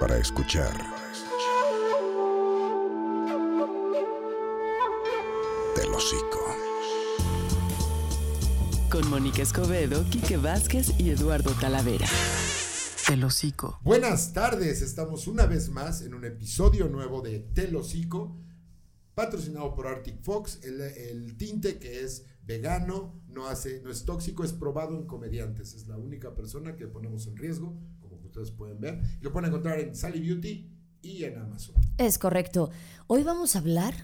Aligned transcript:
para 0.00 0.18
escuchar. 0.18 0.72
Del 5.76 5.94
hocico. 5.94 6.38
Con 8.90 9.08
Mónica 9.10 9.42
Escobedo, 9.42 10.04
Quique 10.10 10.36
Vázquez 10.36 10.92
y 10.98 11.10
Eduardo 11.10 11.52
Talavera. 11.60 12.06
Del 13.08 13.24
hocico. 13.24 13.78
Buenas 13.82 14.32
tardes, 14.32 14.82
estamos 14.82 15.26
una 15.26 15.46
vez 15.46 15.68
más 15.68 16.02
en 16.02 16.14
un 16.14 16.24
episodio 16.24 16.88
nuevo 16.88 17.22
de 17.22 17.38
Telocico, 17.38 18.36
patrocinado 19.14 19.74
por 19.74 19.86
Arctic 19.86 20.20
Fox, 20.22 20.60
el, 20.64 20.80
el 20.80 21.36
tinte 21.36 21.78
que 21.78 22.04
es 22.04 22.24
vegano, 22.44 23.22
no 23.28 23.46
hace, 23.46 23.80
no 23.82 23.90
es 23.90 24.04
tóxico, 24.04 24.44
es 24.44 24.52
probado 24.52 24.96
en 24.96 25.06
comediantes, 25.06 25.74
es 25.74 25.86
la 25.86 25.96
única 25.96 26.34
persona 26.34 26.76
que 26.76 26.86
ponemos 26.86 27.26
en 27.26 27.36
riesgo, 27.36 27.76
ustedes 28.36 28.56
pueden 28.56 28.80
ver, 28.80 29.00
lo 29.20 29.32
pueden 29.32 29.48
encontrar 29.48 29.80
en 29.80 29.94
Sally 29.94 30.20
Beauty 30.20 30.70
y 31.00 31.24
en 31.24 31.38
Amazon. 31.38 31.74
Es 31.96 32.18
correcto. 32.18 32.70
Hoy 33.06 33.22
vamos 33.22 33.56
a 33.56 33.60
hablar 33.60 33.94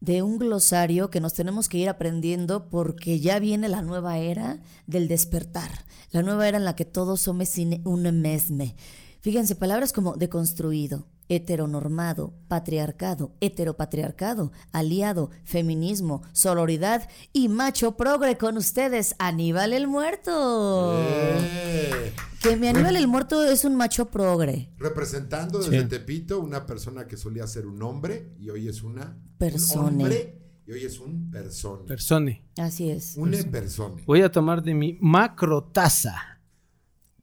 de 0.00 0.22
un 0.22 0.38
glosario 0.38 1.10
que 1.10 1.20
nos 1.20 1.34
tenemos 1.34 1.68
que 1.68 1.78
ir 1.78 1.88
aprendiendo 1.88 2.68
porque 2.68 3.20
ya 3.20 3.38
viene 3.38 3.68
la 3.68 3.82
nueva 3.82 4.18
era 4.18 4.60
del 4.88 5.06
despertar, 5.06 5.70
la 6.10 6.22
nueva 6.22 6.48
era 6.48 6.58
en 6.58 6.64
la 6.64 6.74
que 6.74 6.84
todos 6.84 7.20
somos 7.20 7.56
un 7.84 8.20
mesme. 8.20 8.74
Fíjense, 9.20 9.54
palabras 9.54 9.92
como 9.92 10.16
deconstruido, 10.16 11.06
heteronormado, 11.34 12.34
patriarcado, 12.48 13.32
heteropatriarcado, 13.40 14.52
aliado, 14.72 15.30
feminismo, 15.44 16.22
sororidad 16.32 17.08
y 17.32 17.48
macho 17.48 17.96
progre 17.96 18.36
con 18.36 18.56
ustedes, 18.56 19.14
Aníbal 19.18 19.72
el 19.72 19.86
Muerto. 19.88 20.94
Eh, 20.98 22.12
Que 22.42 22.56
mi 22.56 22.68
Aníbal 22.68 22.96
el 22.96 23.08
Muerto 23.08 23.42
es 23.44 23.64
un 23.64 23.76
macho 23.76 24.06
progre. 24.10 24.70
Representando 24.78 25.58
desde 25.60 25.84
Tepito 25.84 26.40
una 26.40 26.66
persona 26.66 27.06
que 27.06 27.16
solía 27.16 27.46
ser 27.46 27.66
un 27.66 27.82
hombre 27.82 28.32
y 28.38 28.50
hoy 28.50 28.68
es 28.68 28.82
una 28.82 29.16
Persone. 29.38 29.80
un 29.80 29.88
hombre 30.02 30.38
y 30.66 30.72
hoy 30.72 30.84
es 30.84 30.98
un 31.00 31.30
persona. 31.30 31.84
Persone. 31.86 32.42
Así 32.56 32.90
es. 32.90 33.14
Una 33.16 33.38
persona. 33.50 33.96
Voy 34.06 34.22
a 34.22 34.30
tomar 34.30 34.62
de 34.62 34.74
mi 34.74 34.96
macrotaza. 35.00 36.31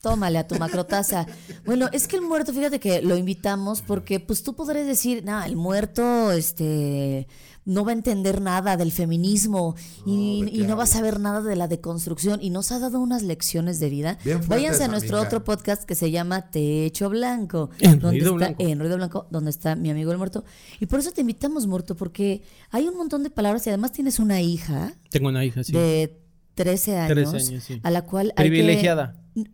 Tómale 0.02 0.38
a 0.38 0.47
tu 0.47 0.55
macrotaza. 0.55 1.25
Bueno, 1.66 1.89
es 1.92 2.08
que 2.08 2.16
el 2.16 2.22
muerto, 2.22 2.53
fíjate 2.53 2.80
que 2.80 3.02
lo 3.02 3.17
invitamos 3.17 3.81
porque 3.81 4.22
pues 4.22 4.44
tú 4.44 4.55
podrías 4.55 4.88
decir, 4.88 5.25
no, 5.25 5.44
el 5.44 5.58
muerto 5.58 6.31
este 6.31 7.28
no 7.66 7.83
va 7.83 7.92
a 7.92 7.95
entender 7.95 8.39
nada 8.39 8.77
del 8.77 8.94
feminismo 8.94 9.75
y, 10.05 10.39
No, 10.39 10.45
¿de 10.45 10.52
qué 10.52 10.58
y 10.58 10.61
no 10.61 10.77
va 10.77 10.83
a 10.83 10.88
saber 10.88 11.20
nada 11.20 11.42
de 11.42 11.58
la 11.58 11.67
deconstrucción 11.67 12.39
y 12.42 12.50
nos 12.50 12.72
ha 12.72 12.80
dado 12.80 13.02
unas 13.02 13.23
lecciones 13.23 13.81
de 13.81 13.89
vida. 13.89 14.17
Bien 14.23 14.38
fuertes, 14.38 14.47
Váyanse 14.47 14.83
a 14.86 14.88
nuestro 14.88 15.17
amiga. 15.17 15.27
otro 15.27 15.44
podcast 15.44 15.83
que 15.83 15.95
se 15.95 16.09
llama 16.11 16.50
Techo 16.50 17.09
Blanco. 17.09 17.70
En 17.80 18.00
donde 18.00 18.20
Ruido 18.20 18.31
está, 18.36 18.45
Blanco. 18.53 18.64
En 18.64 18.80
Ruido 18.80 18.95
Blanco, 18.95 19.27
donde 19.31 19.50
está 19.50 19.75
mi 19.75 19.89
amigo 19.92 20.14
el 20.14 20.17
muerto. 20.17 20.45
Y 20.80 20.86
por 20.86 21.02
eso 21.02 21.11
te 21.11 21.20
invitamos, 21.22 21.67
muerto, 21.67 21.95
porque 21.97 22.42
hay 22.72 22.88
un 22.88 22.95
montón 22.95 23.22
de 23.23 23.31
palabras 23.31 23.67
y 23.67 23.70
además 23.70 23.92
tienes 23.92 24.17
una 24.20 24.39
hija 24.42 24.94
Tengo 25.09 25.27
una 25.27 25.44
hija, 25.44 25.61
sí. 25.61 25.73
de 25.73 26.22
13 26.55 26.97
años, 26.97 27.31
13 27.31 27.38
años, 27.52 27.64
sí. 27.66 27.80
a 27.83 27.92
la 27.92 28.05
cual 28.05 28.33
hay 28.38 28.50
que- 28.50 29.03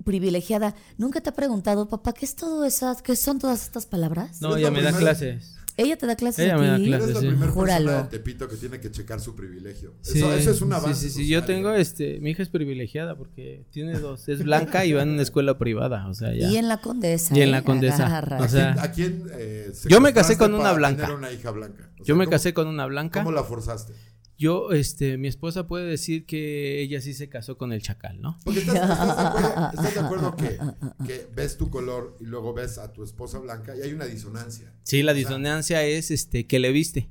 Privilegiada. 0.03 0.75
¿Nunca 0.97 1.21
te 1.21 1.29
ha 1.29 1.33
preguntado, 1.33 1.87
papá, 1.89 2.13
qué 2.13 2.25
es 2.25 2.35
todo 2.35 2.65
esas, 2.65 3.01
qué 3.01 3.15
son 3.15 3.39
todas 3.39 3.63
estas 3.63 3.85
palabras? 3.85 4.41
No, 4.41 4.55
ella 4.55 4.65
la 4.67 4.71
me 4.71 4.81
da 4.81 4.93
clases. 4.93 5.51
Ella 5.77 5.97
te 5.97 6.07
da 6.07 6.15
clases 6.15 6.39
Ella 6.45 6.57
me 6.57 6.67
da 6.67 6.77
clases. 6.77 7.03
Eres 7.09 7.13
la 7.15 7.19
sí. 7.19 7.27
primera 7.27 7.51
Júralo. 7.51 7.85
persona 7.87 8.03
de 8.03 8.17
Tepito 8.17 8.47
que 8.47 8.55
tiene 8.55 8.79
que 8.79 8.91
checar 8.91 9.19
su 9.19 9.35
privilegio. 9.35 9.93
Sí, 10.01 10.19
eso, 10.19 10.33
eso 10.33 10.51
es 10.51 10.61
una 10.61 10.79
base. 10.79 10.93
Sí, 10.95 11.09
sí, 11.09 11.23
sí. 11.23 11.27
Yo 11.27 11.43
tengo, 11.43 11.73
¿eh? 11.73 11.81
este, 11.81 12.19
mi 12.21 12.29
hija 12.31 12.43
es 12.43 12.47
privilegiada 12.49 13.17
porque 13.17 13.65
tiene 13.71 13.99
dos. 13.99 14.29
Es 14.29 14.41
blanca 14.45 14.85
y 14.85 14.93
va 14.93 15.03
en 15.03 15.09
una 15.09 15.21
escuela 15.21 15.57
privada, 15.57 16.07
o 16.07 16.13
sea, 16.13 16.33
ya. 16.33 16.47
Y 16.49 16.55
en 16.55 16.69
la 16.69 16.77
condesa. 16.77 17.35
Y 17.37 17.41
en 17.41 17.49
¿eh? 17.49 17.51
la 17.51 17.61
Condesa. 17.63 18.05
Agarra. 18.05 18.41
O 18.41 18.47
sea, 18.47 18.71
¿A 18.81 18.91
quién 18.93 19.27
eh, 19.33 19.69
Yo 19.89 19.99
me 19.99 20.13
casé 20.13 20.37
con 20.37 20.53
una 20.53 20.71
blanca. 20.71 21.01
tener 21.07 21.17
una 21.17 21.31
hija 21.33 21.51
blanca? 21.51 21.91
O 21.99 22.05
yo 22.05 22.15
me 22.15 22.23
¿cómo- 22.23 22.31
casé 22.31 22.53
con 22.53 22.67
una 22.69 22.85
blanca. 22.85 23.19
¿Cómo 23.21 23.33
la 23.35 23.43
forzaste? 23.43 23.91
Yo, 24.37 24.71
este, 24.71 25.17
mi 25.17 25.27
esposa 25.29 25.65
puede 25.65 25.85
decir 25.85 26.25
que 26.25 26.81
ella 26.81 26.99
sí 27.01 27.13
se 27.13 27.29
casó 27.29 27.57
con 27.57 27.71
el 27.71 27.81
chacal, 27.81 28.19
¿no? 28.21 28.37
Porque 28.43 28.59
estás, 28.59 28.75
estás 28.89 29.15
de 29.15 29.21
acuerdo, 29.23 29.69
estás 29.73 29.93
de 29.93 29.99
acuerdo 29.99 30.35
que, 30.35 30.59
que 31.05 31.27
ves 31.33 31.57
tu 31.57 31.69
color 31.69 32.17
y 32.19 32.25
luego 32.25 32.53
ves 32.53 32.77
a 32.77 32.91
tu 32.91 33.03
esposa 33.03 33.39
blanca 33.39 33.75
y 33.77 33.81
hay 33.81 33.93
una 33.93 34.05
disonancia. 34.05 34.73
Sí, 34.83 35.03
la 35.03 35.13
O 35.13 35.15
sea, 35.15 35.19
disonancia 35.19 35.83
es, 35.85 36.11
este, 36.11 36.47
que 36.47 36.59
le 36.59 36.71
viste. 36.71 37.09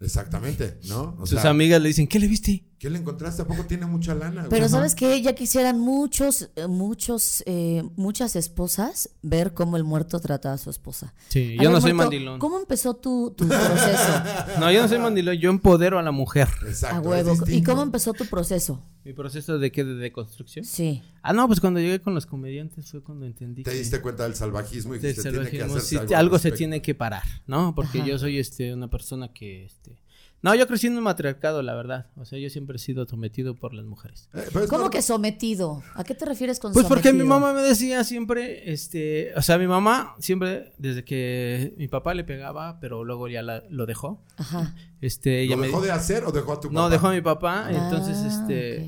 Exactamente, 0.00 0.78
¿no? 0.88 1.16
O 1.20 1.26
Sus 1.26 1.40
sea, 1.40 1.50
amigas 1.50 1.80
le 1.80 1.88
dicen, 1.88 2.06
¿qué 2.06 2.18
le 2.18 2.28
viste? 2.28 2.64
¿Qué 2.78 2.90
le 2.90 2.98
encontraste? 2.98 3.42
¿A 3.42 3.46
poco 3.46 3.64
tiene 3.64 3.86
mucha 3.86 4.14
lana? 4.14 4.42
güey? 4.42 4.50
Pero 4.50 4.66
Ajá. 4.66 4.76
sabes 4.76 4.94
que 4.94 5.20
ya 5.22 5.34
quisieran 5.34 5.78
muchos, 5.78 6.50
eh, 6.56 6.66
muchos, 6.66 7.42
eh, 7.46 7.82
muchas 7.96 8.36
esposas 8.36 9.10
ver 9.22 9.54
cómo 9.54 9.76
el 9.76 9.84
muerto 9.84 10.20
trata 10.20 10.52
a 10.52 10.58
su 10.58 10.70
esposa. 10.70 11.14
Sí, 11.28 11.56
A 11.58 11.62
yo 11.62 11.68
ver, 11.68 11.70
no 11.70 11.80
soy 11.80 11.92
muerto, 11.92 12.10
mandilón. 12.12 12.38
¿Cómo 12.38 12.58
empezó 12.58 12.94
tu, 12.94 13.32
tu 13.36 13.48
proceso? 13.48 14.22
No, 14.60 14.70
yo 14.72 14.82
no 14.82 14.88
soy 14.88 14.98
mandilón, 14.98 15.36
yo 15.36 15.50
empodero 15.50 15.98
a 15.98 16.02
la 16.02 16.10
mujer. 16.12 16.48
Exacto, 16.66 16.96
a 16.96 17.00
huevo. 17.00 17.34
¿Y 17.48 17.62
cómo 17.62 17.82
empezó 17.82 18.12
tu 18.12 18.26
proceso? 18.26 18.82
Mi 19.04 19.12
proceso 19.12 19.58
de 19.58 19.70
qué, 19.70 19.84
de 19.84 19.94
deconstrucción. 19.94 20.64
Sí. 20.64 21.02
Ah, 21.22 21.32
no, 21.32 21.46
pues 21.46 21.60
cuando 21.60 21.78
llegué 21.78 22.00
con 22.00 22.14
los 22.14 22.26
comediantes 22.26 22.90
fue 22.90 23.02
cuando 23.02 23.24
entendí 23.26 23.62
Te 23.62 23.70
que 23.70 23.76
diste 23.76 24.00
cuenta 24.00 24.24
del 24.24 24.34
salvajismo 24.34 24.96
y 24.96 25.00
que 25.00 25.14
se 25.14 25.22
tiene 25.22 25.48
que 25.48 25.60
salvajismo, 25.60 25.80
sí, 25.80 25.96
algo, 25.96 26.16
algo, 26.16 26.34
al 26.34 26.40
se 26.40 26.52
tiene 26.52 26.82
que 26.82 26.94
parar, 26.94 27.22
¿no? 27.46 27.74
Porque 27.74 27.98
Ajá. 27.98 28.08
yo 28.08 28.18
soy 28.18 28.38
este 28.38 28.74
una 28.74 28.88
persona 28.90 29.32
que 29.32 29.64
este 29.64 29.96
no, 30.42 30.54
yo 30.54 30.66
crecí 30.68 30.86
en 30.86 30.96
un 30.96 31.02
matriarcado, 31.02 31.62
la 31.62 31.74
verdad. 31.74 32.06
O 32.16 32.24
sea, 32.24 32.38
yo 32.38 32.48
siempre 32.50 32.76
he 32.76 32.78
sido 32.78 33.04
sometido 33.06 33.56
por 33.56 33.74
las 33.74 33.84
mujeres. 33.84 34.28
Eh, 34.34 34.46
¿Cómo 34.68 34.90
que 34.90 35.02
sometido? 35.02 35.82
¿A 35.94 36.04
qué 36.04 36.14
te 36.14 36.24
refieres 36.24 36.60
con 36.60 36.72
Pues 36.72 36.86
porque 36.86 37.12
mi 37.12 37.20
sometido? 37.20 37.40
mamá 37.40 37.52
me 37.52 37.62
decía 37.66 38.04
siempre, 38.04 38.70
este, 38.72 39.32
o 39.34 39.42
sea, 39.42 39.58
mi 39.58 39.66
mamá 39.66 40.14
siempre, 40.20 40.72
desde 40.78 41.04
que 41.04 41.74
mi 41.76 41.88
papá 41.88 42.14
le 42.14 42.22
pegaba, 42.22 42.78
pero 42.80 43.02
luego 43.04 43.26
ya 43.28 43.42
la- 43.42 43.64
lo 43.70 43.86
dejó, 43.86 44.22
Ajá. 44.36 44.74
este, 45.00 45.40
ella 45.42 45.56
¿Lo 45.56 45.62
me 45.62 45.66
dejó 45.68 45.80
de 45.80 45.90
hacer 45.90 46.24
o 46.24 46.30
dejó 46.32 46.52
a 46.52 46.60
tu 46.60 46.68
No, 46.68 46.82
papá? 46.82 46.90
dejó 46.90 47.06
a 47.08 47.12
mi 47.12 47.20
papá, 47.22 47.66
entonces, 47.70 48.18
Ah, 48.22 48.26
este, 48.28 48.78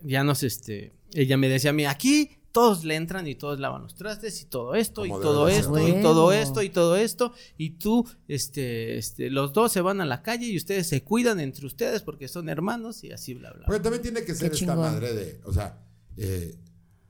ok. 0.00 0.06
ya 0.08 0.24
nos, 0.24 0.42
este, 0.42 0.92
ella 1.14 1.36
me 1.36 1.48
decía 1.48 1.70
a 1.70 1.74
mí, 1.74 1.86
aquí 1.86 2.30
todos 2.52 2.84
le 2.84 2.96
entran 2.96 3.26
y 3.26 3.34
todos 3.34 3.60
lavan 3.60 3.82
los 3.82 3.94
trastes 3.94 4.42
y 4.42 4.46
todo 4.46 4.74
esto 4.74 5.06
y 5.06 5.10
todo 5.10 5.48
esto 5.48 5.74
ser. 5.76 5.88
y 5.88 6.02
todo 6.02 6.32
esto 6.32 6.62
y 6.62 6.70
todo 6.70 6.96
esto 6.96 7.32
y 7.56 7.70
tú, 7.70 8.08
este, 8.28 8.98
este, 8.98 9.30
los 9.30 9.52
dos 9.52 9.72
se 9.72 9.80
van 9.80 10.00
a 10.00 10.06
la 10.06 10.22
calle 10.22 10.46
y 10.46 10.56
ustedes 10.56 10.88
se 10.88 11.02
cuidan 11.02 11.40
entre 11.40 11.66
ustedes 11.66 12.02
porque 12.02 12.28
son 12.28 12.48
hermanos 12.48 13.04
y 13.04 13.12
así 13.12 13.34
bla 13.34 13.52
bla. 13.52 13.66
Porque 13.66 13.80
también 13.80 14.02
tiene 14.02 14.24
que 14.24 14.34
ser 14.34 14.52
esta 14.52 14.74
madre 14.74 15.12
de, 15.14 15.40
o 15.44 15.52
sea, 15.52 15.84
eh, 16.16 16.58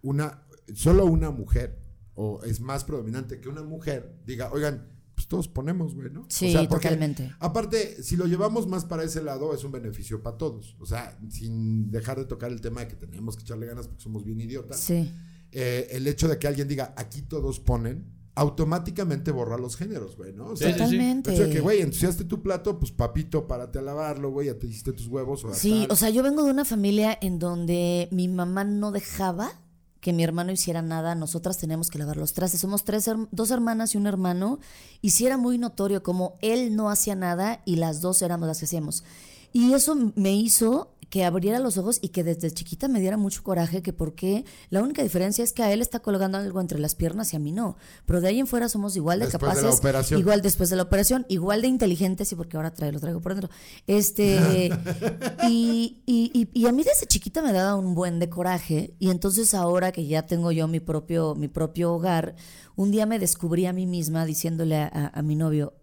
una, 0.02 0.46
solo 0.74 1.06
una 1.06 1.30
mujer, 1.30 1.78
o 2.14 2.42
es 2.44 2.60
más 2.60 2.84
predominante 2.84 3.40
que 3.40 3.48
una 3.48 3.62
mujer, 3.62 4.16
diga, 4.26 4.52
oigan, 4.52 4.99
todos 5.30 5.48
ponemos, 5.48 5.94
güey, 5.94 6.10
¿no? 6.10 6.26
Sí, 6.28 6.48
O 6.48 6.50
sea, 6.58 6.68
porque, 6.68 6.88
totalmente. 6.88 7.32
Aparte, 7.38 8.02
si 8.02 8.16
lo 8.16 8.26
llevamos 8.26 8.66
más 8.66 8.84
para 8.84 9.04
ese 9.04 9.22
lado, 9.22 9.54
es 9.54 9.62
un 9.64 9.70
beneficio 9.72 10.22
para 10.22 10.36
todos. 10.36 10.76
O 10.80 10.84
sea, 10.86 11.16
sin 11.30 11.90
dejar 11.90 12.18
de 12.18 12.24
tocar 12.26 12.50
el 12.50 12.60
tema 12.60 12.80
de 12.80 12.88
que 12.88 12.96
tenemos 12.96 13.36
que 13.36 13.44
echarle 13.44 13.66
ganas 13.66 13.86
porque 13.86 14.02
somos 14.02 14.24
bien 14.24 14.40
idiotas. 14.40 14.80
Sí. 14.80 15.10
eh, 15.52 15.86
el 15.92 16.06
hecho 16.08 16.26
de 16.28 16.38
que 16.38 16.48
alguien 16.48 16.66
diga, 16.68 16.92
aquí 16.96 17.22
todos 17.22 17.60
ponen, 17.60 18.12
automáticamente 18.34 19.30
borra 19.32 19.56
los 19.56 19.76
géneros, 19.76 20.16
güey, 20.16 20.32
¿no? 20.32 20.46
O 20.50 20.56
sí. 20.56 20.64
Totalmente. 20.72 21.30
El 21.30 21.36
hecho 21.36 21.46
de 21.46 21.52
que, 21.52 21.60
güey, 21.60 21.80
ensuciaste 21.80 22.24
tu 22.24 22.42
plato, 22.42 22.78
pues 22.78 22.90
papito, 22.92 23.46
párate 23.46 23.78
a 23.78 23.82
lavarlo, 23.82 24.30
güey, 24.30 24.48
ya 24.48 24.58
te 24.58 24.66
hiciste 24.66 24.92
tus 24.92 25.06
huevos. 25.06 25.44
O 25.44 25.54
Sí, 25.54 25.82
tal. 25.82 25.92
o 25.92 25.96
sea, 25.96 26.10
yo 26.10 26.22
vengo 26.22 26.44
de 26.44 26.50
una 26.50 26.64
familia 26.64 27.16
en 27.20 27.38
donde 27.38 28.08
mi 28.12 28.28
mamá 28.28 28.64
no 28.64 28.90
dejaba 28.92 29.52
que 30.00 30.12
mi 30.12 30.24
hermano 30.24 30.52
hiciera 30.52 30.82
nada, 30.82 31.14
nosotras 31.14 31.58
teníamos 31.58 31.90
que 31.90 31.98
lavar 31.98 32.16
los 32.16 32.32
trastes. 32.32 32.60
Somos 32.60 32.84
tres, 32.84 33.08
dos 33.30 33.50
hermanas 33.50 33.94
y 33.94 33.98
un 33.98 34.06
hermano, 34.06 34.58
y 35.02 35.10
sí 35.10 35.26
era 35.26 35.36
muy 35.36 35.58
notorio 35.58 36.02
como 36.02 36.34
él 36.40 36.74
no 36.74 36.90
hacía 36.90 37.14
nada 37.14 37.62
y 37.64 37.76
las 37.76 38.00
dos 38.00 38.22
éramos 38.22 38.48
las 38.48 38.58
que 38.58 38.64
hacíamos. 38.64 39.04
Y 39.52 39.72
eso 39.72 39.96
me 40.14 40.32
hizo 40.32 40.92
que 41.10 41.24
abriera 41.24 41.58
los 41.58 41.76
ojos 41.76 41.98
y 42.00 42.08
que 42.10 42.24
desde 42.24 42.50
chiquita 42.52 42.88
me 42.88 43.00
diera 43.00 43.16
mucho 43.16 43.42
coraje, 43.42 43.82
que 43.82 43.92
porque 43.92 44.44
la 44.70 44.80
única 44.82 45.02
diferencia 45.02 45.44
es 45.44 45.52
que 45.52 45.62
a 45.62 45.72
él 45.72 45.82
está 45.82 45.98
colgando 46.00 46.38
algo 46.38 46.60
entre 46.60 46.78
las 46.78 46.94
piernas 46.94 47.32
y 47.32 47.36
a 47.36 47.40
mí 47.40 47.52
no. 47.52 47.76
Pero 48.06 48.20
de 48.20 48.28
ahí 48.28 48.38
en 48.38 48.46
fuera 48.46 48.68
somos 48.68 48.94
igual 48.96 49.18
de 49.18 49.26
Después 49.26 49.40
de 49.42 49.48
la 49.48 49.54
capaces, 49.62 49.78
operación. 49.80 50.20
igual 50.20 50.40
después 50.40 50.70
de 50.70 50.76
la 50.76 50.82
operación, 50.84 51.26
igual 51.28 51.62
de 51.62 51.68
inteligentes, 51.68 52.30
y 52.32 52.36
porque 52.36 52.56
ahora 52.56 52.72
trae, 52.72 52.92
lo 52.92 53.00
traigo 53.00 53.20
por 53.20 53.34
dentro. 53.34 53.50
Este, 53.88 54.70
y, 55.48 56.02
y, 56.06 56.30
y- 56.32 56.48
y 56.52 56.66
a 56.66 56.72
mí 56.72 56.82
desde 56.84 57.06
chiquita 57.06 57.42
me 57.42 57.52
daba 57.52 57.74
un 57.74 57.94
buen 57.94 58.18
de 58.18 58.28
coraje, 58.28 58.94
y 58.98 59.10
entonces 59.10 59.52
ahora 59.54 59.92
que 59.92 60.06
ya 60.06 60.26
tengo 60.26 60.52
yo 60.52 60.68
mi 60.68 60.80
propio, 60.80 61.34
mi 61.34 61.48
propio 61.48 61.92
hogar, 61.92 62.34
un 62.76 62.90
día 62.90 63.04
me 63.06 63.18
descubrí 63.18 63.66
a 63.66 63.72
mí 63.72 63.86
misma 63.86 64.24
diciéndole 64.24 64.76
a, 64.76 64.86
a- 64.86 65.18
a 65.18 65.22
mi 65.22 65.34
novio, 65.36 65.74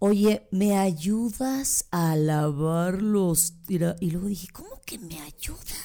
oye, 0.00 0.48
¿me 0.50 0.76
ayudas 0.76 1.84
a 1.92 2.16
lavar 2.16 3.00
los 3.00 3.54
tira-?" 3.66 3.94
Y 4.00 4.10
luego 4.10 4.26
dije, 4.26 4.48
¿cómo 4.52 4.80
que 4.84 4.98
me 4.98 5.20
ayudas? 5.20 5.76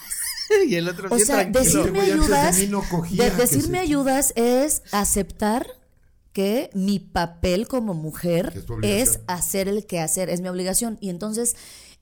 y 0.68 0.76
el 0.76 0.88
otro 0.90 1.10
O 1.12 1.16
bien 1.16 1.28
sea, 1.28 1.46
decirme 1.46 2.02
de 2.02 2.12
ayudas, 2.14 2.58
mí 2.58 2.68
no 2.68 2.82
cogía, 2.90 3.24
de- 3.26 3.32
que 3.32 3.38
decirme 3.38 3.78
se- 3.78 3.84
ayudas 3.84 4.34
es 4.36 4.82
aceptar 4.92 5.68
que 6.34 6.70
mi 6.74 7.00
papel 7.00 7.68
como 7.68 7.94
mujer 7.94 8.52
es 8.82 9.10
es 9.12 9.20
hacer 9.28 9.68
el 9.70 9.86
que 9.86 10.02
hacer, 10.02 10.30
es 10.30 10.42
mi 10.42 10.50
obligación. 10.50 10.98
Y 11.00 11.10
entonces 11.10 11.56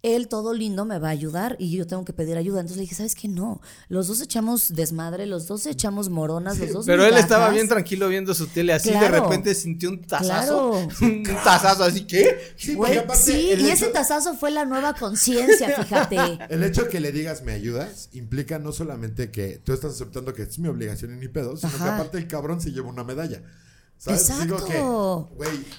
él 0.03 0.27
todo 0.27 0.53
lindo 0.53 0.83
me 0.83 0.99
va 0.99 1.07
a 1.07 1.11
ayudar 1.11 1.55
y 1.59 1.71
yo 1.71 1.87
tengo 1.87 2.03
que 2.03 2.11
pedir 2.11 2.35
ayuda. 2.37 2.59
Entonces 2.59 2.75
le 2.77 2.81
dije, 2.81 2.93
¿sabes 2.95 3.15
qué? 3.15 3.29
No, 3.29 3.61
los 3.87 4.07
dos 4.07 4.21
echamos 4.21 4.75
desmadre, 4.75 5.25
los 5.25 5.47
dos 5.47 5.65
echamos 5.65 6.09
moronas, 6.09 6.59
los 6.59 6.73
dos 6.73 6.85
Pero 6.85 7.05
él 7.05 7.15
estaba 7.17 7.49
bien 7.49 7.69
tranquilo 7.69 8.09
viendo 8.09 8.33
su 8.33 8.47
tele, 8.47 8.73
así 8.73 8.91
de 8.91 9.07
repente 9.07 9.55
sintió 9.55 9.89
un 9.89 10.01
tazazo. 10.01 10.71
Claro. 10.71 10.87
Un 11.01 11.23
tazazo, 11.23 11.85
así 11.85 12.05
que. 12.05 12.53
Sí, 12.57 12.75
Güey, 12.75 12.95
porque 12.95 13.05
aparte 13.05 13.23
sí, 13.23 13.47
y 13.47 13.51
hecho- 13.53 13.67
ese 13.67 13.87
tazazo 13.87 14.35
fue 14.35 14.51
la 14.51 14.65
nueva 14.65 14.93
conciencia, 14.93 15.69
fíjate. 15.83 16.17
El 16.49 16.63
hecho 16.63 16.83
de 16.83 16.89
que 16.89 16.99
le 16.99 17.11
digas 17.13 17.41
me 17.43 17.53
ayudas 17.53 18.09
implica 18.11 18.59
no 18.59 18.73
solamente 18.73 19.31
que 19.31 19.61
tú 19.63 19.71
estás 19.71 19.93
aceptando 19.93 20.33
que 20.33 20.43
es 20.43 20.59
mi 20.59 20.67
obligación 20.67 21.15
y 21.15 21.19
ni 21.19 21.27
pedo, 21.29 21.55
sino 21.55 21.77
que 21.77 21.83
aparte 21.83 22.17
el 22.17 22.27
cabrón 22.27 22.59
se 22.59 22.71
lleva 22.71 22.89
una 22.89 23.03
medalla. 23.05 23.41
Que, 24.05 24.13
Exacto. 24.13 25.29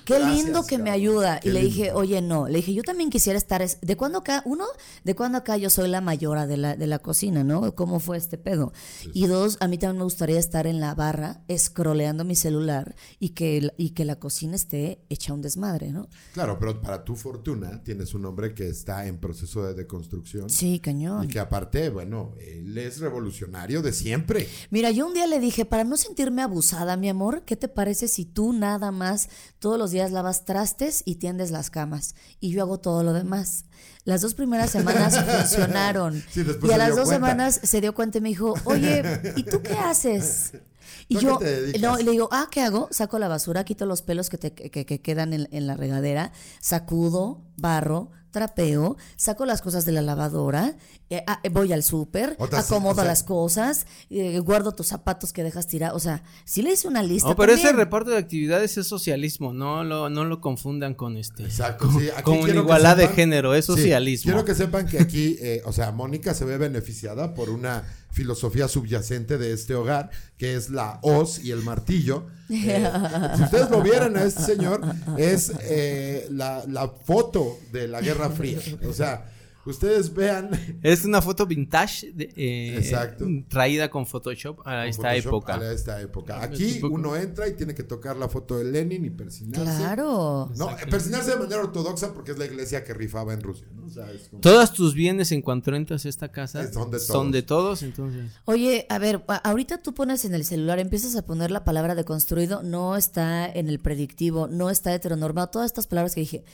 Qué 0.04 0.14
gracias, 0.18 0.44
lindo 0.44 0.64
que 0.66 0.78
me 0.78 0.90
ayuda. 0.90 1.40
Qué 1.40 1.48
y 1.48 1.52
le 1.52 1.62
lindo. 1.62 1.74
dije, 1.76 1.92
oye, 1.92 2.22
no. 2.22 2.48
Le 2.48 2.56
dije, 2.56 2.72
yo 2.74 2.82
también 2.82 3.10
quisiera 3.10 3.36
estar. 3.38 3.60
es- 3.62 3.78
¿De 3.82 3.96
cuándo 3.96 4.18
acá? 4.18 4.42
Uno, 4.46 4.64
¿de 5.04 5.14
cuándo 5.14 5.38
acá 5.38 5.56
yo 5.56 5.68
soy 5.70 5.88
la 5.88 6.00
mayora 6.00 6.46
de 6.46 6.56
la, 6.56 6.76
de 6.76 6.86
la 6.86 6.98
cocina, 7.00 7.44
no? 7.44 7.74
¿Cómo 7.74 8.00
fue 8.00 8.16
este 8.16 8.38
pedo? 8.38 8.72
Y 9.12 9.26
dos, 9.26 9.56
a 9.60 9.68
mí 9.68 9.76
también 9.78 9.98
me 9.98 10.04
gustaría 10.04 10.38
estar 10.38 10.66
en 10.66 10.80
la 10.80 10.94
barra, 10.94 11.42
escroleando 11.48 12.24
mi 12.24 12.34
celular 12.36 12.94
y 13.18 13.30
que, 13.30 13.70
y 13.76 13.90
que 13.90 14.04
la 14.04 14.18
cocina 14.18 14.56
esté 14.56 15.04
hecha 15.10 15.32
un 15.34 15.42
desmadre, 15.42 15.90
¿no? 15.92 16.08
Claro, 16.32 16.58
pero 16.58 16.80
para 16.80 17.04
tu 17.04 17.16
fortuna 17.16 17.82
tienes 17.82 18.14
un 18.14 18.24
hombre 18.26 18.54
que 18.54 18.68
está 18.68 19.06
en 19.06 19.18
proceso 19.18 19.64
de 19.64 19.74
deconstrucción. 19.74 20.48
Sí, 20.50 20.74
Y 20.74 20.78
cañón. 20.80 21.28
que 21.28 21.40
aparte, 21.40 21.90
bueno, 21.90 22.32
él 22.40 22.76
es 22.78 23.00
revolucionario 23.00 23.82
de 23.82 23.92
siempre. 23.92 24.48
Mira, 24.70 24.90
yo 24.90 25.06
un 25.06 25.14
día 25.14 25.26
le 25.26 25.40
dije, 25.40 25.64
para 25.64 25.84
no 25.84 25.96
sentirme 25.96 26.42
abusada, 26.42 26.96
mi 26.96 27.08
amor, 27.08 27.42
¿qué 27.44 27.56
te 27.56 27.68
parece 27.68 28.08
si 28.08 28.13
tú 28.24 28.52
nada 28.52 28.92
más 28.92 29.28
todos 29.58 29.78
los 29.78 29.90
días 29.90 30.12
lavas 30.12 30.44
trastes 30.44 31.02
y 31.04 31.16
tiendes 31.16 31.50
las 31.50 31.70
camas? 31.70 32.14
Y 32.38 32.50
yo 32.50 32.62
hago 32.62 32.78
todo 32.78 33.02
lo 33.02 33.12
demás. 33.12 33.64
Las 34.04 34.20
dos 34.20 34.34
primeras 34.34 34.70
semanas 34.70 35.18
funcionaron. 35.38 36.22
Sí, 36.30 36.44
y 36.62 36.70
a 36.70 36.78
las 36.78 36.90
dos 36.90 37.06
cuenta. 37.08 37.14
semanas 37.14 37.60
se 37.64 37.80
dio 37.80 37.92
cuenta 37.94 38.18
y 38.18 38.20
me 38.20 38.28
dijo, 38.28 38.54
oye, 38.64 39.02
¿y 39.34 39.42
tú 39.42 39.60
qué 39.60 39.74
haces? 39.74 40.52
Y 41.08 41.16
¿Tú 41.18 41.20
a 41.20 41.22
yo, 41.22 41.38
no, 41.80 41.98
y 41.98 42.02
le 42.02 42.12
digo, 42.12 42.28
ah, 42.30 42.48
¿qué 42.50 42.62
hago? 42.62 42.88
Saco 42.90 43.18
la 43.18 43.28
basura, 43.28 43.64
quito 43.64 43.84
los 43.84 44.00
pelos 44.00 44.30
que, 44.30 44.38
te, 44.38 44.54
que, 44.54 44.86
que 44.86 45.00
quedan 45.02 45.34
en, 45.34 45.48
en 45.50 45.66
la 45.66 45.76
regadera, 45.76 46.32
sacudo, 46.60 47.42
barro, 47.56 48.10
trapeo, 48.34 48.96
saco 49.16 49.46
las 49.46 49.62
cosas 49.62 49.84
de 49.86 49.92
la 49.92 50.02
lavadora, 50.02 50.74
eh, 51.08 51.22
ah, 51.26 51.40
eh, 51.44 51.48
voy 51.48 51.72
al 51.72 51.82
súper, 51.84 52.36
acomodo 52.52 52.92
o 52.92 52.94
sea- 52.96 53.04
las 53.04 53.22
cosas, 53.22 53.86
eh, 54.10 54.40
guardo 54.40 54.72
tus 54.72 54.88
zapatos 54.88 55.32
que 55.32 55.42
dejas 55.44 55.66
tirados. 55.68 55.96
O 55.96 56.00
sea, 56.00 56.22
sí 56.44 56.60
le 56.60 56.72
hice 56.72 56.88
una 56.88 57.02
lista. 57.02 57.28
No, 57.30 57.36
pero 57.36 57.52
ese 57.52 57.72
reparto 57.72 58.10
de 58.10 58.18
actividades 58.18 58.76
es 58.76 58.86
socialismo, 58.88 59.52
no 59.54 59.84
lo, 59.84 60.10
no 60.10 60.24
lo 60.24 60.40
confundan 60.40 60.94
con 60.94 61.16
este. 61.16 61.44
Exacto. 61.44 61.86
con, 61.86 62.00
sí, 62.02 62.10
aquí 62.10 62.22
con 62.24 62.38
quiero 62.42 62.60
que 62.62 62.64
igualdad 62.66 62.96
de 62.96 63.08
género, 63.08 63.54
es 63.54 63.64
Sí, 63.66 63.72
socialismo. 63.72 64.32
quiero 64.32 64.44
que 64.44 64.54
sepan 64.54 64.86
que 64.86 64.98
aquí, 64.98 65.36
eh, 65.40 65.62
o 65.64 65.72
sea, 65.72 65.92
Mónica 65.92 66.34
se 66.34 66.44
ve 66.44 66.58
beneficiada 66.58 67.32
por 67.34 67.48
una 67.50 67.84
filosofía 68.10 68.68
subyacente 68.68 69.38
de 69.38 69.52
este 69.52 69.74
hogar, 69.74 70.10
que 70.38 70.54
es 70.54 70.70
la 70.70 70.98
hoz 71.02 71.38
y 71.44 71.50
el 71.50 71.62
martillo. 71.62 72.26
Eh, 72.48 72.88
si 73.36 73.42
ustedes 73.42 73.70
lo 73.70 73.82
vieran 73.82 74.16
a 74.16 74.22
este 74.22 74.42
señor, 74.42 74.80
es 75.18 75.50
eh, 75.62 76.28
la, 76.30 76.62
la 76.68 76.88
foto 76.88 77.58
de 77.72 77.88
la 77.88 78.00
Guerra 78.02 78.23
Fría. 78.30 78.58
O 78.88 78.92
sea, 78.92 79.30
ustedes 79.66 80.12
vean 80.12 80.50
Es 80.82 81.06
una 81.06 81.22
foto 81.22 81.46
vintage 81.46 82.12
de, 82.12 82.24
eh, 82.36 82.76
Exacto. 82.76 83.24
traída 83.48 83.88
con 83.90 84.04
Photoshop 84.06 84.60
a 84.66 84.86
esta 84.86 85.08
Photoshop 85.10 85.28
época. 85.32 85.54
A 85.56 85.72
esta 85.72 86.00
época. 86.02 86.42
Aquí 86.42 86.80
uno 86.82 87.16
entra 87.16 87.48
y 87.48 87.54
tiene 87.54 87.74
que 87.74 87.82
tocar 87.82 88.16
la 88.16 88.28
foto 88.28 88.58
de 88.58 88.64
Lenin 88.64 89.04
y 89.06 89.10
persinarse. 89.10 89.64
Claro. 89.78 90.50
No, 90.56 90.68
persinarse 90.90 91.30
de 91.30 91.36
manera 91.38 91.62
ortodoxa 91.62 92.12
porque 92.12 92.32
es 92.32 92.38
la 92.38 92.44
iglesia 92.44 92.84
que 92.84 92.92
rifaba 92.92 93.32
en 93.32 93.40
Rusia, 93.40 93.66
¿no? 93.74 93.86
O 93.86 93.90
sea, 93.90 94.10
es 94.10 94.28
como- 94.28 94.40
Todos 94.42 94.72
tus 94.74 94.92
bienes 94.94 95.32
en 95.32 95.40
cuanto 95.40 95.74
entras 95.74 96.04
a 96.04 96.08
esta 96.10 96.28
casa 96.30 96.70
Son 96.70 96.90
de 96.90 96.98
son 96.98 97.14
todos. 97.16 97.32
de 97.32 97.42
todos, 97.42 97.82
entonces. 97.82 98.32
Oye, 98.44 98.84
a 98.90 98.98
ver, 98.98 99.24
ahorita 99.44 99.80
tú 99.82 99.94
pones 99.94 100.26
en 100.26 100.34
el 100.34 100.44
celular, 100.44 100.78
empiezas 100.78 101.16
a 101.16 101.24
poner 101.24 101.50
la 101.50 101.64
palabra 101.64 101.94
deconstruido, 101.94 102.62
no 102.62 102.96
está 102.96 103.50
en 103.50 103.68
el 103.70 103.78
predictivo, 103.80 104.46
no 104.46 104.68
está 104.68 104.94
heteronormado, 104.94 105.48
todas 105.48 105.66
estas 105.66 105.86
palabras 105.86 106.14
que 106.14 106.20
dije. 106.20 106.44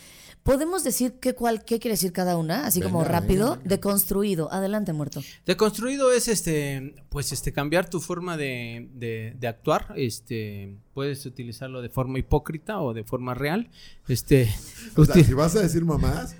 ¿Podemos 0.43 0.83
decir 0.85 1.15
qué, 1.21 1.35
cuál, 1.35 1.65
qué 1.65 1.79
quiere 1.79 1.93
decir 1.95 2.13
cada 2.13 2.37
una? 2.39 2.67
Así 2.67 2.81
como 2.81 3.05
rápido. 3.05 3.45
venga, 3.51 3.57
venga. 3.59 3.69
Deconstruido. 3.69 4.53
Adelante, 4.53 4.93
muerto. 4.93 5.23
Deconstruido 5.45 6.13
es 6.13 6.29
este, 6.29 6.95
pues 7.11 7.31
este, 7.33 7.53
cambiar 7.53 7.91
tu 7.91 8.01
forma 8.01 8.37
de, 8.39 8.89
de, 8.95 9.37
de 9.39 9.47
actuar. 9.49 9.93
Este, 9.97 10.77
puedes 10.95 11.27
utilizarlo 11.27 11.83
de 11.83 11.91
forma 11.91 12.19
hipócrita 12.19 12.81
o 12.81 12.95
de 12.95 13.05
forma 13.05 13.35
real. 13.35 13.69
Este, 14.09 14.49
O 14.97 15.05
sea, 15.05 15.15
uti- 15.15 15.25
si 15.25 15.35
vas 15.35 15.55
a 15.57 15.61
decir 15.61 15.85
mamás, 15.85 16.35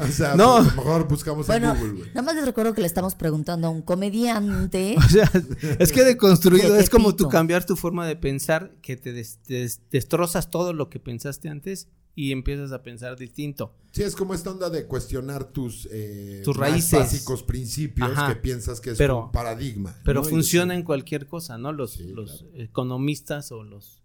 o 0.00 0.06
sea, 0.06 0.34
No. 0.36 0.56
pues, 0.58 0.68
a 0.68 0.70
lo 0.70 0.76
mejor 0.76 1.08
buscamos 1.08 1.46
Bueno, 1.48 1.72
en 1.72 1.78
Google, 1.80 1.92
güey. 1.98 2.08
nada 2.10 2.22
más 2.22 2.34
les 2.36 2.44
recuerdo 2.46 2.72
que 2.72 2.80
le 2.82 2.86
estamos 2.86 3.16
preguntando 3.16 3.66
a 3.66 3.70
un 3.70 3.82
comediante. 3.82 4.94
o 4.98 5.02
sea, 5.08 5.30
es 5.78 5.90
que 5.92 6.04
deconstruido 6.04 6.72
De 6.74 6.80
es 6.80 6.88
como 6.88 7.16
tú 7.16 7.28
cambiar 7.28 7.66
tu 7.66 7.74
forma 7.76 8.06
de 8.06 8.14
pensar, 8.16 8.70
que 8.80 8.96
te 8.96 9.12
des- 9.12 9.40
des- 9.48 9.80
destrozas 9.90 10.50
todo 10.50 10.72
lo 10.72 10.88
que 10.88 11.00
pensaste 11.00 11.48
antes 11.48 11.88
y 12.22 12.32
empiezas 12.32 12.72
a 12.72 12.82
pensar 12.82 13.16
distinto. 13.16 13.74
Sí, 13.92 14.02
es 14.02 14.14
como 14.14 14.34
esta 14.34 14.50
onda 14.50 14.68
de 14.68 14.86
cuestionar 14.86 15.44
tus, 15.44 15.88
eh, 15.90 16.42
Tus 16.44 16.56
más 16.58 16.70
raíces. 16.70 16.98
básicos 16.98 17.42
principios 17.42 18.10
Ajá. 18.10 18.28
que 18.28 18.36
piensas 18.40 18.80
que 18.80 18.90
es 18.90 18.98
Pero- 18.98 19.24
un 19.26 19.32
paradigma. 19.32 19.96
Pero 20.04 20.22
¿no? 20.22 20.28
Funciona 20.28 20.74
en 20.74 20.82
cualquier 20.82 21.26
cosa, 21.26 21.56
¿no? 21.56 21.72
Los, 21.72 21.92
Sí, 21.94 22.12
los 22.12 22.42
claro. 22.42 22.62
economistas 22.62 23.52
o 23.52 23.62
los 23.64 24.02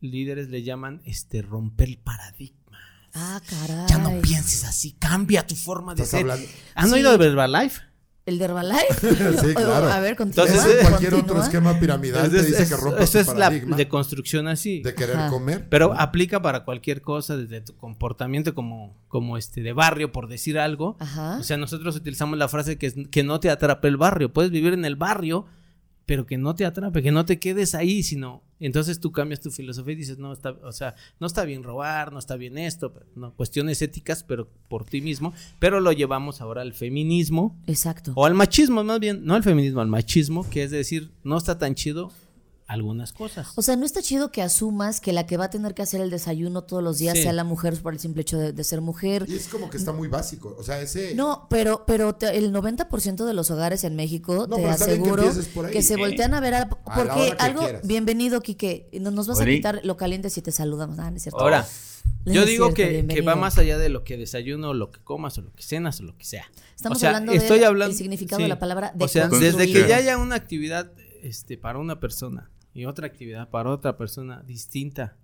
líderes 0.00 0.48
le 0.48 0.62
llaman 0.64 1.02
este 1.04 1.40
romper 1.42 1.88
el 1.88 1.98
paradigma. 1.98 2.78
Ah, 3.14 3.40
caray. 3.48 3.86
Ya 3.88 3.98
no 3.98 4.20
pienses 4.20 4.64
así, 4.64 4.92
cambia 4.92 5.46
tu 5.46 5.54
forma 5.54 5.94
de 5.94 6.04
ser. 6.04 6.20
hablando- 6.22 6.46
¿Han 6.74 6.88
Sí. 6.88 6.94
oído 6.94 7.16
de 7.16 7.26
Herbalife? 7.26 7.80
¿El 8.26 8.38
de 8.38 8.44
Herbalife? 8.44 8.86
Sí, 9.40 9.54
claro. 9.54 9.86
A 9.88 10.00
ver, 10.00 10.16
continúa. 10.16 10.46
Entonces, 10.48 10.80
cualquier 10.88 11.12
continúa. 11.12 11.20
otro 11.38 11.42
esquema 11.42 11.78
piramidal 11.78 12.28
te 12.30 12.42
dice 12.42 12.62
es- 12.64 12.68
que 12.68 12.76
rompas 12.76 13.02
eso 13.14 13.20
es 13.20 13.38
la 13.38 13.50
deconstrucción 13.50 14.48
así. 14.48 14.82
de 14.82 14.94
querer 14.94 15.16
Ajá. 15.16 15.30
comer. 15.30 15.68
Pero 15.70 15.94
aplica 15.96 16.42
para 16.42 16.64
cualquier 16.64 17.02
cosa, 17.02 17.36
desde 17.36 17.60
tu 17.60 17.76
comportamiento 17.76 18.54
como, 18.54 18.96
como 19.08 19.38
este 19.38 19.62
de 19.62 19.72
barrio, 19.72 20.10
por 20.12 20.28
decir 20.28 20.58
algo. 20.58 20.96
Ajá. 20.98 21.38
O 21.38 21.42
sea, 21.44 21.56
nosotros 21.56 21.94
utilizamos 21.96 22.36
la 22.36 22.48
frase 22.48 22.76
que, 22.78 22.86
es, 22.88 22.94
que 23.10 23.22
no 23.22 23.38
te 23.40 23.48
atrape 23.48 23.88
el 23.88 23.96
barrio. 23.96 24.32
Puedes 24.32 24.50
vivir 24.50 24.72
en 24.72 24.84
el 24.84 24.96
barrio, 24.96 25.46
pero 26.06 26.24
que 26.24 26.38
no 26.38 26.54
te 26.54 26.64
atrape, 26.64 27.02
que 27.02 27.10
no 27.10 27.24
te 27.24 27.38
quedes 27.40 27.74
ahí, 27.74 28.02
sino 28.04 28.42
entonces 28.60 29.00
tú 29.00 29.12
cambias 29.12 29.40
tu 29.40 29.50
filosofía 29.50 29.92
y 29.92 29.96
dices, 29.96 30.18
no, 30.18 30.32
está, 30.32 30.50
o 30.62 30.72
sea, 30.72 30.94
no 31.20 31.26
está 31.26 31.44
bien 31.44 31.64
robar, 31.64 32.12
no 32.12 32.18
está 32.18 32.36
bien 32.36 32.56
esto, 32.56 32.94
no, 33.16 33.34
cuestiones 33.34 33.82
éticas, 33.82 34.22
pero 34.22 34.48
por 34.68 34.84
ti 34.84 35.00
mismo, 35.00 35.34
pero 35.58 35.80
lo 35.80 35.92
llevamos 35.92 36.40
ahora 36.40 36.62
al 36.62 36.72
feminismo 36.72 37.60
Exacto. 37.66 38.12
o 38.14 38.24
al 38.24 38.34
machismo, 38.34 38.84
más 38.84 39.00
bien, 39.00 39.24
no 39.24 39.34
al 39.34 39.42
feminismo, 39.42 39.80
al 39.80 39.88
machismo, 39.88 40.48
que 40.48 40.62
es 40.62 40.70
decir, 40.70 41.10
no 41.24 41.36
está 41.36 41.58
tan 41.58 41.74
chido 41.74 42.12
algunas 42.68 43.12
cosas. 43.12 43.48
O 43.54 43.62
sea, 43.62 43.76
no 43.76 43.86
está 43.86 44.02
chido 44.02 44.32
que 44.32 44.42
asumas 44.42 45.00
que 45.00 45.12
la 45.12 45.24
que 45.26 45.36
va 45.36 45.44
a 45.44 45.50
tener 45.50 45.72
que 45.74 45.82
hacer 45.82 46.00
el 46.00 46.10
desayuno 46.10 46.64
todos 46.64 46.82
los 46.82 46.98
días 46.98 47.16
Sí. 47.16 47.22
sea 47.22 47.32
la 47.32 47.44
mujer 47.44 47.80
por 47.80 47.92
el 47.92 48.00
simple 48.00 48.22
hecho 48.22 48.38
de, 48.38 48.52
de 48.52 48.64
ser 48.64 48.80
mujer. 48.80 49.24
Y 49.28 49.34
es 49.36 49.46
como 49.48 49.70
que 49.70 49.76
está 49.76 49.92
muy 49.92 50.08
básico. 50.08 50.56
O 50.58 50.62
sea, 50.64 50.80
ese. 50.80 51.14
No, 51.14 51.46
pero, 51.48 51.84
pero 51.86 52.14
te- 52.16 52.36
el 52.36 52.52
90% 52.52 53.24
de 53.24 53.34
los 53.34 53.50
hogares 53.52 53.84
en 53.84 53.94
México, 53.94 54.46
No, 54.48 54.56
te 54.56 54.62
que 54.62 54.68
aseguro 54.68 55.24
que 55.70 55.82
se 55.82 55.96
voltean 55.96 56.34
a 56.34 56.40
ver 56.40 56.54
a- 56.54 56.68
porque 56.68 57.34
algo, 57.38 57.60
quieras. 57.62 57.86
bienvenido, 57.86 58.40
Quique, 58.40 58.88
no 59.00 59.10
nos 59.12 59.28
vas 59.28 59.40
a 59.40 59.44
quitar 59.44 59.80
lo 59.84 59.96
caliente 59.96 60.28
si 60.30 60.42
te 60.42 60.50
saludamos. 60.50 60.98
Ah, 60.98 61.10
no 61.10 61.16
es 61.16 61.22
cierto. 61.22 61.38
Ahora, 61.40 61.64
No 62.24 62.32
yo 62.32 62.44
digo 62.44 62.72
cierto, 62.74 63.06
que, 63.08 63.14
que 63.14 63.20
va 63.20 63.36
más 63.36 63.58
allá 63.58 63.78
de 63.78 63.88
lo 63.90 64.02
que 64.02 64.16
desayuno, 64.16 64.74
lo 64.74 64.90
que 64.90 64.98
comas, 65.04 65.38
o 65.38 65.42
lo 65.42 65.52
que 65.52 65.62
cenas, 65.62 66.00
o 66.00 66.02
lo 66.02 66.16
que 66.18 66.24
sea. 66.24 66.50
Estamos 66.74 66.96
O 66.96 67.00
sea, 67.00 67.10
hablando 67.10 67.30
del 67.32 67.64
hablando, 67.64 67.94
significado 67.96 68.42
de 68.42 68.48
la 68.48 68.58
palabra 68.58 68.92
O 68.98 69.06
sea, 69.06 69.28
desde 69.28 69.70
que 69.72 69.86
ya 69.88 69.98
haya 69.98 70.18
una 70.18 70.34
actividad 70.34 70.90
este, 71.22 71.56
para 71.56 71.78
una 71.78 71.98
persona 72.00 72.50
y 72.76 72.84
otra 72.84 73.06
actividad 73.06 73.48
para 73.48 73.70
otra 73.70 73.96
persona 73.96 74.42
distinta, 74.46 75.16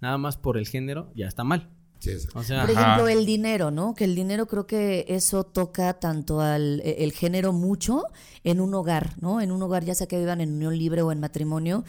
nada 0.00 0.18
más 0.18 0.36
por 0.36 0.58
el 0.58 0.66
género, 0.66 1.10
ya 1.14 1.26
está 1.28 1.44
mal. 1.44 1.70
Sí, 1.98 2.10
O 2.34 2.42
sea, 2.42 2.60
Por 2.66 2.70
Ajá. 2.72 2.82
ejemplo, 2.94 3.08
el 3.08 3.24
dinero, 3.24 3.70
¿no? 3.70 3.94
Que 3.94 4.04
el 4.04 4.14
dinero 4.14 4.46
creo 4.46 4.66
que 4.66 5.06
eso 5.08 5.44
toca 5.44 5.94
tanto 5.98 6.40
al 6.42 6.80
e- 6.84 7.04
el 7.04 7.12
género 7.12 7.52
mucho 7.54 8.04
en 8.44 8.60
un 8.60 8.74
hogar, 8.74 9.14
¿no? 9.22 9.40
En 9.40 9.50
un 9.50 9.62
hogar, 9.62 9.82
ya 9.84 9.94
sea 9.94 10.06
que 10.06 10.18
vivan 10.18 10.42
en 10.42 10.52
unión 10.52 10.76
libre 10.76 11.00
o 11.00 11.10
en 11.10 11.20
matrimonio. 11.20 11.84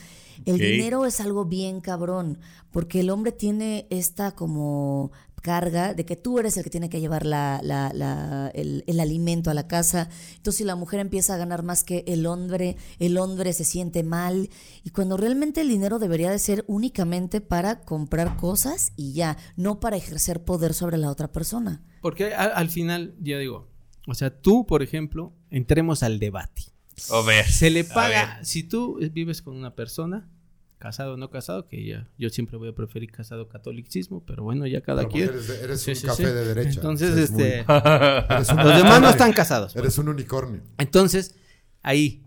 El 0.46 0.60
dinero 0.60 1.06
es 1.06 1.20
algo 1.20 1.44
bien 1.46 1.82
cabrón, 1.82 2.40
porque 2.72 3.02
el 3.02 3.10
hombre 3.10 3.32
tiene 3.34 3.86
esta 3.90 4.32
como 4.34 5.12
carga 5.48 5.94
de 5.94 6.06
que 6.06 6.16
tú 6.16 6.40
eres 6.40 6.58
el 6.58 6.64
que 6.64 6.70
tiene 6.70 6.90
que 6.90 7.00
llevar 7.00 7.26
la, 7.26 7.60
la- 7.64 7.92
la- 7.94 8.50
el, 8.54 8.84
el 8.86 9.00
alimento 9.00 9.50
a 9.50 9.54
la 9.54 9.68
casa. 9.68 10.10
Entonces, 10.36 10.58
si 10.58 10.64
la 10.66 10.76
mujer 10.76 11.00
empieza 11.00 11.34
a 11.34 11.38
ganar 11.38 11.64
más 11.64 11.84
que 11.84 12.04
el 12.08 12.26
hombre, 12.26 12.76
el 13.00 13.18
hombre 13.18 13.54
se 13.54 13.64
siente 13.64 14.04
mal. 14.04 14.50
Y 14.84 14.90
cuando 14.90 15.16
realmente 15.18 15.62
el 15.62 15.70
dinero 15.70 16.00
debería 16.00 16.30
de 16.32 16.40
ser 16.40 16.64
únicamente 16.68 17.40
para 17.42 17.80
comprar 17.82 18.36
cosas 18.38 18.92
y 18.98 19.14
ya, 19.14 19.38
no 19.56 19.80
para 19.80 19.96
ejercer 19.98 20.44
poder 20.44 20.74
sobre 20.74 20.98
la 20.98 21.10
otra 21.10 21.32
persona. 21.32 21.82
porque 22.02 22.34
a- 22.34 22.44
al 22.44 22.70
final, 22.70 23.16
yo 23.22 23.40
digo, 23.40 23.68
o 24.08 24.14
sea, 24.14 24.30
tú, 24.42 24.66
por 24.66 24.84
ejemplo, 24.84 25.34
entremos 25.50 26.04
al 26.04 26.20
debate. 26.20 26.64
A 27.12 27.22
ver. 27.22 27.46
Se 27.46 27.70
le 27.70 27.84
paga, 27.84 28.36
ver. 28.38 28.46
si 28.46 28.64
tú 28.64 29.00
vives 29.14 29.42
con 29.42 29.56
una 29.56 29.76
persona 29.76 30.30
casado 30.78 31.14
o 31.14 31.18
no 31.18 31.30
casado, 31.30 31.68
que 31.68 31.86
ya, 31.86 32.08
yo 32.18 32.30
siempre 32.30 32.58
voy 32.58 32.70
a 32.70 32.76
preferir 32.76 33.12
casado 33.12 33.48
catolicismo, 33.50 34.24
pero 34.26 34.44
bueno, 34.44 34.68
ya 34.68 34.82
cada 34.82 35.02
Pero 35.04 35.10
quien. 35.12 35.30
Eres, 35.30 35.50
eres 35.50 35.82
Sí, 35.82 35.92
un 35.92 35.96
sí, 35.98 36.06
café 36.08 36.24
sí. 36.28 36.34
de 36.34 36.46
derecha. 36.46 36.70
Entonces, 36.72 37.12
Eres 37.18 37.32
muy- 37.32 37.44
este, 37.44 37.60
eres 38.34 38.50
un 38.50 38.58
los 38.58 38.78
demás 38.78 39.02
no 39.02 39.10
están 39.10 39.34
casados. 39.34 39.74
pues. 39.74 39.84
Eres 39.84 39.98
un 39.98 40.10
unicornio. 40.10 40.62
Entonces, 40.78 41.36
ahí, 41.82 42.22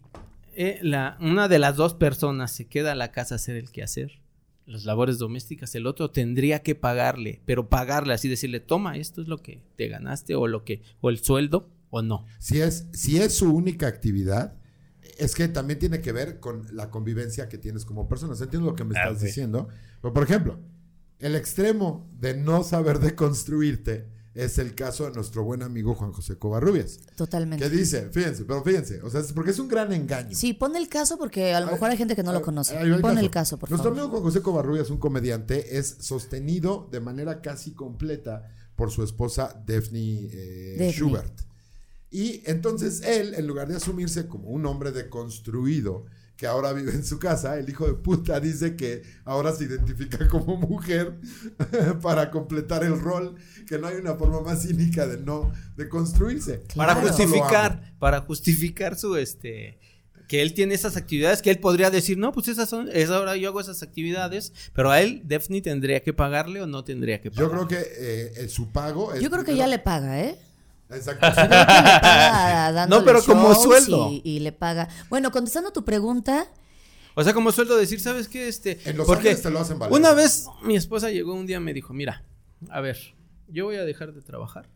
eh, 0.55 0.79
la, 0.83 1.17
una 1.21 1.49
de 1.49 1.59
las 1.59 1.77
dos 1.77 1.95
personas 1.95 2.51
se 2.53 2.67
queda 2.67 2.93
a 2.93 2.95
la 2.97 3.13
casa 3.13 3.35
a 3.35 3.37
hacer 3.37 3.57
el 3.57 3.71
quehacer, 3.71 4.21
las 4.67 4.85
labores 4.85 5.19
domésticas, 5.19 5.75
el 5.75 5.87
otro 5.87 6.11
tendría 6.11 6.63
que 6.63 6.75
pagarle, 6.75 7.41
pero 7.45 7.69
pagarle, 7.69 8.15
así 8.15 8.29
decirle, 8.29 8.61
toma, 8.61 8.97
esto 8.97 9.21
es 9.23 9.29
lo 9.29 9.39
que 9.39 9.63
te 9.77 9.89
ganaste 9.89 10.35
o 10.37 10.47
lo 10.47 10.65
que, 10.65 10.83
o 11.01 11.11
el 11.11 11.19
sueldo 11.19 11.69
o 11.91 12.03
no. 12.03 12.25
Si 12.39 12.61
es, 12.61 12.87
si 12.93 13.17
es 13.19 13.35
su 13.35 13.53
única 13.53 13.89
actividad, 13.89 14.55
es 15.21 15.35
que 15.35 15.49
también 15.49 15.79
tiene 15.79 16.01
que 16.01 16.13
ver 16.13 16.41
con 16.41 16.67
la 16.73 16.91
convivencia 16.91 17.49
que 17.49 17.59
tienes 17.59 17.85
como 17.85 18.09
persona. 18.09 18.35
¿Se 18.35 18.45
entiende 18.45 18.67
lo 18.69 18.75
que 18.75 18.85
me 18.85 18.99
Ah, 18.99 19.05
estás 19.05 19.21
diciendo? 19.23 19.69
Pero, 20.01 20.13
por 20.13 20.23
ejemplo, 20.25 20.59
el 21.19 21.37
extremo 21.37 22.09
de 22.19 22.35
no 22.37 22.65
saber 22.65 22.99
deconstruirte 22.99 24.09
es 24.33 24.59
el 24.59 24.75
caso 24.77 25.05
de 25.07 25.11
nuestro 25.13 25.43
buen 25.43 25.63
amigo 25.63 25.95
Juan 25.95 26.13
José 26.13 26.39
Covarrubias. 26.39 27.01
Totalmente. 27.17 27.65
Que 27.69 27.71
dice, 27.75 28.09
fíjense, 28.13 28.45
pero 28.45 28.63
fíjense, 28.63 29.03
o 29.03 29.11
sea, 29.11 29.21
es 29.21 29.33
porque 29.33 29.51
es 29.51 29.59
un 29.59 29.67
gran 29.69 29.93
engaño. 29.93 30.37
Sí, 30.37 30.53
pon 30.53 30.77
el 30.77 30.89
caso 30.89 31.19
porque 31.19 31.53
a 31.53 31.61
lo 31.61 31.67
mejor 31.73 31.91
hay 31.91 31.97
gente 31.97 32.15
que 32.15 32.23
no 32.23 32.33
lo 32.33 32.41
conoce. 32.41 32.75
Pon 33.01 33.19
el 33.19 33.31
caso, 33.31 33.59
por 33.59 33.69
Nuestro 33.71 33.91
favor. 33.91 34.01
amigo 34.05 34.11
Juan 34.13 34.23
José 34.23 34.41
Covarrubias, 34.41 34.89
un 34.91 34.99
comediante, 34.99 35.79
es 35.79 35.97
sostenido 36.01 36.89
de 36.93 37.01
manera 37.01 37.41
casi 37.43 37.73
completa 37.73 38.49
por 38.77 38.91
su 38.93 39.03
esposa 39.03 39.63
Daphne, 39.67 40.29
eh, 40.33 40.77
Daphne. 40.79 40.93
Schubert. 40.93 41.41
Y 42.11 42.43
entonces 42.47 43.03
él, 43.03 43.35
en 43.35 43.47
lugar 43.47 43.69
de 43.69 43.77
asumirse 43.77 44.27
como 44.27 44.49
un 44.51 44.67
hombre 44.67 44.91
deconstruido 44.93 46.07
que 46.37 46.47
ahora 46.47 46.73
vive 46.73 46.93
en 46.93 47.05
su 47.05 47.19
casa, 47.19 47.59
el 47.59 47.69
hijo 47.69 47.87
de 47.87 47.93
puta 47.93 48.41
dice 48.41 48.75
que 48.75 49.03
ahora 49.27 49.53
se 49.53 49.65
identifica 49.65 50.27
como 50.29 50.57
mujer 50.57 51.19
para 52.03 52.31
completar 52.31 52.83
el 52.83 52.99
rol, 52.99 53.35
que 53.69 53.79
no 53.79 53.87
hay 53.89 53.97
una 53.97 54.15
forma 54.15 54.41
más 54.41 54.63
cínica 54.63 55.07
de 55.07 55.19
no 55.19 55.53
deconstruirse. 55.77 56.63
Para 56.75 56.95
Claro. 56.95 57.09
justificar, 57.09 57.93
para 57.99 58.21
justificar 58.23 58.97
su 58.97 59.17
este 59.17 59.79
que 60.29 60.43
él 60.43 60.55
tiene 60.55 60.75
esas 60.75 60.97
actividades 60.97 61.43
que 61.43 61.51
él 61.51 61.59
podría 61.59 61.91
decir, 61.91 62.17
no, 62.17 62.31
pues 62.31 62.47
esas 62.47 62.69
son, 62.69 62.89
es 62.93 63.11
ahora 63.11 63.37
yo 63.37 63.49
hago 63.49 63.61
esas 63.61 63.83
actividades, 63.83 64.53
pero 64.73 64.91
a 64.93 65.01
él 65.01 65.23
Daphne 65.27 65.61
tendría 65.61 66.01
que 66.05 66.13
pagarle 66.13 66.63
o 66.63 66.69
no 66.69 66.85
tendría 66.85 67.21
que 67.21 67.33
pagar. 67.33 67.47
Yo 67.47 67.51
creo 67.51 67.67
que 67.67 67.77
eh, 67.99 68.33
eh, 68.37 68.49
su 68.49 68.71
pago 68.71 69.13
es 69.13 69.21
Yo 69.21 69.29
creo 69.29 69.41
que 69.43 69.47
primero- 69.53 69.65
ya 69.67 69.67
le 69.67 69.79
paga, 69.81 70.21
¿eh? 70.23 70.39
Exacto. 70.91 71.27
Le 71.27 71.33
paga 71.35 72.87
No, 72.91 73.05
pero 73.05 73.23
como 73.25 73.55
sueldo. 73.55 74.11
Y, 74.11 74.23
y 74.25 74.41
le 74.41 74.53
paga. 74.53 74.89
Bueno, 75.09 75.31
contestando 75.31 75.73
tu 75.73 75.85
pregunta, 75.85 76.47
O 77.15 77.25
sea, 77.25 77.33
como 77.35 77.53
sueldo 77.53 77.77
decir, 77.77 78.01
¿sabes 78.01 78.29
qué? 78.29 78.49
Este, 78.49 78.79
En 78.85 78.97
Los 78.97 79.07
porque 79.07 79.35
te 79.35 79.51
lo 79.51 79.61
hacen 79.61 79.79
valer. 79.79 79.99
Una 79.99 80.13
vez 80.13 80.47
mi 80.63 80.77
esposa 80.77 81.11
llegó 81.11 81.35
un 81.35 81.47
día 81.47 81.59
y 81.59 81.61
me 81.61 81.75
dijo, 81.75 81.93
mira, 81.93 82.25
a 82.69 82.81
ver, 82.81 82.99
yo 83.49 83.65
voy 83.67 83.77
a 83.77 83.85
dejar 83.85 84.13
de 84.13 84.23
trabajar 84.23 84.69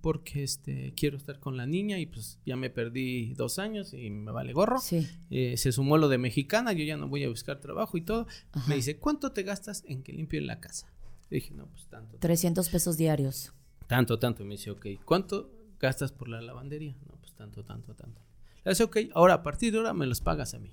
porque 0.00 0.42
este 0.42 0.94
quiero 0.96 1.16
estar 1.16 1.38
con 1.38 1.56
la 1.56 1.66
niña 1.66 1.98
y 1.98 2.06
pues 2.06 2.38
ya 2.46 2.56
me 2.56 2.70
perdí 2.70 3.34
dos 3.34 3.58
años 3.58 3.92
y 3.92 4.10
me 4.10 4.32
vale 4.32 4.52
gorro. 4.52 4.78
sí. 4.80 5.06
Eh, 5.30 5.56
se 5.56 5.72
sumó 5.72 5.98
lo 5.98 6.08
de 6.08 6.18
mexicana, 6.18 6.72
yo 6.72 6.84
ya 6.84 6.96
no 6.96 7.08
voy 7.08 7.24
a 7.24 7.28
buscar 7.28 7.60
trabajo 7.60 7.96
y 7.96 8.02
todo. 8.02 8.26
Ajá. 8.52 8.68
Me 8.68 8.76
dice, 8.76 8.96
¿cuánto 8.98 9.32
te 9.32 9.42
gastas 9.42 9.82
en 9.86 10.02
que 10.02 10.12
limpie 10.12 10.40
la 10.40 10.60
casa? 10.60 10.92
Le 11.30 11.36
dije, 11.36 11.52
no, 11.54 11.66
pues 11.66 11.86
tanto. 11.88 12.16
300 12.18 12.68
pesos 12.68 12.96
diarios. 12.96 13.52
Tanto, 13.86 14.18
tanto. 14.18 14.42
Y 14.42 14.46
me 14.46 14.52
dice, 14.54 14.70
ok, 14.70 14.86
¿cuánto 15.04 15.50
gastas 15.78 16.12
por 16.12 16.28
la 16.28 16.40
lavandería? 16.40 16.96
No, 17.08 17.16
pues 17.20 17.34
tanto, 17.34 17.64
tanto, 17.64 17.94
tanto. 17.94 18.20
Le 18.64 18.70
dice, 18.72 18.84
ok, 18.84 18.96
ahora 19.14 19.34
a 19.34 19.42
partir 19.42 19.72
de 19.72 19.78
ahora 19.78 19.92
me 19.92 20.06
los 20.06 20.20
pagas 20.20 20.54
a 20.54 20.58
mí. 20.58 20.72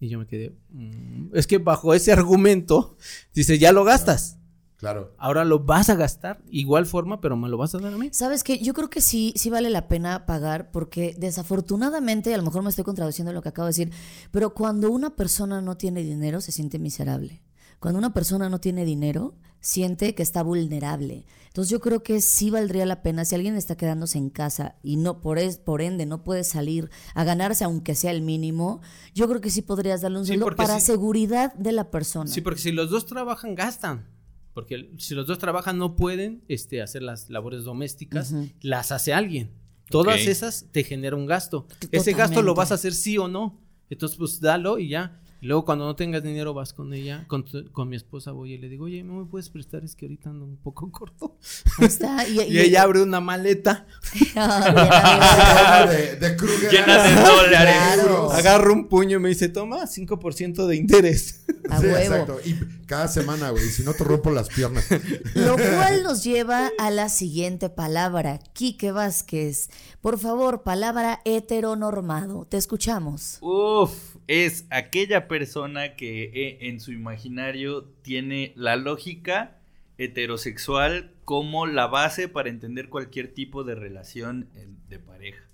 Y 0.00 0.08
yo 0.08 0.18
me 0.18 0.26
quedé, 0.26 0.54
"Mm". 0.70 1.34
es 1.34 1.46
que 1.46 1.58
bajo 1.58 1.94
ese 1.94 2.12
argumento, 2.12 2.96
dice, 3.32 3.58
ya 3.58 3.72
lo 3.72 3.84
gastas. 3.84 4.38
Claro. 4.76 5.14
Ahora 5.16 5.44
lo 5.44 5.60
vas 5.60 5.88
a 5.88 5.94
gastar, 5.94 6.42
igual 6.50 6.84
forma, 6.84 7.20
pero 7.20 7.36
me 7.36 7.48
lo 7.48 7.56
vas 7.56 7.74
a 7.74 7.78
dar 7.78 7.94
a 7.94 7.96
mí. 7.96 8.10
¿Sabes 8.12 8.44
qué? 8.44 8.58
Yo 8.58 8.74
creo 8.74 8.90
que 8.90 9.00
sí, 9.00 9.32
sí 9.36 9.48
vale 9.48 9.70
la 9.70 9.88
pena 9.88 10.26
pagar 10.26 10.70
porque 10.72 11.14
desafortunadamente, 11.16 12.34
a 12.34 12.36
lo 12.36 12.42
mejor 12.42 12.62
me 12.62 12.68
estoy 12.68 12.84
contradiciendo 12.84 13.32
lo 13.32 13.40
que 13.40 13.48
acabo 13.48 13.66
de 13.66 13.70
decir, 13.70 13.92
pero 14.30 14.52
cuando 14.52 14.90
una 14.90 15.16
persona 15.16 15.62
no 15.62 15.76
tiene 15.76 16.02
dinero 16.02 16.40
se 16.42 16.52
siente 16.52 16.78
miserable. 16.78 17.40
Cuando 17.84 17.98
una 17.98 18.14
persona 18.14 18.48
no 18.48 18.60
tiene 18.60 18.86
dinero, 18.86 19.34
siente 19.60 20.14
que 20.14 20.22
está 20.22 20.42
vulnerable. 20.42 21.26
Entonces 21.48 21.70
yo 21.70 21.80
creo 21.80 22.02
que 22.02 22.22
sí 22.22 22.48
valdría 22.48 22.86
la 22.86 23.02
pena 23.02 23.26
si 23.26 23.34
alguien 23.34 23.56
está 23.56 23.76
quedándose 23.76 24.16
en 24.16 24.30
casa 24.30 24.76
y 24.82 24.96
no 24.96 25.20
por 25.20 25.38
es, 25.38 25.58
por 25.58 25.82
ende 25.82 26.06
no 26.06 26.24
puede 26.24 26.44
salir 26.44 26.88
a 27.14 27.24
ganarse 27.24 27.62
aunque 27.62 27.94
sea 27.94 28.10
el 28.10 28.22
mínimo, 28.22 28.80
yo 29.14 29.28
creo 29.28 29.42
que 29.42 29.50
sí 29.50 29.60
podrías 29.60 30.00
darle 30.00 30.20
un 30.20 30.24
sueldo 30.24 30.46
para 30.56 30.80
seguridad 30.80 31.52
de 31.56 31.72
la 31.72 31.90
persona. 31.90 32.30
Sí, 32.30 32.40
porque 32.40 32.62
si 32.62 32.72
los 32.72 32.88
dos 32.88 33.04
trabajan, 33.04 33.54
gastan. 33.54 34.08
Porque 34.54 34.94
si 34.96 35.14
los 35.14 35.26
dos 35.26 35.38
trabajan, 35.38 35.76
no 35.76 35.94
pueden 35.94 36.42
este, 36.48 36.80
hacer 36.80 37.02
las 37.02 37.28
labores 37.28 37.64
domésticas, 37.64 38.32
las 38.62 38.92
hace 38.92 39.12
alguien. 39.12 39.50
Todas 39.90 40.22
esas 40.22 40.68
te 40.72 40.84
genera 40.84 41.16
un 41.16 41.26
gasto. 41.26 41.66
Ese 41.92 42.14
gasto 42.14 42.40
lo 42.40 42.54
vas 42.54 42.70
a 42.70 42.76
hacer 42.76 42.94
sí 42.94 43.18
o 43.18 43.28
no. 43.28 43.60
Entonces, 43.90 44.16
pues 44.16 44.40
dalo 44.40 44.78
y 44.78 44.88
ya. 44.88 45.20
Y 45.44 45.46
luego 45.46 45.66
cuando 45.66 45.84
no 45.84 45.94
tengas 45.94 46.22
dinero 46.22 46.54
vas 46.54 46.72
con 46.72 46.94
ella, 46.94 47.26
con, 47.28 47.44
tu- 47.44 47.70
con 47.70 47.86
mi 47.90 47.96
esposa 47.96 48.32
voy 48.32 48.54
y 48.54 48.56
le 48.58 48.70
digo, 48.70 48.86
oye, 48.86 49.04
¿no 49.04 49.12
me 49.12 49.26
puedes 49.26 49.50
prestar? 49.50 49.84
Es 49.84 49.94
que 49.94 50.06
ahorita 50.06 50.30
ando 50.30 50.46
un 50.46 50.56
poco 50.56 50.90
corto. 50.90 51.36
Está. 51.80 52.26
Y, 52.28 52.40
Y 52.50 52.58
ella 52.60 52.82
abre 52.82 53.02
una 53.02 53.20
maleta, 53.20 53.86
Ah, 54.36 55.86
de, 55.86 56.16
de 56.16 56.36
Kruger. 56.36 56.70
Llena 56.70 57.02
de 57.02 57.14
dólares. 57.14 57.74
Claro. 57.94 58.32
agarra 58.32 58.72
un 58.72 58.88
puño 58.88 59.18
y 59.18 59.20
me 59.20 59.28
dice, 59.28 59.50
toma 59.50 59.84
5% 59.86 60.66
de 60.66 60.76
interés. 60.76 61.44
A 61.68 61.78
Sí, 61.78 61.86
huevo. 61.86 61.98
exacto. 61.98 62.38
Y 62.44 62.54
cada 62.84 63.08
semana, 63.08 63.50
güey, 63.50 63.64
si 63.64 63.82
no 63.82 63.94
te 63.94 64.04
rompo 64.04 64.30
las 64.30 64.48
piernas. 64.48 64.88
Lo 65.34 65.56
cual 65.56 66.02
nos 66.02 66.24
lleva 66.24 66.70
a 66.78 66.90
la 66.90 67.08
siguiente 67.08 67.68
palabra. 67.68 68.40
Quique 68.52 68.92
Vázquez, 68.92 69.70
por 70.00 70.18
favor, 70.18 70.62
palabra 70.62 71.20
heteronormado. 71.24 72.46
Te 72.46 72.56
escuchamos. 72.56 73.38
Uf, 73.40 74.16
es 74.26 74.66
aquella 74.70 75.28
persona 75.28 75.96
que 75.96 76.24
eh, 76.24 76.68
en 76.68 76.80
su 76.80 76.92
imaginario 76.92 77.84
tiene 78.02 78.52
la 78.56 78.76
lógica 78.76 79.58
heterosexual 79.98 81.12
como 81.24 81.66
la 81.66 81.86
base 81.86 82.28
para 82.28 82.48
entender 82.48 82.88
cualquier 82.88 83.32
tipo 83.32 83.64
de 83.64 83.74
relación 83.74 84.48
eh, 84.54 84.68
de 84.88 84.98
pareja. 84.98 85.44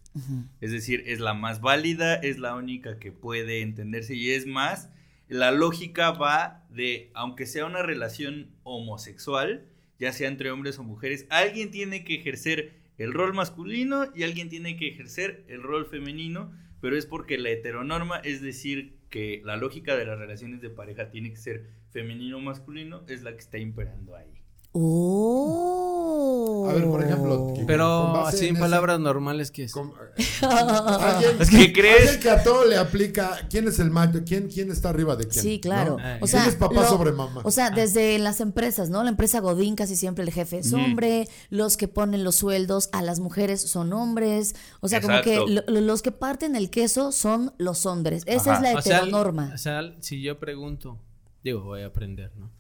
Es 0.61 0.73
decir, 0.73 1.05
es 1.07 1.21
la 1.21 1.35
más 1.35 1.61
válida, 1.61 2.17
es 2.17 2.39
la 2.39 2.57
única 2.57 2.99
que 2.99 3.13
puede 3.13 3.63
entenderse 3.63 4.17
y 4.17 4.33
es 4.33 4.45
más, 4.45 4.91
la 5.31 5.53
lógica 5.53 6.11
va 6.11 6.67
de, 6.71 7.13
aunque 7.15 7.47
sea 7.47 7.65
una 7.65 7.83
relación 7.83 8.51
homosexual, 8.65 9.65
ya 9.97 10.13
sea 10.13 10.27
entre 10.27 10.51
hombres 10.51 10.79
o 10.81 10.83
mujeres, 10.83 11.27
alguien 11.31 11.71
tiene 11.71 12.05
que 12.05 12.17
ejercer 12.17 12.73
el 12.99 13.13
rol 13.13 13.33
masculino 13.33 14.07
y 14.13 14.25
alguien 14.25 14.49
tiene 14.49 14.77
que 14.77 14.89
ejercer 14.89 15.45
el 15.47 15.63
rol 15.63 15.87
femenino, 15.87 16.53
pero 16.81 16.97
es 16.97 17.07
porque 17.07 17.39
la 17.39 17.51
heteronorma, 17.51 18.17
es 18.17 18.43
decir, 18.43 18.97
que 19.09 19.41
la 19.45 19.57
lógica 19.57 19.97
de 19.97 20.05
las 20.05 20.19
relaciones 20.19 20.61
de 20.61 20.71
pareja 20.71 21.11
tiene 21.11 21.31
que 21.31 21.37
ser 21.37 21.71
femenino 21.91 22.39
o 22.39 22.41
masculino, 22.41 23.05
es 23.07 23.23
la 23.23 23.33
que 23.33 23.39
está 23.39 23.59
imperando 23.59 24.17
ahí. 24.17 24.40
Oh. 24.73 26.67
A 26.69 26.73
ver, 26.75 26.85
por 26.85 27.03
ejemplo, 27.03 27.55
Pero 27.67 28.27
así 28.27 28.47
en 28.49 28.57
palabras 28.59 29.01
normales 29.01 29.51
que 29.51 29.65
es. 29.65 29.73
Con- 29.73 29.93
alguien, 30.43 31.39
¿Qué 31.51 31.73
crees? 31.73 32.01
alguien 32.03 32.21
que 32.21 32.31
a 32.31 32.43
todo 32.45 32.65
le 32.65 32.77
aplica. 32.77 33.39
¿Quién 33.51 33.67
es 33.67 33.79
el 33.81 33.91
macho? 33.91 34.21
¿Quién, 34.25 34.49
quién 34.49 34.71
está 34.71 34.91
arriba 34.91 35.17
de 35.17 35.27
quién? 35.27 35.43
Sí, 35.43 35.59
claro. 35.61 35.97
¿no? 35.99 36.05
Ay. 36.05 36.19
O 36.21 36.27
sea, 36.29 36.43
¿Quién 36.43 36.53
es 36.53 36.59
papá 36.59 36.83
lo- 36.83 36.89
sobre 36.89 37.11
mamá? 37.13 37.41
O 37.45 37.51
sea, 37.51 37.71
desde 37.71 38.19
las 38.21 38.41
empresas, 38.41 38.89
¿no? 38.91 39.03
La 39.03 39.11
empresa 39.11 39.41
Godín 39.41 39.75
casi 39.75 39.97
siempre 39.97 40.23
el 40.25 40.31
jefe 40.33 40.59
es 40.59 40.73
hombre, 40.73 41.29
los 41.49 41.77
que 41.77 41.89
ponen 41.89 42.23
los 42.25 42.37
sueldos 42.37 42.89
a 42.93 43.03
las 43.03 43.19
mujeres 43.21 43.61
son 43.63 43.93
hombres, 43.93 44.55
o 44.81 44.87
sea, 44.89 45.01
como 45.01 45.21
que 45.23 45.39
lo- 45.39 45.65
los 45.81 46.03
que 46.03 46.13
parten 46.13 46.55
el 46.57 46.71
queso 46.71 47.11
son 47.13 47.53
los 47.59 47.85
hombres. 47.87 48.23
Esa 48.27 48.53
Ajá. 48.53 48.67
es 48.69 48.73
la 48.75 48.79
O 48.79 48.83
sea, 48.83 48.97
heteronorma. 48.99 49.51
o 49.55 49.59
sea, 49.59 49.81
si 50.01 50.23
yo 50.23 50.39
pregunto, 50.39 50.99
digo, 51.43 51.63
voy 51.63 51.83
a 51.83 51.87
aprender, 51.87 52.31
¿no? 52.37 52.51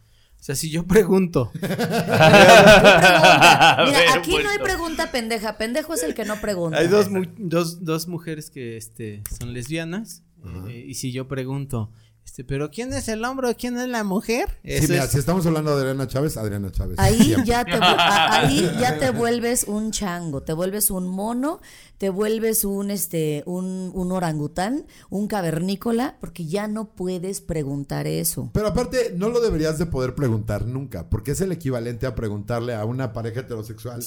O 0.40 0.42
sea, 0.42 0.54
si 0.54 0.70
yo 0.70 0.86
pregunto, 0.86 1.50
Mira, 1.54 1.68
ver, 3.84 4.08
aquí 4.18 4.36
no 4.42 4.48
hay 4.48 4.58
pregunta 4.58 5.10
pendeja, 5.12 5.58
pendejo 5.58 5.94
es 5.94 6.02
el 6.02 6.14
que 6.14 6.24
no 6.24 6.40
pregunta. 6.40 6.78
hay 6.78 6.88
dos, 6.88 7.10
mu- 7.10 7.24
dos, 7.36 7.84
dos 7.84 8.08
mujeres 8.08 8.50
que 8.50 8.76
este, 8.76 9.22
son 9.38 9.52
lesbianas, 9.52 10.22
eh, 10.68 10.84
y 10.88 10.94
si 10.94 11.12
yo 11.12 11.28
pregunto, 11.28 11.90
este, 12.30 12.44
pero 12.44 12.70
¿quién 12.70 12.92
es 12.92 13.08
el 13.08 13.24
hombre 13.24 13.50
o 13.50 13.56
quién 13.56 13.76
es 13.76 13.88
la 13.88 14.04
mujer? 14.04 14.48
Sí, 14.62 14.70
Eso 14.74 14.92
mira, 14.92 15.02
es- 15.04 15.10
si 15.10 15.18
estamos 15.18 15.44
hablando 15.46 15.74
de 15.74 15.80
Adriana 15.82 16.06
Chávez, 16.06 16.36
Adriana 16.36 16.70
Chávez. 16.70 16.96
Ahí 17.00 17.34
ya, 17.44 17.64
te, 17.64 17.72
ahí 17.72 18.70
ya 18.78 19.00
te 19.00 19.10
vuelves 19.18 19.64
un 19.64 19.90
chango, 19.90 20.40
te 20.44 20.52
vuelves 20.52 20.92
un 20.92 21.08
mono, 21.08 21.60
te 21.98 22.08
vuelves 22.08 22.64
un 22.64 22.92
este 22.92 23.42
un, 23.46 23.90
un 23.94 24.12
orangután, 24.12 24.86
un 25.08 25.26
cavernícola, 25.26 26.18
porque 26.20 26.46
ya 26.46 26.68
no 26.68 26.90
puedes 26.94 27.40
preguntar 27.40 28.06
eso. 28.06 28.48
Pero 28.54 28.68
aparte, 28.68 29.12
no 29.16 29.28
lo 29.28 29.40
deberías 29.40 29.78
de 29.78 29.86
poder 29.86 30.14
preguntar 30.14 30.66
nunca, 30.66 31.10
porque 31.10 31.32
es 31.32 31.40
el 31.40 31.50
equivalente 31.50 32.06
a 32.06 32.14
preguntarle 32.14 32.76
a 32.76 32.84
una 32.84 33.12
pareja 33.12 33.40
heterosexual 33.40 34.04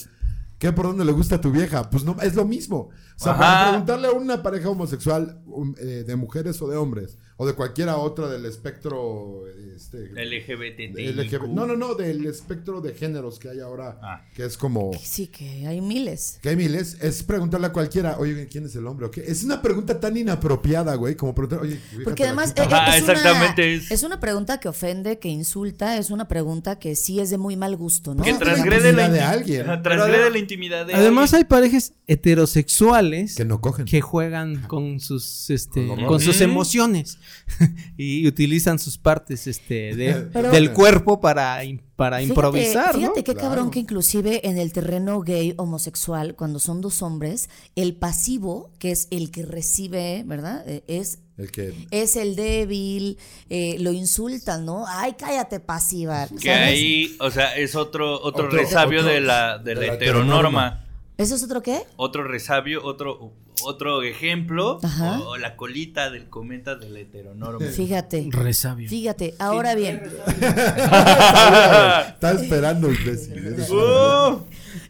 ¿qué 0.59 0.71
por 0.71 0.85
dónde 0.85 1.03
le 1.03 1.11
gusta 1.11 1.35
a 1.35 1.41
tu 1.41 1.51
vieja? 1.51 1.89
Pues 1.89 2.05
no, 2.05 2.15
es 2.21 2.35
lo 2.35 2.45
mismo. 2.45 2.77
O 2.77 2.91
sea, 3.17 3.33
Ajá. 3.33 3.39
para 3.41 3.69
preguntarle 3.71 4.07
a 4.07 4.11
una 4.11 4.41
pareja 4.41 4.69
homosexual 4.69 5.41
um, 5.45 5.75
eh, 5.77 6.05
de 6.07 6.15
mujeres 6.15 6.61
o 6.61 6.69
de 6.69 6.77
hombres, 6.77 7.17
o 7.37 7.45
de 7.47 7.53
cualquiera 7.53 7.97
otra 7.97 8.27
del 8.29 8.45
espectro 8.45 9.43
este, 9.75 9.97
LGBT. 10.13 10.95
LGBT 10.97 11.43
no, 11.49 11.65
no, 11.65 11.75
no, 11.75 11.95
del 11.95 12.25
espectro 12.25 12.79
de 12.79 12.93
géneros 12.93 13.39
que 13.39 13.49
hay 13.49 13.59
ahora, 13.59 13.99
Ah. 14.01 14.21
que 14.35 14.45
es 14.45 14.55
como... 14.57 14.91
Sí, 15.01 15.27
que 15.27 15.65
hay 15.67 15.81
miles. 15.81 16.39
Que 16.41 16.49
hay 16.49 16.55
miles, 16.55 16.97
es 17.01 17.23
preguntarle 17.23 17.67
a 17.67 17.71
cualquiera, 17.73 18.17
oye, 18.19 18.47
¿quién 18.47 18.65
es 18.65 18.75
el 18.75 18.85
hombre? 18.85 19.07
o 19.07 19.11
qué? 19.11 19.21
Es 19.27 19.43
una 19.43 19.61
pregunta 19.61 19.99
tan 19.99 20.15
inapropiada, 20.15 20.95
güey, 20.95 21.15
como 21.15 21.33
preguntar, 21.33 21.59
oye, 21.61 21.79
Porque 22.03 22.23
la 22.23 22.29
además 22.29 22.53
eh, 22.55 22.61
Ajá, 22.61 22.97
es, 22.97 23.03
una, 23.03 23.13
exactamente, 23.13 23.73
es- 23.75 23.91
es 23.91 24.03
una 24.03 24.19
pregunta 24.19 24.59
que 24.59 24.67
ofende, 24.69 25.17
que 25.19 25.29
insulta, 25.29 25.97
es 25.97 26.11
una 26.11 26.27
pregunta 26.27 26.77
que 26.77 26.95
sí 26.95 27.19
es 27.19 27.29
de 27.29 27.37
muy 27.37 27.55
mal 27.55 27.75
gusto, 27.75 28.13
¿no? 28.13 28.23
Que 28.23 28.33
No, 28.33 28.39
transgrede 28.39 28.93
la, 28.93 29.05
intimidad 29.05 29.11
de 29.11 29.21
alguien. 29.21 29.65
Transgrede 29.83 30.29
la 30.29 30.37
intimidad 30.37 30.85
de 30.85 30.93
Además 30.93 31.33
alguien. 31.33 31.45
hay 31.45 31.49
parejas 31.49 31.93
heterosexuales 32.07 33.35
que 33.35 33.45
no 33.45 33.59
cogen. 33.61 33.85
que 33.85 34.01
juegan 34.01 34.61
con 34.67 34.99
sus 34.99 35.49
este 35.49 35.87
Con 35.87 36.05
con 36.05 36.19
sus 36.19 36.41
emociones 36.41 37.17
y 37.97 38.27
utilizan 38.27 38.79
sus 38.79 38.97
partes 38.97 39.47
este 39.47 39.95
de- 39.95 40.13
Pero- 40.33 40.51
del 40.51 40.73
cuerpo 40.73 41.19
para 41.21 41.61
para 41.95 42.17
Fíjate- 42.17 42.27
improvisar, 42.29 42.93
¿no? 42.95 42.99
Fíjate 43.01 43.23
qué 43.23 43.33
Claro. 43.33 43.49
cabrón 43.49 43.71
que 43.71 43.79
inclusive 43.79 44.47
en 44.47 44.57
el 44.57 44.73
terreno 44.73 45.21
gay 45.21 45.53
homosexual, 45.57 46.35
cuando 46.35 46.59
son 46.59 46.81
dos 46.81 47.01
hombres, 47.01 47.49
el 47.75 47.95
pasivo, 47.95 48.71
que 48.79 48.91
es 48.91 49.07
el 49.11 49.29
que 49.31 49.43
recibe, 49.45 50.23
¿verdad? 50.25 50.63
Eh, 50.67 50.83
Es 50.87 51.19
El 51.37 51.51
que... 51.51 51.73
es 51.91 52.15
el 52.15 52.35
débil, 52.35 53.17
eh, 53.49 53.77
lo 53.79 53.91
insultan, 53.91 54.65
¿no? 54.65 54.85
Ay, 54.87 55.13
cállate 55.17 55.59
pasiva. 55.59 56.27
Que 56.27 56.49
¿sabes? 56.49 56.67
ahí, 56.67 57.15
o 57.19 57.29
sea, 57.31 57.55
es 57.57 57.75
otro, 57.75 58.15
otro, 58.21 58.45
Otro- 58.47 58.57
resabio 58.59 58.99
otro- 59.01 59.11
de 59.13 59.21
la, 59.21 59.57
de 59.59 59.75
la 59.75 59.81
de 59.81 59.87
la 59.87 59.93
heteronorma. 59.93 60.85
¿Eso 61.17 61.35
es 61.35 61.43
otro 61.43 61.61
qué? 61.61 61.83
Otro 61.95 62.23
resabio, 62.23 62.83
otro, 62.83 63.33
otro 63.65 64.01
ejemplo, 64.03 64.79
Ajá. 64.83 65.19
o, 65.19 65.29
o 65.31 65.37
la 65.37 65.55
colita 65.55 66.09
del 66.09 66.29
cometa 66.29 66.75
de 66.75 66.89
la 66.89 66.99
heteronorma. 66.99 67.65
Fíjate. 67.67 68.27
Resabio. 68.31 68.89
Fíjate, 68.89 69.33
ahora 69.39 69.75
bien, 69.75 70.01
Está 72.13 72.31
esperando, 72.39 72.91
imbécil. 72.91 73.33
Uh, 73.73 74.39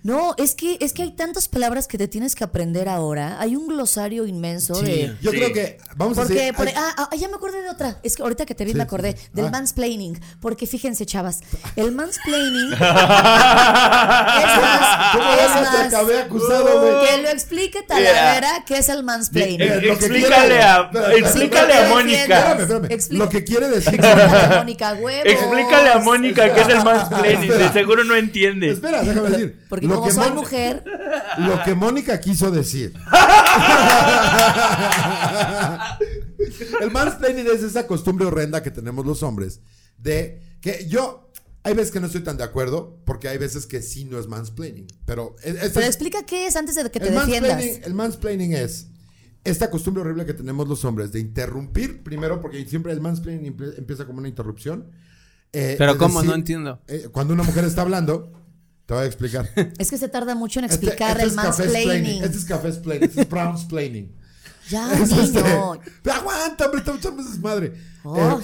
no, 0.04 0.36
es 0.38 0.56
que 0.56 0.78
es 0.82 0.94
que 0.94 1.04
hay 1.04 1.12
tantas 1.12 1.48
palabras 1.48 1.88
que 1.88 1.98
te 1.98 2.08
tienes 2.08 2.36
que 2.36 2.44
aprender 2.44 2.90
ahora. 2.90 3.38
Hay 3.40 3.56
un 3.56 3.68
glosario 3.68 4.26
inmenso 4.26 4.76
Sí. 4.76 4.86
de 4.86 5.16
Yo 5.22 5.32
Sí. 5.32 5.38
creo 5.38 5.54
que 5.54 5.78
vamos 5.96 6.18
a 6.18 6.22
Porque, 6.22 6.36
decir... 6.36 6.56
por- 6.56 6.68
hay- 6.68 6.74
ah, 6.78 6.94
ah, 7.12 7.16
ya 7.16 7.28
me 7.30 7.36
acordé 7.36 7.62
de 7.62 7.70
otra. 7.70 7.98
Es 8.04 8.16
que 8.16 8.24
ahorita 8.24 8.46
que 8.46 8.56
te 8.56 8.66
vi 8.66 8.72
Sí, 8.72 8.78
me 8.78 8.84
acordé 8.84 9.16
sí. 9.18 9.28
del 9.34 9.46
Ah. 9.48 9.52
mansplaining. 9.52 10.20
Porque 10.42 10.68
fíjense, 10.68 11.06
chavas, 11.06 11.40
el 11.76 11.92
mansplaining 11.92 12.74
es 12.74 12.80
¿Cómo 12.80 12.92
más, 14.62 15.86
es 15.86 15.92
más. 15.94 15.94
acusado, 16.26 16.82
güey. 16.82 17.08
Que 17.08 17.22
lo 17.22 17.30
explique 17.30 17.82
Talavera 17.84 18.64
qué 18.66 18.78
es 18.78 18.90
el 18.90 19.04
mansplaining. 19.04 19.62
Eh, 19.62 19.76
lo 19.76 19.98
que 19.98 20.06
explícale 20.06 20.62
a, 20.62 20.90
explícale 21.18 21.74
a 21.74 21.90
Mónica. 21.90 22.24
Espérame, 22.24 22.62
espérame. 22.62 22.86
Explica- 22.92 23.24
Lo 23.26 23.30
que 23.30 23.44
quiere 23.44 23.70
decir... 23.70 23.94
Explícale 23.94 24.24
a 24.24 24.58
Mónica 24.60 24.94
huevos. 24.94 25.26
Explícale 25.26 25.90
a 25.90 26.00
Mónica 26.00 26.54
qué 26.54 26.62
es 26.62 26.68
el 26.70 26.84
mansplaining, 26.84 27.50
de 27.50 27.72
seguro 27.74 28.04
no 28.04 28.16
entiende. 28.16 28.72
Espera, 28.72 29.02
déjame 29.04 29.30
decir. 29.30 29.60
Porque 29.74 29.88
lo 29.88 29.96
como 29.96 30.08
que 30.08 30.14
soy 30.14 30.28
Mon- 30.30 30.36
mujer, 30.38 30.84
Lo 31.40 31.64
que 31.64 31.74
Mónica 31.74 32.20
quiso 32.20 32.52
decir. 32.52 32.94
El 36.82 36.92
mansplaining 36.92 37.48
es 37.48 37.64
esa 37.64 37.88
costumbre 37.88 38.26
horrenda 38.28 38.62
que 38.62 38.72
tenemos 38.72 39.06
los 39.06 39.24
hombres 39.24 39.62
de 39.98 40.42
que 40.62 40.86
yo 40.88 41.32
hay 41.64 41.74
veces 41.74 41.92
que 41.92 42.00
no 42.00 42.08
estoy 42.08 42.22
tan 42.22 42.38
de 42.38 42.44
acuerdo 42.44 43.00
porque 43.06 43.30
hay 43.30 43.38
veces 43.38 43.66
que 43.66 43.82
sí 43.82 44.06
no 44.06 44.20
es 44.20 44.28
mansplaining, 44.28 44.86
pero 45.06 45.36
es- 45.44 45.56
pero 45.72 45.80
es- 45.82 45.88
explica 45.88 46.24
qué 46.26 46.46
es 46.48 46.56
antes 46.56 46.76
de 46.76 46.84
que 46.92 47.00
te 47.00 47.08
el 47.08 47.14
defiendas. 47.16 47.52
mansplaining, 47.54 47.84
el 47.84 47.94
mansplaining 47.94 48.54
es 48.54 48.88
esta 49.46 49.70
costumbre 49.72 50.02
horrible 50.02 50.26
que 50.26 50.34
tenemos 50.34 50.68
los 50.68 50.84
hombres 50.86 51.12
de 51.12 51.20
interrumpir 51.20 52.04
primero 52.04 52.40
porque 52.42 52.66
siempre 52.68 52.92
el 52.92 53.02
mansplaining 53.02 53.56
empie- 53.58 53.78
empieza 53.78 54.06
como 54.06 54.20
una 54.20 54.28
interrupción. 54.28 54.92
eh, 55.56 55.76
Pero 55.78 55.98
cómo 55.98 56.20
decir, 56.20 56.30
no 56.32 56.36
entiendo. 56.36 56.82
eh, 56.88 57.08
cuando 57.12 57.34
una 57.34 57.44
mujer 57.44 57.64
está 57.66 57.84
hablando, 57.84 58.32
te 58.86 58.94
voy 58.94 59.04
a 59.04 59.06
explicar. 59.06 59.50
Es 59.78 59.90
que 59.90 59.98
se 59.98 60.08
tarda 60.10 60.36
mucho 60.36 60.60
en 60.60 60.66
Este- 60.66 60.86
explicar 60.86 61.12
este 61.18 61.24
el 61.24 61.30
es 61.30 61.36
café 61.36 61.64
mansplaining. 61.64 62.24
Este 62.24 62.38
es 62.38 62.46
café 62.46 62.68
explaining. 62.70 63.10
Este 63.10 63.22
es 63.22 63.30
brownsplaining. 63.30 64.16
Ya, 64.70 64.94
Es 65.02 65.12
este- 65.12 65.44
niño. 65.44 65.80
Pero 66.02 66.16
aguanta, 66.16 66.66
hombre, 66.66 66.80
estamos 66.80 67.00
echando 67.02 67.22
desmadre. 67.24 67.74
Oh, 68.04 68.40
Eh, 68.40 68.44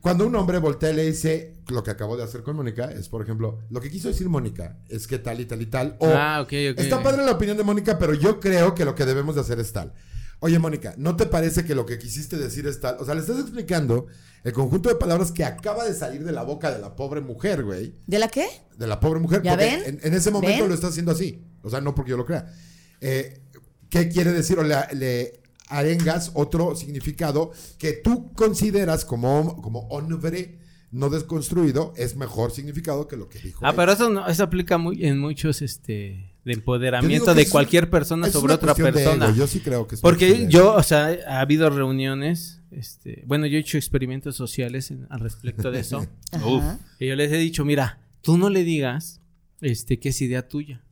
cuando 0.00 0.26
un 0.26 0.34
hombre 0.36 0.58
voltea 0.58 0.90
y 0.90 0.94
le 0.96 1.04
dice 1.06 1.54
lo 1.68 1.82
que 1.82 1.90
acabo 1.92 2.16
de 2.16 2.24
hacer 2.24 2.42
con 2.42 2.56
Mónica, 2.56 2.90
es 2.90 3.08
por 3.08 3.22
ejemplo, 3.22 3.60
lo 3.70 3.80
que 3.80 3.90
quiso 3.90 4.08
decir 4.08 4.28
Mónica 4.28 4.76
es 4.88 5.06
que 5.06 5.18
tal 5.18 5.40
y 5.40 5.46
tal 5.46 5.62
y 5.62 5.66
tal. 5.66 5.96
O 6.00 6.08
Ah, 6.08 6.40
ok, 6.42 6.52
ok. 6.72 6.78
está 6.80 7.02
padre 7.02 7.24
la 7.24 7.30
opinión 7.32 7.56
de 7.56 7.62
Mónica, 7.64 7.96
pero 7.98 8.12
yo 8.12 8.38
creo 8.40 8.74
que 8.74 8.84
lo 8.84 8.94
que 8.94 9.06
debemos 9.06 9.34
de 9.36 9.40
hacer 9.40 9.60
es 9.60 9.72
tal. 9.72 9.94
Oye, 10.40 10.58
Mónica, 10.58 10.94
¿no 10.98 11.16
te 11.16 11.26
parece 11.26 11.64
que 11.64 11.74
lo 11.74 11.86
que 11.86 11.98
quisiste 11.98 12.36
decir 12.36 12.66
es 12.66 12.80
tal? 12.80 12.96
O 13.00 13.04
sea, 13.04 13.14
le 13.14 13.20
estás 13.20 13.38
explicando 13.38 14.06
el 14.42 14.52
conjunto 14.52 14.88
de 14.88 14.96
palabras 14.96 15.32
que 15.32 15.44
acaba 15.44 15.84
de 15.84 15.94
salir 15.94 16.24
de 16.24 16.32
la 16.32 16.42
boca 16.42 16.70
de 16.70 16.78
la 16.80 16.96
pobre 16.96 17.20
mujer, 17.20 17.64
güey. 17.64 17.94
¿De 18.06 18.18
la 18.18 18.28
qué? 18.28 18.46
De 18.76 18.86
la 18.86 19.00
pobre 19.00 19.20
mujer. 19.20 19.42
¿Ya 19.42 19.52
porque 19.52 19.64
ven? 19.64 19.82
En, 19.86 20.00
en 20.02 20.14
ese 20.14 20.30
momento 20.30 20.60
¿Ven? 20.60 20.68
lo 20.68 20.74
está 20.74 20.88
haciendo 20.88 21.12
así. 21.12 21.42
O 21.62 21.70
sea, 21.70 21.80
no 21.80 21.94
porque 21.94 22.10
yo 22.10 22.16
lo 22.16 22.26
crea. 22.26 22.52
Eh, 23.00 23.40
¿Qué 23.88 24.08
quiere 24.08 24.32
decir? 24.32 24.58
O 24.58 24.62
le, 24.62 24.76
le 24.92 25.40
arengas 25.68 26.30
otro 26.34 26.76
significado 26.76 27.52
que 27.78 27.92
tú 27.92 28.32
consideras 28.32 29.04
como, 29.04 29.60
como 29.62 29.80
hombre 29.88 30.58
no 30.90 31.10
desconstruido 31.10 31.92
es 31.96 32.14
mejor 32.16 32.52
significado 32.52 33.08
que 33.08 33.16
lo 33.16 33.28
que 33.28 33.40
dijo. 33.40 33.66
Ah, 33.66 33.72
pero 33.74 33.92
eso 33.92 34.10
no, 34.10 34.28
eso 34.28 34.44
aplica 34.44 34.78
muy 34.78 35.04
en 35.04 35.18
muchos 35.18 35.60
este 35.60 36.33
de 36.44 36.52
empoderamiento 36.52 37.34
que 37.34 37.44
de 37.44 37.48
cualquier 37.48 37.88
persona 37.90 38.30
sobre 38.30 38.54
otra 38.54 38.74
persona. 38.74 39.34
Yo 39.34 39.46
sí 39.46 39.60
creo 39.60 39.86
que 39.86 39.94
es 39.94 40.00
Porque 40.00 40.46
yo, 40.48 40.74
o 40.74 40.82
sea, 40.82 41.16
ha 41.26 41.40
habido 41.40 41.70
reuniones, 41.70 42.60
este, 42.70 43.22
bueno, 43.26 43.46
yo 43.46 43.56
he 43.56 43.60
hecho 43.60 43.78
experimentos 43.78 44.36
sociales 44.36 44.90
en- 44.90 45.06
al 45.10 45.20
respecto 45.20 45.70
de 45.70 45.80
eso. 45.80 46.06
Ajá. 46.32 46.78
y 46.98 47.06
yo 47.06 47.16
les 47.16 47.32
he 47.32 47.38
dicho, 47.38 47.64
mira, 47.64 48.00
tú 48.20 48.36
no 48.36 48.50
le 48.50 48.62
digas 48.64 49.20
este 49.60 49.98
que 49.98 50.10
es 50.10 50.20
idea 50.20 50.46
tuya. 50.46 50.82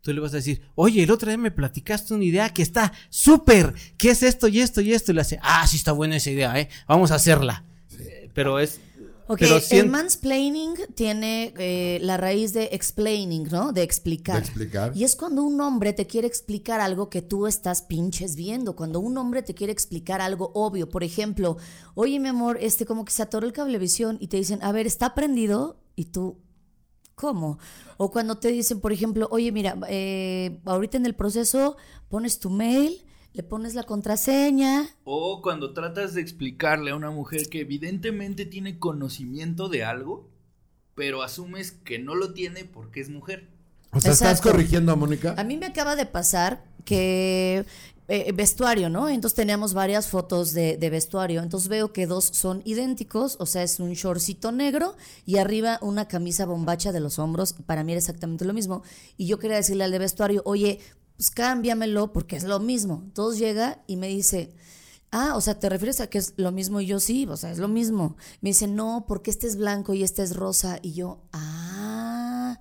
Tú 0.00 0.12
le 0.12 0.20
vas 0.20 0.34
a 0.34 0.36
decir, 0.36 0.60
oye, 0.74 1.02
el 1.02 1.10
otro 1.10 1.30
día 1.30 1.38
me 1.38 1.50
platicaste 1.50 2.12
una 2.12 2.24
idea 2.24 2.50
que 2.50 2.60
está 2.62 2.92
súper, 3.08 3.72
¿qué 3.96 4.10
es 4.10 4.22
esto 4.22 4.48
y 4.48 4.60
esto 4.60 4.80
y 4.82 4.92
esto? 4.92 5.12
Y 5.12 5.14
le 5.14 5.22
hace, 5.22 5.38
ah, 5.42 5.66
sí 5.66 5.78
está 5.78 5.92
buena 5.92 6.16
esa 6.16 6.30
idea, 6.30 6.60
¿eh? 6.60 6.68
Vamos 6.86 7.10
a 7.10 7.14
hacerla. 7.14 7.64
Pero 8.34 8.58
es... 8.58 8.80
Ok, 9.26 9.38
pero 9.38 9.58
el 9.70 9.88
mansplaining 9.88 10.74
tiene 10.94 11.54
eh, 11.56 11.98
la 12.02 12.18
raíz 12.18 12.52
de 12.52 12.68
explaining, 12.72 13.48
¿no? 13.50 13.72
De 13.72 13.82
explicar. 13.82 14.36
De 14.36 14.42
explicar. 14.42 14.92
Y 14.94 15.04
es 15.04 15.16
cuando 15.16 15.42
un 15.42 15.58
hombre 15.62 15.94
te 15.94 16.06
quiere 16.06 16.26
explicar 16.26 16.80
algo 16.80 17.08
que 17.08 17.22
tú 17.22 17.46
estás 17.46 17.80
pinches 17.82 18.36
viendo. 18.36 18.76
Cuando 18.76 19.00
un 19.00 19.16
hombre 19.16 19.42
te 19.42 19.54
quiere 19.54 19.72
explicar 19.72 20.20
algo 20.20 20.50
obvio. 20.54 20.90
Por 20.90 21.04
ejemplo, 21.04 21.56
oye, 21.94 22.20
mi 22.20 22.28
amor, 22.28 22.58
este 22.60 22.84
como 22.84 23.04
que 23.06 23.12
se 23.12 23.22
atoró 23.22 23.46
el 23.46 23.54
cablevisión 23.54 24.18
y 24.20 24.28
te 24.28 24.36
dicen, 24.36 24.62
a 24.62 24.72
ver, 24.72 24.86
¿está 24.86 25.14
prendido? 25.14 25.80
Y 25.96 26.06
tú, 26.06 26.38
¿cómo? 27.14 27.58
O 27.96 28.10
cuando 28.10 28.36
te 28.36 28.48
dicen, 28.48 28.80
por 28.80 28.92
ejemplo, 28.92 29.28
oye, 29.30 29.52
mira, 29.52 29.78
eh, 29.88 30.60
ahorita 30.66 30.98
en 30.98 31.06
el 31.06 31.14
proceso 31.14 31.76
pones 32.08 32.38
tu 32.38 32.50
mail, 32.50 33.03
le 33.34 33.42
pones 33.42 33.74
la 33.74 33.82
contraseña. 33.82 34.88
O 35.04 35.42
cuando 35.42 35.74
tratas 35.74 36.14
de 36.14 36.20
explicarle 36.20 36.92
a 36.92 36.96
una 36.96 37.10
mujer 37.10 37.48
que 37.50 37.60
evidentemente 37.60 38.46
tiene 38.46 38.78
conocimiento 38.78 39.68
de 39.68 39.84
algo, 39.84 40.30
pero 40.94 41.22
asumes 41.22 41.72
que 41.72 41.98
no 41.98 42.14
lo 42.14 42.32
tiene 42.32 42.64
porque 42.64 43.00
es 43.00 43.10
mujer. 43.10 43.48
O 43.90 44.00
sea, 44.00 44.12
¿estás 44.12 44.40
corrigiendo 44.40 44.92
a 44.92 44.96
Mónica? 44.96 45.34
A 45.36 45.42
mí 45.42 45.56
me 45.56 45.66
acaba 45.66 45.96
de 45.96 46.06
pasar 46.06 46.64
que 46.84 47.64
eh, 48.06 48.32
vestuario, 48.32 48.88
¿no? 48.88 49.08
Entonces 49.08 49.34
teníamos 49.34 49.74
varias 49.74 50.06
fotos 50.06 50.52
de, 50.52 50.76
de 50.76 50.90
vestuario. 50.90 51.42
Entonces 51.42 51.68
veo 51.68 51.92
que 51.92 52.06
dos 52.06 52.24
son 52.24 52.62
idénticos, 52.64 53.36
o 53.40 53.46
sea, 53.46 53.64
es 53.64 53.80
un 53.80 53.94
shortcito 53.94 54.52
negro 54.52 54.94
y 55.26 55.38
arriba 55.38 55.80
una 55.82 56.06
camisa 56.06 56.46
bombacha 56.46 56.92
de 56.92 57.00
los 57.00 57.18
hombros. 57.18 57.52
Para 57.66 57.82
mí 57.82 57.92
era 57.92 57.98
exactamente 57.98 58.44
lo 58.44 58.52
mismo. 58.52 58.84
Y 59.16 59.26
yo 59.26 59.40
quería 59.40 59.56
decirle 59.56 59.82
al 59.82 59.90
de 59.90 59.98
vestuario, 59.98 60.42
oye, 60.44 60.78
pues 61.16 61.30
cámbiamelo 61.30 62.12
porque 62.12 62.36
es 62.36 62.44
lo 62.44 62.60
mismo. 62.60 63.02
Entonces 63.04 63.38
llega 63.40 63.82
y 63.86 63.96
me 63.96 64.08
dice, 64.08 64.54
ah, 65.10 65.34
o 65.36 65.40
sea, 65.40 65.58
¿te 65.58 65.68
refieres 65.68 66.00
a 66.00 66.08
que 66.08 66.18
es 66.18 66.34
lo 66.36 66.52
mismo? 66.52 66.80
Y 66.80 66.86
yo 66.86 67.00
sí, 67.00 67.26
o 67.28 67.36
sea, 67.36 67.50
es 67.52 67.58
lo 67.58 67.68
mismo. 67.68 68.16
Me 68.40 68.50
dice, 68.50 68.66
no, 68.66 69.04
porque 69.08 69.30
este 69.30 69.46
es 69.46 69.56
blanco 69.56 69.94
y 69.94 70.02
este 70.02 70.22
es 70.22 70.34
rosa. 70.36 70.78
Y 70.82 70.92
yo, 70.94 71.22
ah. 71.32 72.60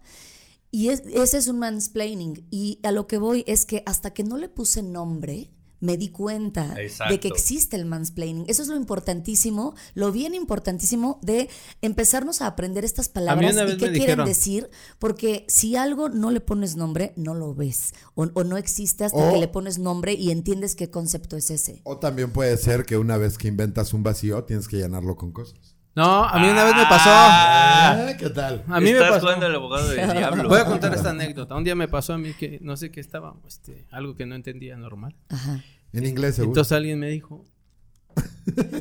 Y 0.72 0.90
es- 0.90 1.04
ese 1.14 1.38
es 1.38 1.48
un 1.48 1.60
mansplaining. 1.60 2.48
Y 2.52 2.80
a 2.84 2.92
lo 2.92 3.08
que 3.08 3.18
voy 3.18 3.44
es 3.48 3.66
que 3.66 3.84
hasta 3.86 4.14
que 4.14 4.24
no 4.24 4.38
le 4.38 4.50
puse 4.50 4.82
nombre, 4.84 5.52
me 5.84 5.98
di 5.98 6.10
cuenta 6.10 6.74
Exacto. 6.82 7.14
de 7.14 7.20
que 7.20 7.28
existe 7.28 7.76
el 7.76 7.86
mansplaining. 7.86 8.46
Eso 8.48 8.62
es 8.62 8.70
lo 8.70 8.78
importantísimo, 8.78 9.76
lo 9.96 10.12
bien 10.14 10.34
importantísimo 10.34 11.20
de 11.22 11.50
empezarnos 11.82 12.42
a 12.42 12.48
aprender 12.48 12.86
estas 12.86 13.10
palabras 13.10 13.54
y 13.54 13.58
qué 13.58 13.76
quieren 13.78 13.94
dijeron. 13.94 14.26
decir, 14.26 14.70
porque 14.98 15.46
si 15.50 15.76
algo 15.76 16.08
no 16.08 16.32
le 16.32 16.40
pones 16.40 16.78
nombre, 16.78 17.12
no 17.18 17.34
lo 17.36 17.54
ves. 17.54 17.94
O, 18.16 18.24
o 18.34 18.44
no 18.46 18.56
existe 18.56 19.04
hasta 19.04 19.18
O- 19.18 19.34
que 19.34 19.40
le 19.40 19.48
pones 19.50 19.78
nombre 19.78 20.14
y 20.14 20.32
entiendes 20.32 20.76
qué 20.76 20.90
concepto 20.90 21.36
es 21.36 21.52
ese. 21.52 21.82
O 21.84 21.98
también 21.98 22.32
puede 22.32 22.56
ser 22.58 22.86
que 22.86 22.98
una 22.98 23.18
vez 23.18 23.38
que 23.38 23.50
inventas 23.50 23.94
un 23.94 24.04
vacío, 24.04 24.46
tienes 24.46 24.68
que 24.70 24.78
llenarlo 24.78 25.18
con 25.18 25.34
cosas. 25.34 25.73
No, 25.96 26.24
a 26.24 26.40
mí 26.40 26.48
una 26.48 26.64
vez 26.64 26.76
me 26.76 26.84
pasó. 26.86 27.10
Ah, 27.12 28.14
¿Qué 28.18 28.30
tal? 28.32 28.64
A 28.68 28.80
mí 28.80 28.86
me 28.86 28.92
Estás 28.94 29.10
pasó. 29.10 29.22
jugando 29.22 29.46
al 29.46 29.56
abogado 29.56 29.90
del 29.90 30.12
diablo. 30.18 30.50
Voy 30.50 30.60
a 30.60 30.66
contar 30.66 30.94
esta 30.96 31.12
anécdota. 31.12 31.56
Un 31.56 31.64
día 31.64 31.76
me 31.76 31.88
pasó 31.88 32.14
a 32.14 32.18
mí 32.18 32.34
que 32.34 32.58
no 32.62 32.76
sé 32.78 32.90
qué 32.92 33.00
estaba, 33.00 33.36
este, 33.48 33.86
algo 33.92 34.16
que 34.16 34.26
no 34.26 34.34
entendía 34.36 34.76
normal. 34.76 35.16
Ajá. 35.30 35.64
En 35.92 36.06
inglés, 36.08 36.36
seguro. 36.36 36.52
Entonces 36.52 36.72
alguien 36.72 37.00
me 37.00 37.10
dijo, 37.10 37.46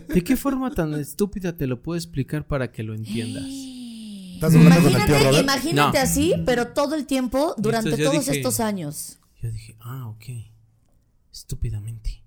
¿de 0.09 0.25
qué 0.25 0.37
forma 0.37 0.70
tan 0.70 0.94
estúpida 0.94 1.55
te 1.55 1.66
lo 1.66 1.83
puedo 1.83 1.98
explicar 1.98 2.46
para 2.46 2.72
que 2.72 2.83
lo 2.83 2.94
entiendas? 2.94 3.44
¿Estás 3.44 4.55
hablando 4.57 4.90
con 4.90 5.01
el 5.01 5.07
tío 5.07 5.14
Imagínate, 5.14 5.25
Robert? 5.25 5.42
imagínate 5.44 5.98
No. 5.98 6.03
así, 6.05 6.35
pero 6.46 6.68
todo 6.68 6.94
el 6.94 7.07
tiempo 7.07 7.55
durante 7.59 7.90
entonces 7.90 8.07
todos 8.11 8.25
dije- 8.27 8.37
estos 8.38 8.59
años. 8.61 9.18
Yo 9.42 9.51
dije, 9.51 9.77
ah, 9.81 10.09
ok, 10.09 10.25
estúpidamente. 11.31 12.22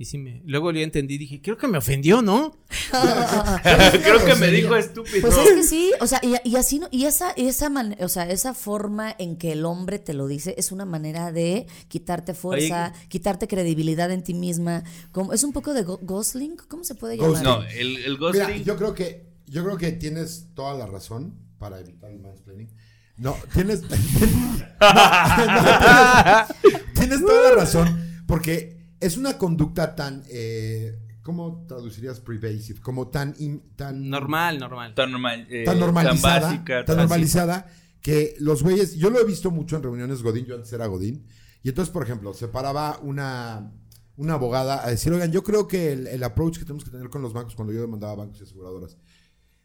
Y 0.00 0.06
sí 0.06 0.16
me, 0.16 0.40
luego 0.46 0.72
le 0.72 0.82
entendí, 0.82 1.18
dije, 1.18 1.42
creo 1.42 1.58
que 1.58 1.68
me 1.68 1.76
ofendió, 1.76 2.22
¿no? 2.22 2.56
Creo 3.62 4.24
que 4.24 4.34
me 4.36 4.48
dijo 4.48 4.74
estúpido. 4.74 5.20
Pues 5.20 5.36
es 5.36 5.52
que 5.52 5.62
sí, 5.62 5.92
o 6.00 6.06
sea, 6.06 6.18
y, 6.22 6.36
y 6.48 6.56
así 6.56 6.78
no, 6.78 6.88
y 6.90 7.04
esa, 7.04 7.32
esa 7.32 7.68
man- 7.68 7.94
o 8.00 8.08
sea, 8.08 8.26
esa 8.30 8.54
forma 8.54 9.14
en 9.18 9.36
que 9.36 9.52
el 9.52 9.66
hombre 9.66 9.98
te 9.98 10.14
lo 10.14 10.26
dice 10.26 10.54
es 10.56 10.72
una 10.72 10.86
manera 10.86 11.32
de 11.32 11.66
quitarte 11.88 12.32
fuerza, 12.32 12.94
quitarte 13.08 13.46
credibilidad 13.46 14.10
en 14.10 14.22
ti 14.24 14.32
misma. 14.32 14.84
Como, 15.12 15.34
es 15.34 15.44
un 15.44 15.52
poco 15.52 15.74
de 15.74 15.82
go- 15.82 16.00
ghostling, 16.00 16.56
¿cómo 16.66 16.82
se 16.82 16.94
puede 16.94 17.18
llamar? 17.18 17.42
No, 17.42 17.62
el, 17.64 17.98
el 17.98 18.18
Mira, 18.18 18.46
ghosting. 18.46 18.64
yo 18.64 18.76
creo 18.78 18.94
que 18.94 19.26
yo 19.48 19.62
creo 19.64 19.76
que 19.76 19.92
tienes 19.92 20.46
toda 20.54 20.72
la 20.78 20.86
razón 20.86 21.34
para 21.58 21.78
evitar 21.78 22.10
el 22.10 22.20
mansplaining. 22.20 22.70
No, 23.18 23.36
tienes 23.52 23.82
No, 24.80 24.96
tienes, 25.36 26.80
tienes 26.94 27.20
toda 27.20 27.50
la 27.50 27.56
razón 27.56 28.22
porque 28.26 28.79
es 29.00 29.16
una 29.16 29.38
conducta 29.38 29.94
tan 29.96 30.22
eh, 30.28 30.98
¿cómo 31.22 31.64
traducirías 31.66 32.20
pervasive? 32.20 32.80
Como 32.80 33.08
tan 33.08 33.34
in- 33.38 33.62
tan 33.76 34.08
Normal, 34.08 34.58
normal. 34.58 34.94
Tan, 34.94 35.10
normal, 35.12 35.46
eh, 35.50 35.64
tan 35.64 35.78
normalizada, 35.78 36.40
Tan 36.40 36.50
básica. 36.50 36.76
tan 36.78 36.86
tan- 36.86 36.96
normalizada 36.98 37.66
que 38.00 38.34
los 38.38 38.62
güeyes, 38.62 38.94
yo 38.96 39.10
lo 39.10 39.20
he 39.20 39.24
visto 39.24 39.50
mucho 39.50 39.76
en 39.76 39.82
reuniones 39.82 40.22
Godín, 40.22 40.46
yo 40.46 40.54
antes 40.54 40.72
era 40.72 40.86
Godín, 40.86 41.26
y 41.62 41.68
entonces, 41.68 41.92
por 41.92 42.02
ejemplo, 42.02 42.32
se 42.32 42.48
paraba 42.48 42.98
una, 43.02 43.72
una 44.16 44.34
abogada 44.34 44.84
a 44.84 44.88
decir, 44.90 45.12
oigan, 45.12 45.30
yo 45.30 45.42
creo 45.42 45.68
que 45.68 45.92
el, 45.92 46.06
el 46.06 46.22
approach 46.22 46.54
que 46.58 46.64
tenemos 46.64 46.84
que 46.84 46.90
tener 46.90 47.10
con 47.10 47.20
los 47.20 47.34
bancos, 47.34 47.54
cuando 47.54 47.74
yo 47.74 47.80
demandaba 47.82 48.14
bancos 48.14 48.40
y 48.40 48.44
aseguradoras, 48.44 48.96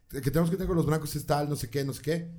que 0.10 0.20
tenemos 0.32 0.50
que 0.50 0.58
tener 0.58 0.68
con 0.68 0.76
los 0.76 0.86
bancos 0.86 1.16
es 1.16 1.26
tal, 1.26 1.48
no 1.50 1.56
sé 1.56 1.70
qué, 1.70 1.84
no 1.86 1.94
sé 1.94 2.02
qué. 2.02 2.32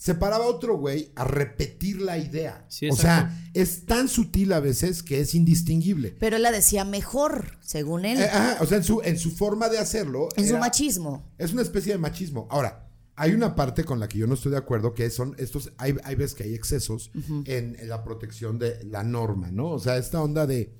Se 0.00 0.14
paraba 0.14 0.46
otro 0.46 0.78
güey 0.78 1.12
a 1.14 1.24
repetir 1.24 2.00
la 2.00 2.16
idea. 2.16 2.64
Sí, 2.68 2.88
o 2.88 2.96
sea, 2.96 3.38
es 3.52 3.84
tan 3.84 4.08
sutil 4.08 4.50
a 4.54 4.58
veces 4.60 5.02
que 5.02 5.20
es 5.20 5.34
indistinguible. 5.34 6.16
Pero 6.18 6.36
él 6.36 6.42
la 6.42 6.52
decía 6.52 6.86
mejor, 6.86 7.58
según 7.60 8.06
él, 8.06 8.18
Eh, 8.18 8.24
ajá, 8.24 8.56
o 8.62 8.66
sea, 8.66 8.78
en 8.78 8.84
su, 8.84 9.02
en 9.04 9.18
su 9.18 9.30
forma 9.30 9.68
de 9.68 9.76
hacerlo. 9.78 10.30
en 10.36 10.48
su 10.48 10.56
machismo. 10.56 11.30
es 11.36 11.52
una 11.52 11.60
especie 11.60 11.92
de 11.92 11.98
machismo. 11.98 12.48
Ahora, 12.50 12.88
hay 13.14 13.32
una 13.32 13.54
parte 13.54 13.84
con 13.84 14.00
la 14.00 14.08
que 14.08 14.16
yo 14.16 14.26
no 14.26 14.32
estoy 14.32 14.52
de 14.52 14.56
acuerdo, 14.56 14.94
que 14.94 15.10
son 15.10 15.34
estos, 15.36 15.70
hay, 15.76 15.94
hay 16.02 16.14
veces 16.14 16.34
que 16.34 16.44
hay 16.44 16.54
excesos 16.54 17.10
en, 17.44 17.76
en 17.78 17.88
la 17.90 18.02
protección 18.02 18.58
de 18.58 18.82
la 18.84 19.04
norma, 19.04 19.50
¿no? 19.50 19.68
O 19.68 19.78
sea, 19.78 19.98
esta 19.98 20.22
onda 20.22 20.46
de, 20.46 20.78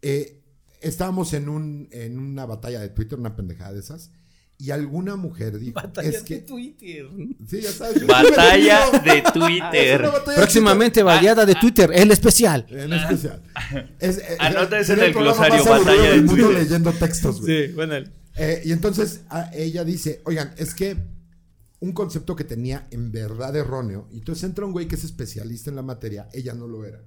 eh, 0.00 0.44
estábamos 0.80 1.32
en, 1.32 1.48
un, 1.48 1.88
en 1.90 2.20
una 2.20 2.46
batalla 2.46 2.78
de 2.78 2.90
Twitter, 2.90 3.18
una 3.18 3.34
pendejada 3.34 3.72
de 3.72 3.80
esas, 3.80 4.12
y 4.56 4.70
alguna 4.70 5.16
mujer 5.16 5.58
dijo, 5.58 5.74
Batalla 5.74 6.08
es 6.08 6.20
de 6.20 6.24
que, 6.24 6.38
Twitter. 6.42 7.06
sí, 7.48 7.60
ya 7.60 7.72
sabes, 7.72 8.06
Batalla 8.06 8.90
de 9.00 9.18
Es 9.18 9.32
Twitter. 9.32 10.02
batalla 10.02 10.30
de 10.30 10.36
Próximamente 10.36 11.02
variada 11.02 11.44
de 11.44 11.54
Twitter, 11.56 11.90
el 11.92 12.10
especial. 12.10 12.64
En 12.68 12.92
especial. 12.92 13.42
Es, 13.98 14.18
eh, 14.18 14.36
Anota 14.38 14.78
eso 14.78 14.88
sería 14.88 15.04
en 15.04 15.08
el 15.08 15.14
programa 15.14 15.46
glosario, 15.48 15.64
batalla 15.84 16.02
de 16.02 16.08
del 16.10 16.24
mundo 16.24 16.46
Twitter. 16.46 16.62
leyendo 16.62 16.92
textos, 16.92 17.40
güey. 17.40 17.66
Sí, 17.68 17.72
bueno. 17.74 17.94
Eh, 18.36 18.62
y 18.64 18.72
entonces 18.72 19.22
a- 19.28 19.50
ella 19.54 19.84
dice, 19.84 20.22
oigan, 20.24 20.52
es 20.56 20.74
que 20.74 20.96
un 21.80 21.92
concepto 21.92 22.34
que 22.34 22.44
tenía 22.44 22.86
en 22.90 23.12
verdad 23.12 23.54
erróneo, 23.56 24.08
y 24.10 24.18
entonces 24.18 24.44
entra 24.44 24.64
un 24.64 24.72
güey 24.72 24.88
que 24.88 24.94
es 24.94 25.04
especialista 25.04 25.68
en 25.70 25.76
la 25.76 25.82
materia, 25.82 26.28
ella 26.32 26.54
no 26.54 26.66
lo 26.66 26.84
era. 26.84 27.02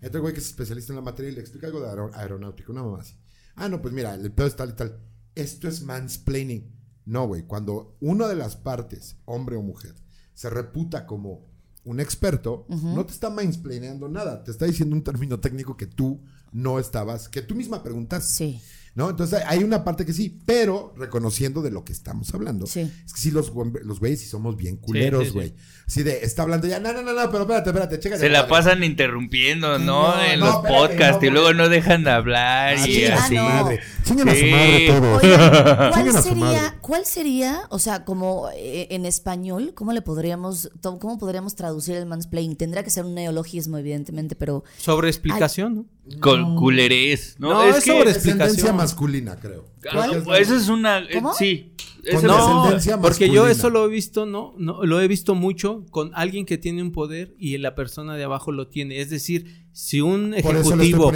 Entra 0.00 0.20
un 0.20 0.22
güey 0.22 0.34
que 0.34 0.40
es 0.40 0.46
especialista 0.46 0.92
en 0.92 0.96
la 0.96 1.02
materia 1.02 1.30
y 1.30 1.34
le 1.34 1.40
explica 1.40 1.66
algo 1.68 1.80
de 1.80 1.88
aero- 1.88 2.10
aeronáutica, 2.14 2.72
una 2.72 2.82
mamá 2.82 2.98
así. 3.02 3.14
Ah, 3.54 3.68
no, 3.68 3.80
pues 3.80 3.94
mira, 3.94 4.14
el 4.14 4.32
pedo 4.32 4.46
es 4.48 4.56
tal 4.56 4.70
y 4.70 4.72
tal. 4.72 4.98
Esto 5.34 5.68
es 5.68 5.82
mansplaining. 5.82 6.77
No, 7.08 7.26
güey, 7.26 7.42
cuando 7.44 7.96
una 8.00 8.28
de 8.28 8.36
las 8.36 8.56
partes, 8.56 9.16
hombre 9.24 9.56
o 9.56 9.62
mujer, 9.62 9.94
se 10.34 10.50
reputa 10.50 11.06
como 11.06 11.46
un 11.84 12.00
experto, 12.00 12.66
no 12.68 13.06
te 13.06 13.12
está 13.12 13.30
mansplaineando 13.30 14.10
nada, 14.10 14.44
te 14.44 14.50
está 14.50 14.66
diciendo 14.66 14.94
un 14.94 15.02
término 15.02 15.40
técnico 15.40 15.74
que 15.74 15.86
tú 15.86 16.20
no 16.52 16.78
estabas, 16.78 17.30
que 17.30 17.40
tú 17.40 17.54
misma 17.54 17.82
preguntaste. 17.82 18.34
Sí. 18.34 18.60
¿No? 18.98 19.08
Entonces 19.10 19.40
hay 19.46 19.62
una 19.62 19.84
parte 19.84 20.04
que 20.04 20.12
sí, 20.12 20.40
pero 20.44 20.92
reconociendo 20.96 21.62
de 21.62 21.70
lo 21.70 21.84
que 21.84 21.92
estamos 21.92 22.34
hablando. 22.34 22.66
Sí. 22.66 22.80
Es 23.06 23.12
que 23.12 23.20
sí, 23.20 23.30
los, 23.30 23.52
los 23.84 24.00
güeyes 24.00 24.18
sí 24.20 24.26
somos 24.26 24.56
bien 24.56 24.76
culeros, 24.76 25.20
sí, 25.22 25.28
sí. 25.28 25.34
güey. 25.34 25.54
Sí, 25.86 26.02
de, 26.02 26.24
está 26.24 26.42
hablando 26.42 26.66
ya, 26.66 26.80
no, 26.80 26.92
no, 26.92 27.02
no, 27.02 27.12
no, 27.12 27.30
pero 27.30 27.42
espérate, 27.42 27.70
espérate, 27.70 28.00
chécate. 28.00 28.20
Se 28.22 28.28
la 28.28 28.40
madre. 28.40 28.50
pasan 28.50 28.82
interrumpiendo, 28.82 29.78
¿no? 29.78 30.16
No, 30.16 30.24
en 30.24 30.40
no, 30.40 30.46
los 30.46 30.56
podcasts 30.66 31.22
no, 31.22 31.28
y 31.28 31.30
luego 31.30 31.54
no 31.54 31.68
dejan 31.68 32.02
de 32.02 32.10
hablar 32.10 32.76
Ah, 32.76 32.88
y 32.88 33.04
a 33.04 33.22
así. 33.24 33.36
no. 33.36 33.44
madre. 33.44 33.80
Chinguen 34.04 34.28
a 34.30 34.32
su 34.34 34.38
Sí. 34.40 34.50
madre. 34.50 34.90
Oigan, 34.90 35.50
¿cuál 35.52 35.92
Chinguen 35.94 36.16
a 36.16 36.22
su 36.22 36.34
madre. 36.34 36.56
sería, 36.58 36.78
¿cuál 36.80 37.06
sería, 37.06 37.60
o 37.70 37.78
sea, 37.78 38.04
como 38.04 38.48
eh, 38.56 38.88
en 38.90 39.06
español, 39.06 39.74
cómo 39.76 39.92
le 39.92 40.02
podríamos, 40.02 40.70
cómo 40.82 41.18
podríamos 41.18 41.54
traducir 41.54 41.94
el 41.94 42.06
mansplaining? 42.06 42.56
Tendrá 42.56 42.82
que 42.82 42.90
ser 42.90 43.04
un 43.04 43.14
neologismo, 43.14 43.78
evidentemente, 43.78 44.34
pero 44.34 44.64
Sobre 44.76 45.08
explicación, 45.08 45.74
¿no? 45.76 45.86
Con 46.20 46.56
culerés. 46.56 47.36
No, 47.38 47.50
No, 47.50 47.62
es, 47.64 47.76
es 47.78 47.84
que. 47.84 47.90
sobre 47.90 48.10
Es 48.10 48.16
explicación. 48.16 48.76
masculina, 48.76 49.36
creo. 49.38 49.66
Ah, 49.90 50.06
Creo 50.10 50.24
que 50.24 50.38
es 50.40 50.50
es 50.50 50.68
una. 50.68 50.98
eh, 51.00 51.08
¿Cómo? 51.14 51.34
Sí. 51.34 51.72
Con 52.12 52.22
no, 52.24 52.38
es- 52.38 52.62
descendencia 52.62 53.00
porque 53.00 53.28
yo 53.28 53.48
eso 53.48 53.68
lo 53.70 53.84
he 53.84 53.88
visto, 53.88 54.24
no, 54.24 54.54
no, 54.56 54.84
lo 54.84 55.00
he 55.00 55.08
visto 55.08 55.34
mucho 55.34 55.84
con 55.90 56.10
alguien 56.14 56.46
que 56.46 56.56
tiene 56.56 56.80
un 56.82 56.90
poder 56.92 57.34
y 57.38 57.58
la 57.58 57.74
persona 57.74 58.16
de 58.16 58.24
abajo 58.24 58.50
lo 58.52 58.68
tiene. 58.68 59.00
Es 59.00 59.10
decir, 59.10 59.66
si 59.72 60.00
un 60.00 60.30
Por 60.42 60.56
eso 60.56 60.74
le 60.76 60.84
estoy 60.84 60.88
ejecutivo, 60.88 61.10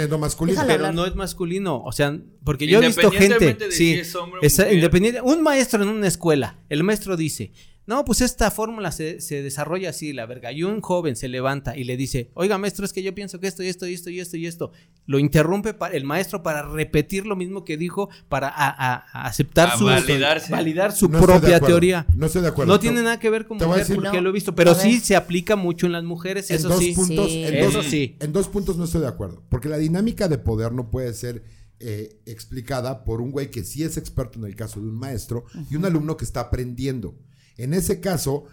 pero 0.67 0.91
no 0.91 1.05
es 1.05 1.15
masculino, 1.15 1.81
o 1.83 1.91
sea, 1.91 2.19
porque 2.43 2.67
yo 2.67 2.79
he 2.81 2.85
visto 2.85 3.09
gente, 3.09 3.25
Independientemente 3.25 3.65
de 3.65 3.71
sí, 3.71 3.93
si 3.93 3.99
es 4.01 4.15
hombre 4.15 4.39
o 4.41 4.45
esa- 4.45 4.63
mujer. 4.63 4.75
independiente, 4.75 5.21
un 5.21 5.41
maestro 5.41 5.81
en 5.81 5.89
una 5.89 6.07
escuela, 6.07 6.59
el 6.69 6.83
maestro 6.83 7.17
dice, 7.17 7.53
no, 7.85 8.05
pues 8.05 8.21
esta 8.21 8.49
fórmula 8.51 8.91
se, 8.91 9.19
se 9.19 9.41
desarrolla 9.43 9.89
así, 9.89 10.13
la 10.13 10.25
verga, 10.25 10.51
y 10.51 10.63
un 10.63 10.79
joven 10.81 11.15
se 11.15 11.27
levanta 11.27 11.75
y 11.75 11.83
le 11.83 11.97
dice, 11.97 12.31
oiga 12.33 12.57
maestro, 12.57 12.85
es 12.85 12.93
que 12.93 13.03
yo 13.03 13.13
pienso 13.13 13.39
que 13.39 13.47
esto 13.47 13.61
y 13.63 13.67
esto 13.67 13.85
y 13.87 13.93
esto 13.93 14.09
y 14.09 14.19
esto 14.19 14.37
y 14.37 14.45
esto, 14.47 14.71
lo 15.05 15.19
interrumpe 15.19 15.75
el 15.91 16.03
maestro 16.05 16.43
para 16.43 16.61
repetir 16.63 17.25
lo 17.25 17.35
mismo 17.35 17.65
que 17.65 17.75
dijo, 17.77 18.09
para 18.29 18.47
a- 18.47 18.69
a- 18.69 19.03
a 19.11 19.27
aceptar 19.27 19.69
A 19.71 19.77
su, 19.77 19.85
validarse. 19.85 20.51
validar 20.51 20.91
su 20.93 21.09
No 21.09 21.19
propia 21.21 21.59
teoría. 21.59 22.05
No 22.15 22.27
estoy 22.27 22.41
de 22.41 22.47
acuerdo. 22.49 22.71
No 22.71 22.79
tiene 22.79 23.01
nada 23.03 23.19
que 23.19 23.29
ver 23.29 23.45
con 23.47 23.57
mujer, 23.57 23.79
decir- 23.79 23.95
porque 23.95 24.17
No. 24.17 24.21
lo 24.23 24.29
he 24.29 24.33
visto, 24.33 24.55
pero 24.55 24.71
A 24.71 24.75
sí 24.75 24.99
se 24.99 25.15
aplica 25.15 25.55
mucho 25.55 25.85
en 25.85 25.91
las 25.91 26.03
mujeres, 26.05 26.49
en 26.51 26.57
eso 26.57 26.69
dos 26.69 26.79
sí. 26.79 26.93
puntos, 26.93 27.29
Sí. 27.31 27.43
en, 27.43 27.53
Eso 27.55 27.71
dos, 27.71 27.85
sí. 27.87 28.15
en 28.19 28.31
dos 28.31 28.47
puntos 28.47 28.77
no 28.77 28.85
estoy 28.85 29.01
de 29.01 29.07
acuerdo. 29.07 29.43
Porque 29.49 29.67
la 29.67 29.77
dinámica 29.77 30.27
de 30.27 30.37
poder 30.37 30.71
no 30.71 30.89
puede 30.89 31.13
ser 31.13 31.43
eh, 31.85 32.21
explicada 32.25 33.03
por 33.03 33.19
un 33.19 33.31
güey 33.31 33.51
que 33.51 33.65
sí 33.65 33.83
es 33.83 33.97
experto 33.97 34.39
en 34.39 34.45
el 34.45 34.55
caso 34.55 34.79
de 34.79 34.87
un 34.87 34.95
maestro 34.97 35.43
y 35.69 35.75
un 35.75 35.83
alumno 35.83 36.15
que 36.15 36.23
está 36.23 36.39
aprendiendo. 36.39 37.13
En 37.57 37.73
ese 37.73 37.99
caso. 37.99 38.45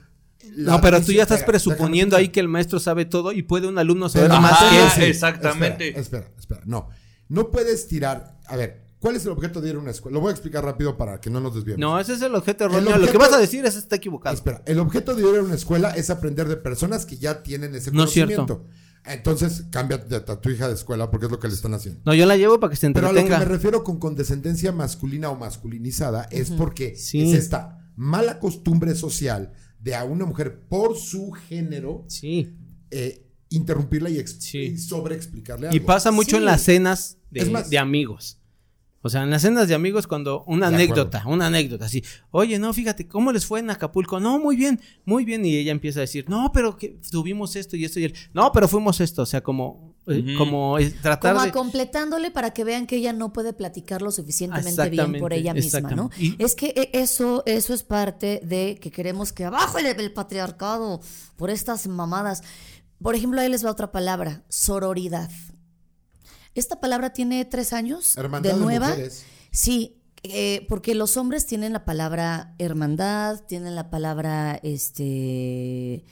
la 0.54 0.72
No, 0.72 0.80
pero 0.80 1.02
tú 1.02 1.12
ya 1.12 1.22
estás 1.24 1.42
presuponiendo 1.44 2.16
ahí 2.16 2.28
que 2.30 2.40
el 2.40 2.48
maestro 2.48 2.80
sabe 2.80 3.04
todo 3.04 3.32
y 3.32 3.42
puede 3.42 3.68
un 3.68 3.78
alumno 3.78 4.08
saber 4.08 4.28
Pero- 4.30 4.40
más 4.40 4.52
Ajá, 4.52 4.70
que 4.70 4.86
ese. 4.86 5.10
exactamente. 5.10 5.88
Espera, 5.88 6.00
espera, 6.26 6.30
espera. 6.38 6.62
No. 6.64 6.88
No 7.28 7.50
puedes 7.50 7.86
tirar. 7.88 8.38
A 8.46 8.56
ver, 8.56 8.86
¿cuál 8.98 9.16
es 9.16 9.24
el 9.26 9.32
objeto 9.32 9.60
de 9.60 9.68
ir 9.70 9.76
a 9.76 9.78
una 9.78 9.90
escuela? 9.90 10.14
Lo 10.14 10.20
voy 10.20 10.30
a 10.30 10.32
explicar 10.32 10.64
rápido 10.64 10.96
para 10.96 11.20
que 11.20 11.28
no 11.30 11.40
nos 11.40 11.54
desviemos. 11.54 11.78
No, 11.80 12.00
ese 12.00 12.14
es 12.14 12.22
el 12.22 12.34
objeto 12.34 12.64
erróneo. 12.64 12.96
Lo 12.98 13.06
que 13.10 13.18
vas 13.18 13.32
a 13.32 13.38
decir 13.38 13.64
es 13.66 13.76
está 13.76 13.96
equivocado. 13.96 14.34
Espera, 14.34 14.62
el 14.66 14.78
objeto 14.78 15.14
de 15.14 15.22
ir 15.28 15.38
a 15.38 15.42
una 15.42 15.54
escuela 15.54 15.90
es 15.90 16.08
aprender 16.10 16.48
de 16.48 16.56
personas 16.56 17.04
que 17.06 17.18
ya 17.18 17.42
tienen 17.42 17.74
ese 17.74 17.92
No 17.92 18.04
es 18.04 18.10
cierto. 18.10 18.34
conocimiento. 18.34 18.66
Entonces, 19.04 19.64
cambia 19.70 19.96
a 19.96 20.40
tu 20.40 20.50
hija 20.50 20.68
de 20.68 20.74
escuela 20.74 21.10
porque 21.10 21.26
es 21.26 21.32
lo 21.32 21.38
que 21.38 21.48
le 21.48 21.54
están 21.54 21.72
haciendo. 21.74 22.00
No, 22.04 22.14
yo 22.14 22.26
la 22.26 22.36
llevo 22.36 22.60
para 22.60 22.70
que 22.70 22.76
se 22.76 22.90
Pero 22.90 23.06
a 23.08 23.10
lo 23.10 23.14
que 23.14 23.20
entretenga. 23.20 23.46
me 23.46 23.54
refiero 23.54 23.82
con 23.84 23.98
condescendencia 23.98 24.72
masculina 24.72 25.30
o 25.30 25.36
masculinizada 25.36 26.24
es 26.30 26.50
porque 26.50 26.96
Sí. 26.96 27.30
es 27.32 27.38
esta 27.38 27.79
mala 28.00 28.38
costumbre 28.38 28.94
social 28.94 29.52
de 29.78 29.94
a 29.94 30.04
una 30.04 30.24
mujer 30.24 30.60
por 30.68 30.96
su 30.96 31.32
género 31.32 32.04
Sí. 32.08 32.56
eh, 32.90 33.26
interrumpirla 33.50 34.08
y, 34.10 34.26
Sí. 34.26 34.58
y 34.58 34.78
sobreexplicarle 34.78 35.68
algo. 35.68 35.76
Y 35.76 35.80
pasa 35.80 36.10
mucho 36.10 36.30
Sí. 36.30 36.36
en 36.36 36.44
las 36.46 36.62
cenas 36.62 37.18
de, 37.30 37.40
Es 37.40 37.50
más- 37.50 37.68
de 37.68 37.78
amigos. 37.78 38.39
O 39.02 39.08
sea, 39.08 39.22
en 39.22 39.30
las 39.30 39.40
cenas 39.42 39.66
de 39.66 39.74
amigos 39.74 40.06
cuando 40.06 40.44
una 40.46 40.68
De 40.68 40.74
anécdota, 40.76 41.22
una 41.26 41.46
anécdota 41.46 41.86
así, 41.86 42.04
oye, 42.30 42.58
no, 42.58 42.72
fíjate, 42.74 43.08
¿cómo 43.08 43.32
les 43.32 43.46
fue 43.46 43.60
en 43.60 43.70
Acapulco? 43.70 44.20
No, 44.20 44.38
muy 44.38 44.56
bien, 44.56 44.78
muy 45.06 45.24
bien. 45.24 45.44
Y 45.46 45.56
ella 45.56 45.72
empieza 45.72 46.00
a 46.00 46.02
decir, 46.02 46.26
no, 46.28 46.52
pero 46.52 46.76
que 46.76 46.98
tuvimos 47.10 47.56
esto 47.56 47.76
y 47.76 47.84
esto 47.86 47.98
y 47.98 48.04
él, 48.04 48.14
no, 48.34 48.52
pero 48.52 48.68
fuimos 48.68 49.00
esto. 49.00 49.22
O 49.22 49.26
sea, 49.26 49.40
como, 49.42 49.94
eh, 50.06 50.22
Ujú. 50.22 50.36
como 50.38 50.78
eh, 50.78 50.90
tratar 51.02 51.32
como 51.34 51.46
de... 51.46 51.50
completándole 51.52 52.30
para 52.30 52.50
que 52.52 52.62
vean 52.62 52.86
que 52.86 52.96
ella 52.96 53.14
no 53.14 53.32
puede 53.32 53.54
platicar 53.54 54.02
lo 54.02 54.10
suficientemente 54.10 54.90
bien 54.90 55.18
por 55.18 55.32
ella 55.32 55.54
misma, 55.54 55.80
¿no? 55.92 56.10
Y- 56.18 56.34
Es 56.38 56.54
que 56.54 56.66
e- 56.76 56.90
eso, 57.00 57.42
eso 57.46 57.72
es 57.72 57.82
parte 57.82 58.42
de 58.44 58.76
que 58.82 58.90
queremos 58.90 59.32
que 59.32 59.46
abajo 59.46 59.78
el, 59.78 59.86
el 59.86 60.12
patriarcado 60.12 61.00
por 61.36 61.48
estas 61.48 61.86
mamadas. 61.86 62.42
Por 63.02 63.14
ejemplo, 63.14 63.40
ahí 63.40 63.48
les 63.48 63.64
va 63.64 63.70
otra 63.70 63.92
palabra, 63.92 64.42
sororidad. 64.50 65.30
Esta 66.54 66.80
palabra 66.80 67.12
tiene 67.12 67.44
tres 67.44 67.72
años 67.72 68.16
Hermandad 68.16 68.50
de 68.52 68.56
de 68.58 68.62
nueva. 68.64 68.88
mujeres. 68.90 69.24
Sí, 69.52 70.02
eh, 70.22 70.66
porque 70.68 70.94
los 70.94 71.16
hombres 71.16 71.46
tienen 71.46 71.72
la 71.72 71.84
palabra 71.84 72.54
hermandad, 72.58 73.40
tienen 73.46 73.74
la 73.74 73.88
palabra, 73.90 74.58
este, 74.62 76.04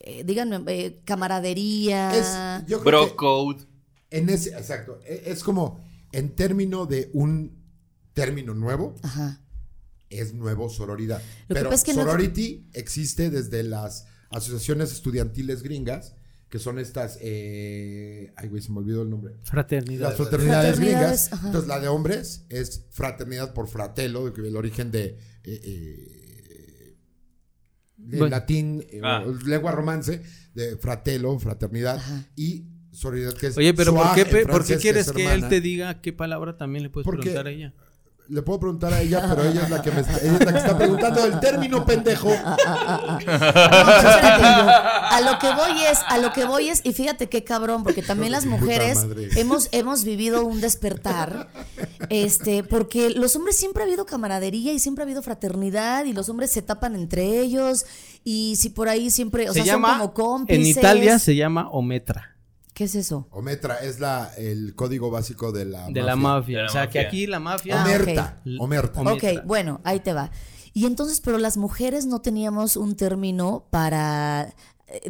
eh, 0.00 0.24
díganme, 0.24 0.62
eh, 0.66 1.00
camaradería. 1.04 2.14
Es, 2.62 2.66
yo 2.68 2.80
creo 2.82 3.06
Bro 3.06 3.16
code. 3.16 3.66
en 4.10 4.28
ese, 4.28 4.50
exacto, 4.50 5.00
e- 5.06 5.22
es 5.26 5.42
como 5.42 5.80
en 6.12 6.34
término 6.36 6.86
de 6.86 7.10
un 7.12 7.58
término 8.12 8.54
nuevo, 8.54 8.94
Ajá. 9.02 9.40
es 10.10 10.34
nuevo 10.34 10.68
sororidad. 10.68 11.22
Lo 11.48 11.54
Pero 11.54 11.72
es 11.72 11.82
que 11.84 11.94
no- 11.94 12.02
sorority 12.02 12.68
existe 12.72 13.30
desde 13.30 13.62
las 13.62 14.06
asociaciones 14.30 14.92
estudiantiles 14.92 15.62
gringas, 15.62 16.14
que 16.50 16.58
son 16.58 16.78
estas, 16.80 17.16
eh, 17.22 18.32
ay 18.36 18.48
güey, 18.48 18.60
se 18.60 18.70
me 18.72 18.78
olvidó 18.78 19.02
el 19.02 19.10
nombre. 19.10 19.36
Fraternidad. 19.44 20.08
Las 20.08 20.16
fraternidades, 20.16 20.76
Fraternidades, 20.76 20.80
gringas. 20.80 21.32
ajá. 21.32 21.46
Entonces, 21.46 21.68
la 21.68 21.80
de 21.80 21.88
hombres 21.88 22.44
es 22.48 22.86
fraternidad 22.90 23.54
por 23.54 23.68
que 24.32 24.40
el 24.46 24.56
origen 24.56 24.90
de. 24.90 25.16
eh, 25.44 25.60
eh, 25.64 26.16
Bueno. 27.96 28.28
latín, 28.28 28.84
eh, 28.90 29.00
Ah. 29.04 29.24
lengua 29.46 29.72
romance, 29.72 30.22
de 30.54 30.76
fratello, 30.76 31.38
fraternidad. 31.38 32.00
Y 32.34 32.66
sororidad, 32.92 33.34
que 33.34 33.48
es. 33.48 33.56
Oye, 33.56 33.72
pero 33.74 33.94
¿por 33.94 34.02
soir 34.06 34.26
qué, 34.26 34.40
en 34.40 34.46
¿por 34.48 34.64
qué 34.66 34.76
quieres 34.78 35.06
es 35.06 35.12
que 35.12 35.32
él 35.32 35.48
te 35.48 35.60
diga 35.60 36.00
qué 36.00 36.12
palabra 36.12 36.56
también 36.56 36.82
le 36.82 36.90
puedes 36.90 37.04
Porque- 37.04 37.22
preguntar 37.22 37.46
a 37.46 37.50
ella? 37.50 37.74
Le 38.30 38.42
puedo 38.42 38.60
preguntar 38.60 38.92
a 38.92 39.00
ella, 39.00 39.26
pero 39.28 39.42
ella 39.42 39.64
es 39.64 39.70
la 39.70 39.82
que 39.82 39.90
me 39.90 40.02
está, 40.02 40.18
ella 40.18 40.34
es 40.34 40.44
la 40.44 40.52
que 40.52 40.58
está 40.58 40.78
preguntando 40.78 41.24
el 41.24 41.40
término 41.40 41.84
pendejo. 41.84 42.30
A 42.32 43.18
lo 45.24 45.36
que 45.40 45.52
voy 45.52 45.82
es, 45.90 45.98
a 46.06 46.16
lo 46.18 46.32
que 46.32 46.44
voy 46.44 46.68
es, 46.68 46.80
y 46.84 46.92
fíjate 46.92 47.28
qué 47.28 47.42
cabrón, 47.42 47.82
porque 47.82 48.02
también 48.02 48.30
las 48.30 48.46
mujeres 48.46 49.04
hemos, 49.34 49.68
hemos 49.72 50.04
vivido 50.04 50.44
un 50.44 50.60
despertar, 50.60 51.48
este, 52.08 52.62
porque 52.62 53.10
los 53.10 53.34
hombres 53.34 53.56
siempre 53.56 53.82
ha 53.82 53.86
habido 53.86 54.06
camaradería 54.06 54.72
y 54.72 54.78
siempre 54.78 55.02
ha 55.02 55.06
habido 55.06 55.22
fraternidad, 55.22 56.04
y 56.04 56.12
los 56.12 56.28
hombres 56.28 56.52
se 56.52 56.62
tapan 56.62 56.94
entre 56.94 57.40
ellos, 57.40 57.84
y 58.22 58.54
si 58.56 58.70
por 58.70 58.88
ahí 58.88 59.10
siempre, 59.10 59.50
o 59.50 59.52
se 59.52 59.64
sea, 59.64 59.72
llama, 59.74 59.88
son 59.88 59.98
como 59.98 60.14
cómplices. 60.14 60.64
en 60.64 60.70
Italia 60.70 61.18
se 61.18 61.34
llama 61.34 61.68
Ometra, 61.70 62.36
¿Qué 62.80 62.84
es 62.84 62.94
eso? 62.94 63.28
Ometra 63.30 63.74
es 63.82 64.00
la, 64.00 64.32
el 64.38 64.74
código 64.74 65.10
básico 65.10 65.52
de 65.52 65.66
la 65.66 65.88
de 65.90 66.00
la 66.00 66.16
mafia. 66.16 66.16
mafia. 66.16 66.56
De 66.56 66.62
la 66.62 66.68
o 66.70 66.72
sea, 66.72 66.82
que 66.88 66.98
mafia. 67.00 67.08
aquí 67.08 67.26
la 67.26 67.38
mafia... 67.38 67.78
Ah, 67.78 67.84
Omerta. 67.84 68.40
ok. 68.42 68.52
Omerta. 68.58 69.00
Omerta. 69.02 69.32
Ok, 69.40 69.44
bueno, 69.46 69.82
ahí 69.84 70.00
te 70.00 70.14
va. 70.14 70.30
Y 70.72 70.86
entonces, 70.86 71.20
pero 71.20 71.36
las 71.36 71.58
mujeres 71.58 72.06
no 72.06 72.22
teníamos 72.22 72.78
un 72.78 72.96
término 72.96 73.66
para 73.68 74.54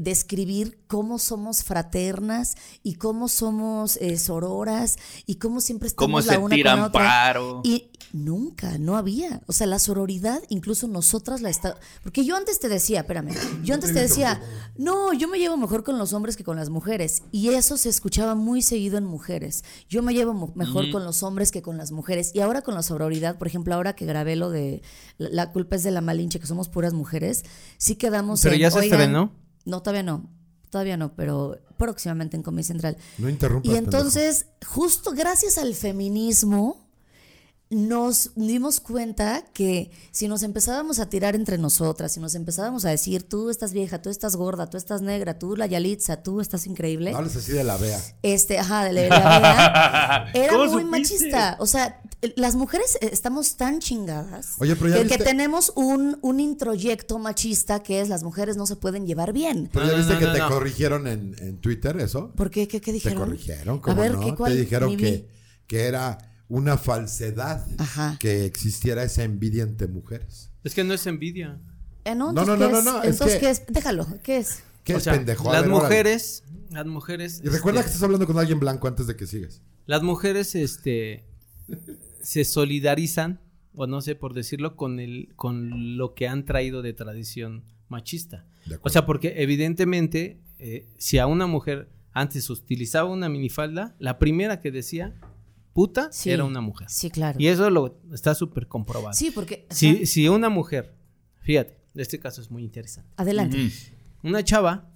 describir 0.01 0.79
cómo 0.87 1.19
somos 1.19 1.64
fraternas 1.64 2.57
y 2.83 2.95
cómo 2.95 3.29
somos 3.29 3.97
eh, 3.99 4.19
sororas 4.19 4.99
y 5.27 5.37
cómo 5.37 5.61
siempre 5.61 5.88
estamos 5.88 6.07
Cómo 6.07 6.19
la 6.21 6.33
se 6.33 6.38
una 6.38 6.57
con 6.57 6.64
la 6.64 6.87
otra. 6.87 7.01
paro. 7.03 7.61
Y 7.64 7.90
nunca, 8.12 8.79
no 8.79 8.97
había. 8.97 9.40
O 9.47 9.53
sea, 9.53 9.66
la 9.66 9.79
sororidad, 9.79 10.43
incluso 10.49 10.88
nosotras 10.88 11.40
la 11.40 11.51
está. 11.51 11.77
Porque 12.03 12.25
yo 12.25 12.37
antes 12.37 12.59
te 12.61 12.69
decía, 12.69 13.01
espérame, 13.01 13.35
yo 13.62 13.75
antes 13.75 13.93
te 13.93 14.01
decía, 14.01 14.40
no, 14.77 15.12
yo 15.12 15.29
me 15.29 15.38
llevo 15.38 15.57
mejor 15.57 15.85
con 15.85 15.99
los 15.99 16.12
hombres 16.12 16.37
que 16.37 16.45
con 16.45 16.57
las 16.57 16.71
mujeres. 16.71 17.23
Y 17.33 17.51
eso 17.51 17.77
se 17.77 17.88
escuchaba 17.88 18.35
muy 18.35 18.62
seguido 18.62 18.99
en 18.99 19.05
mujeres. 19.05 19.64
Yo 19.88 20.03
me 20.03 20.14
llevo 20.14 20.53
mejor 20.55 20.90
con 20.90 21.05
los 21.05 21.23
hombres 21.23 21.51
que 21.51 21.62
con 21.62 21.77
las 21.77 21.93
mujeres. 21.93 22.33
Y 22.35 22.40
ahora 22.40 22.62
con 22.62 22.75
la 22.75 22.83
sororidad, 22.83 23.38
por 23.38 23.47
ejemplo, 23.47 23.75
ahora 23.75 23.95
que 23.95 24.07
grabé 24.07 24.37
lo 24.37 24.51
de 24.51 24.83
La, 25.19 25.29
la 25.31 25.53
culpa 25.53 25.77
es 25.77 25.83
de 25.83 25.90
la 25.90 26.01
malinche, 26.01 26.38
que 26.38 26.47
somos 26.47 26.69
puras 26.69 26.93
mujeres, 26.93 27.45
sí 27.79 27.97
quedamos 27.97 28.43
Pero 28.43 28.55
en, 28.55 28.61
ya 28.61 28.71
se 28.71 28.81
estrenó. 28.81 29.33
No, 29.64 29.83
todavía 29.83 30.03
no. 30.03 30.31
Todavía 30.70 30.96
no, 30.96 31.14
pero 31.14 31.59
próximamente 31.77 32.37
en 32.37 32.42
Comedy 32.42 32.64
Central. 32.64 32.96
No 33.18 33.29
interrumpas. 33.29 33.73
Y 33.73 33.77
entonces, 33.77 34.46
justo 34.64 35.12
gracias 35.12 35.59
al 35.59 35.75
feminismo, 35.75 36.89
nos 37.72 38.33
dimos 38.35 38.80
cuenta 38.80 39.44
que 39.54 39.92
si 40.11 40.26
nos 40.26 40.42
empezábamos 40.42 40.98
a 40.98 41.09
tirar 41.09 41.37
entre 41.37 41.56
nosotras, 41.56 42.11
si 42.12 42.18
nos 42.18 42.35
empezábamos 42.35 42.85
a 42.85 42.90
decir, 42.90 43.22
tú 43.22 43.48
estás 43.48 43.72
vieja, 43.72 44.02
tú 44.02 44.11
estás 44.11 44.35
gorda, 44.35 44.68
tú 44.68 44.76
estás 44.76 45.02
negra, 45.02 45.38
tú 45.38 45.54
la 45.56 45.66
Yalitza, 45.66 46.20
tú 46.24 46.40
estás 46.40 46.66
increíble, 46.66 47.12
pendejo. 47.12 47.18
Hables 47.18 47.37
así 47.37 47.52
de 47.52 47.62
la 47.62 47.76
vea. 47.76 48.00
este, 48.22 48.59
ajá, 48.59 48.85
de 48.85 48.92
la, 48.92 49.00
de 49.02 49.09
la 49.09 49.38
Bea, 49.38 50.30
era 50.35 50.52
¿Cómo 50.52 50.64
muy 50.64 50.83
supiste? 50.83 50.90
machista. 50.90 51.56
O 51.61 51.66
sea, 51.66 52.02
las 52.35 52.56
mujeres 52.56 52.98
eh, 53.00 53.09
estamos 53.12 53.56
tan 53.56 53.78
chingadas 53.78 54.54
Oye, 54.59 54.74
pero 54.74 54.88
ya 54.90 54.96
que, 54.96 55.02
que 55.02 55.09
viste- 55.16 55.24
tenemos 55.24 55.72
un, 55.76 56.18
un 56.22 56.40
introyecto 56.40 57.20
machista 57.20 57.85
que 57.85 58.00
es 58.00 58.09
las 58.09 58.24
mujeres 58.24 58.56
no 58.56 58.66
se 58.66 58.74
pueden 58.74 59.06
llevar 59.06 59.33
bien. 59.33 59.70
Pero 59.72 59.85
No, 59.87 59.92
ya 59.92 59.96
no, 59.96 59.98
viste 59.98 60.14
no, 60.14 60.18
que 60.18 60.26
no, 60.26 60.33
te 60.33 60.38
no. 60.40 60.48
corrigieron 60.48 61.06
en, 61.06 61.37
en 61.38 61.61
Twitter 61.61 61.96
eso. 62.00 62.33
¿Por 62.35 62.50
qué? 62.50 62.66
¿Qué, 62.66 62.80
qué 62.80 62.87
Te 62.87 62.92
dijeron? 62.94 63.18
corrigieron, 63.18 63.78
A 63.78 63.80
¿cómo 63.80 64.02
ver, 64.02 64.12
no? 64.14 64.20
¿qué, 64.24 64.35
cuál? 64.35 64.52
Te 64.54 64.59
dijeron 64.59 64.96
que, 64.96 65.28
que 65.68 65.83
era 65.87 66.18
una 66.50 66.76
falsedad 66.76 67.66
Ajá. 67.78 68.16
que 68.20 68.44
existiera 68.44 69.02
esa 69.04 69.22
envidia 69.24 69.62
entre 69.62 69.86
mujeres. 69.88 70.50
Es 70.64 70.74
que 70.74 70.84
no 70.84 70.92
es 70.92 71.06
envidia. 71.06 71.58
Eh, 72.04 72.14
no, 72.14 72.32
No, 72.32 72.44
no, 72.44 72.52
¿qué 72.54 72.58
no, 72.58 72.66
es? 72.66 72.84
no, 72.84 72.92
no, 72.92 73.02
es 73.02 73.10
Entonces, 73.12 73.36
que- 73.38 73.46
¿qué 73.46 73.50
es? 73.50 73.62
Déjalo, 73.68 74.06
¿qué 74.22 74.36
es? 74.38 74.62
¿Qué 74.84 74.94
O 74.94 74.98
es 74.98 75.04
sea, 75.04 75.14
pendejo? 75.14 75.48
A 75.50 75.54
Las 75.54 75.62
ver, 75.62 75.70
órale. 75.70 75.84
mujeres, 75.84 76.44
las 76.70 76.86
mujeres... 76.86 77.40
Y 77.44 77.48
recuerda 77.48 77.80
que 77.80 77.86
este, 77.86 77.90
estás 77.92 78.02
hablando 78.02 78.26
con 78.26 78.38
alguien 78.38 78.58
blanco 78.60 78.88
antes 78.88 79.06
de 79.06 79.16
que 79.16 79.26
sigas. 79.26 79.62
Las 79.86 80.02
mujeres, 80.02 80.54
este, 80.54 81.24
se 82.22 82.44
solidarizan, 82.44 83.40
o 83.74 83.86
no 83.86 84.00
sé 84.00 84.14
por 84.16 84.34
decirlo, 84.34 84.76
con 84.76 84.98
el, 85.00 85.32
con 85.36 85.96
lo 85.96 86.14
que 86.14 86.26
han 86.28 86.44
traído 86.44 86.82
de 86.82 86.92
tradición 86.92 87.62
machista. 87.88 88.44
De 88.66 88.78
O 88.82 88.88
sea, 88.88 89.06
porque 89.06 89.34
evidentemente, 89.42 90.40
eh, 90.58 90.86
si 90.98 91.18
a 91.18 91.26
una 91.26 91.46
mujer 91.46 91.88
antes 92.12 92.50
utilizaba 92.50 93.08
una 93.08 93.28
minifalda, 93.28 93.94
la 93.98 94.18
primera 94.18 94.60
que 94.60 94.70
decía 94.72 95.14
puta 95.72 96.11
Sí. 96.12 96.30
era 96.30 96.44
una 96.44 96.61
mujer. 96.61 96.88
Sí, 96.90 97.11
claro. 97.11 97.38
Y 97.40 97.46
eso 97.48 97.70
lo 97.70 98.00
está 98.12 98.35
súper 98.35 98.66
comprobado. 98.66 99.12
Sí, 99.14 99.30
porque... 99.30 99.66
Si, 99.70 99.88
ajá. 99.90 100.06
si 100.06 100.28
una 100.28 100.48
mujer, 100.48 100.94
fíjate, 101.42 101.76
este 101.94 102.18
caso 102.18 102.40
es 102.40 102.50
muy 102.50 102.62
interesante. 102.62 103.11
Adelante. 103.16 103.70
Una 104.22 104.42
chava 104.44 104.90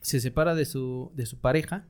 se 0.00 0.20
separa 0.20 0.54
de 0.54 0.64
su, 0.64 1.10
de 1.14 1.26
su 1.26 1.38
pareja 1.38 1.86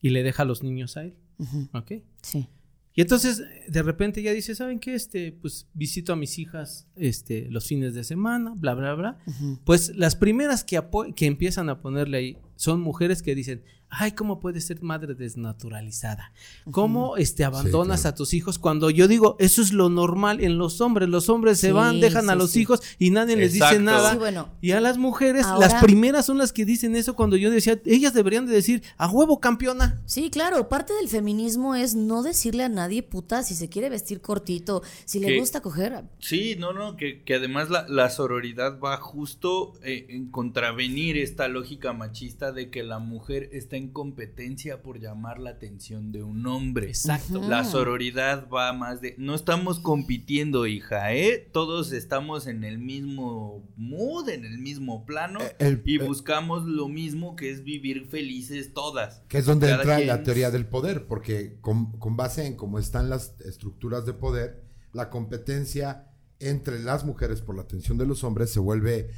y 0.00 0.10
le 0.10 0.22
deja 0.22 0.42
a 0.42 0.46
los 0.46 0.62
niños 0.62 0.96
a 0.96 1.04
él. 1.04 1.16
Ujú, 1.38 1.68
¿Ok? 1.72 1.92
Sí. 2.22 2.48
Y 2.92 3.02
entonces, 3.02 3.42
de 3.68 3.82
repente 3.82 4.20
ella 4.20 4.32
dice, 4.32 4.54
¿saben 4.54 4.80
qué? 4.80 4.94
Este, 4.94 5.30
pues 5.32 5.68
visito 5.74 6.12
a 6.12 6.16
mis 6.16 6.38
hijas 6.38 6.88
este, 6.96 7.46
los 7.48 7.66
fines 7.66 7.94
de 7.94 8.02
semana, 8.02 8.52
bla, 8.56 8.74
bla, 8.74 8.94
bla. 8.94 9.18
Pues 9.64 9.94
las 9.96 10.16
primeras 10.16 10.64
que, 10.64 10.82
que 11.14 11.26
empiezan 11.26 11.68
a 11.70 11.80
ponerle 11.80 12.16
ahí 12.18 12.38
son 12.56 12.80
mujeres 12.80 13.22
que 13.22 13.34
dicen, 13.36 13.62
ay, 13.90 14.12
¿cómo 14.12 14.40
puedes 14.40 14.64
ser 14.66 14.82
madre 14.82 15.14
desnaturalizada? 15.14 16.32
¿Cómo 16.70 17.16
este, 17.16 17.44
abandonas 17.44 18.02
claro. 18.02 18.14
a 18.14 18.16
tus 18.16 18.34
hijos? 18.34 18.58
Cuando 18.58 18.90
yo 18.90 19.08
digo, 19.08 19.36
eso 19.38 19.62
es 19.62 19.72
lo 19.72 19.88
normal 19.88 20.40
en 20.40 20.58
los 20.58 20.80
hombres. 20.80 21.08
Los 21.08 21.28
hombres 21.28 21.58
se 21.58 21.68
Sí, 21.68 21.72
van, 21.72 22.00
dejan 22.00 22.30
a 22.30 22.34
los 22.34 22.52
sí. 22.52 22.60
hijos 22.62 22.80
y 22.98 23.10
nadie 23.10 23.36
les 23.36 23.52
dice 23.52 23.78
nada. 23.80 24.12
Sí, 24.12 24.18
bueno. 24.18 24.48
Y 24.60 24.72
a 24.72 24.80
las 24.80 24.98
mujeres, 24.98 25.44
Ahora- 25.46 25.68
las 25.68 25.82
primeras 25.82 26.26
son 26.26 26.38
las 26.38 26.52
que 26.52 26.64
dicen 26.64 26.96
eso 26.96 27.14
cuando 27.14 27.36
yo 27.36 27.50
decía, 27.50 27.80
ellas 27.84 28.14
deberían 28.14 28.46
de 28.46 28.54
decir, 28.54 28.82
a 28.96 29.08
huevo 29.08 29.40
campeona. 29.40 30.00
Sí, 30.06 30.30
claro, 30.30 30.68
parte 30.68 30.92
del 30.94 31.08
feminismo 31.08 31.74
es 31.74 31.94
no 31.94 32.22
decirle 32.22 32.64
a 32.64 32.68
nadie 32.68 33.02
puta 33.02 33.42
si 33.42 33.54
se 33.54 33.68
quiere 33.68 33.88
vestir 33.88 34.20
cortito, 34.20 34.82
si 35.04 35.18
le 35.20 35.38
gusta 35.38 35.60
coger. 35.60 36.04
Sí, 36.20 36.56
no, 36.58 36.72
no, 36.72 36.96
que, 36.96 37.22
que 37.22 37.34
además 37.34 37.70
la, 37.70 37.86
la 37.88 38.10
sororidad 38.10 38.78
va 38.78 38.96
justo 38.98 39.72
eh, 39.82 40.06
en 40.10 40.30
contravenir 40.30 41.16
esta 41.16 41.48
lógica 41.48 41.92
machista 41.92 42.52
de 42.52 42.70
que 42.70 42.82
la 42.82 42.98
mujer 42.98 43.48
está 43.52 43.76
en 43.80 43.88
competencia 43.92 44.82
por 44.82 45.00
llamar 45.00 45.38
la 45.40 45.50
atención 45.50 46.12
de 46.12 46.22
un 46.22 46.46
hombre. 46.46 46.86
Exacto. 46.88 47.40
La 47.48 47.64
sororidad 47.64 48.48
va 48.48 48.72
más 48.72 49.00
de, 49.00 49.14
no 49.18 49.34
estamos 49.34 49.80
compitiendo, 49.80 50.66
hija, 50.66 51.12
¿eh? 51.14 51.48
Todos 51.52 51.92
estamos 51.92 52.46
en 52.46 52.62
el 52.64 52.78
mismo 52.78 53.68
mood, 53.76 54.28
en 54.28 54.44
el 54.44 54.58
mismo 54.58 55.04
plano 55.04 55.40
Eh, 55.40 55.56
el- 55.58 55.82
y 55.84 55.96
eh, 56.00 56.04
buscamos 56.06 56.64
lo 56.64 56.88
mismo 56.88 57.34
que 57.36 57.50
es 57.50 57.64
vivir 57.64 58.06
felices 58.08 58.72
todas. 58.74 59.22
Que 59.28 59.38
es 59.38 59.46
donde 59.46 59.66
Cada 59.68 59.82
entra 59.82 59.96
quien- 59.96 60.06
la 60.08 60.22
teoría 60.22 60.50
del 60.50 60.66
poder, 60.66 61.06
porque 61.06 61.58
con, 61.60 61.92
con 61.98 62.16
base 62.16 62.46
en 62.46 62.56
cómo 62.56 62.78
están 62.78 63.10
las 63.10 63.34
estructuras 63.40 64.06
de 64.06 64.12
poder, 64.12 64.62
la 64.92 65.10
competencia 65.10 66.06
entre 66.38 66.78
las 66.82 67.04
mujeres 67.04 67.40
por 67.42 67.54
la 67.54 67.62
atención 67.62 67.98
de 67.98 68.06
los 68.06 68.24
hombres 68.24 68.50
se 68.50 68.60
vuelve 68.60 69.10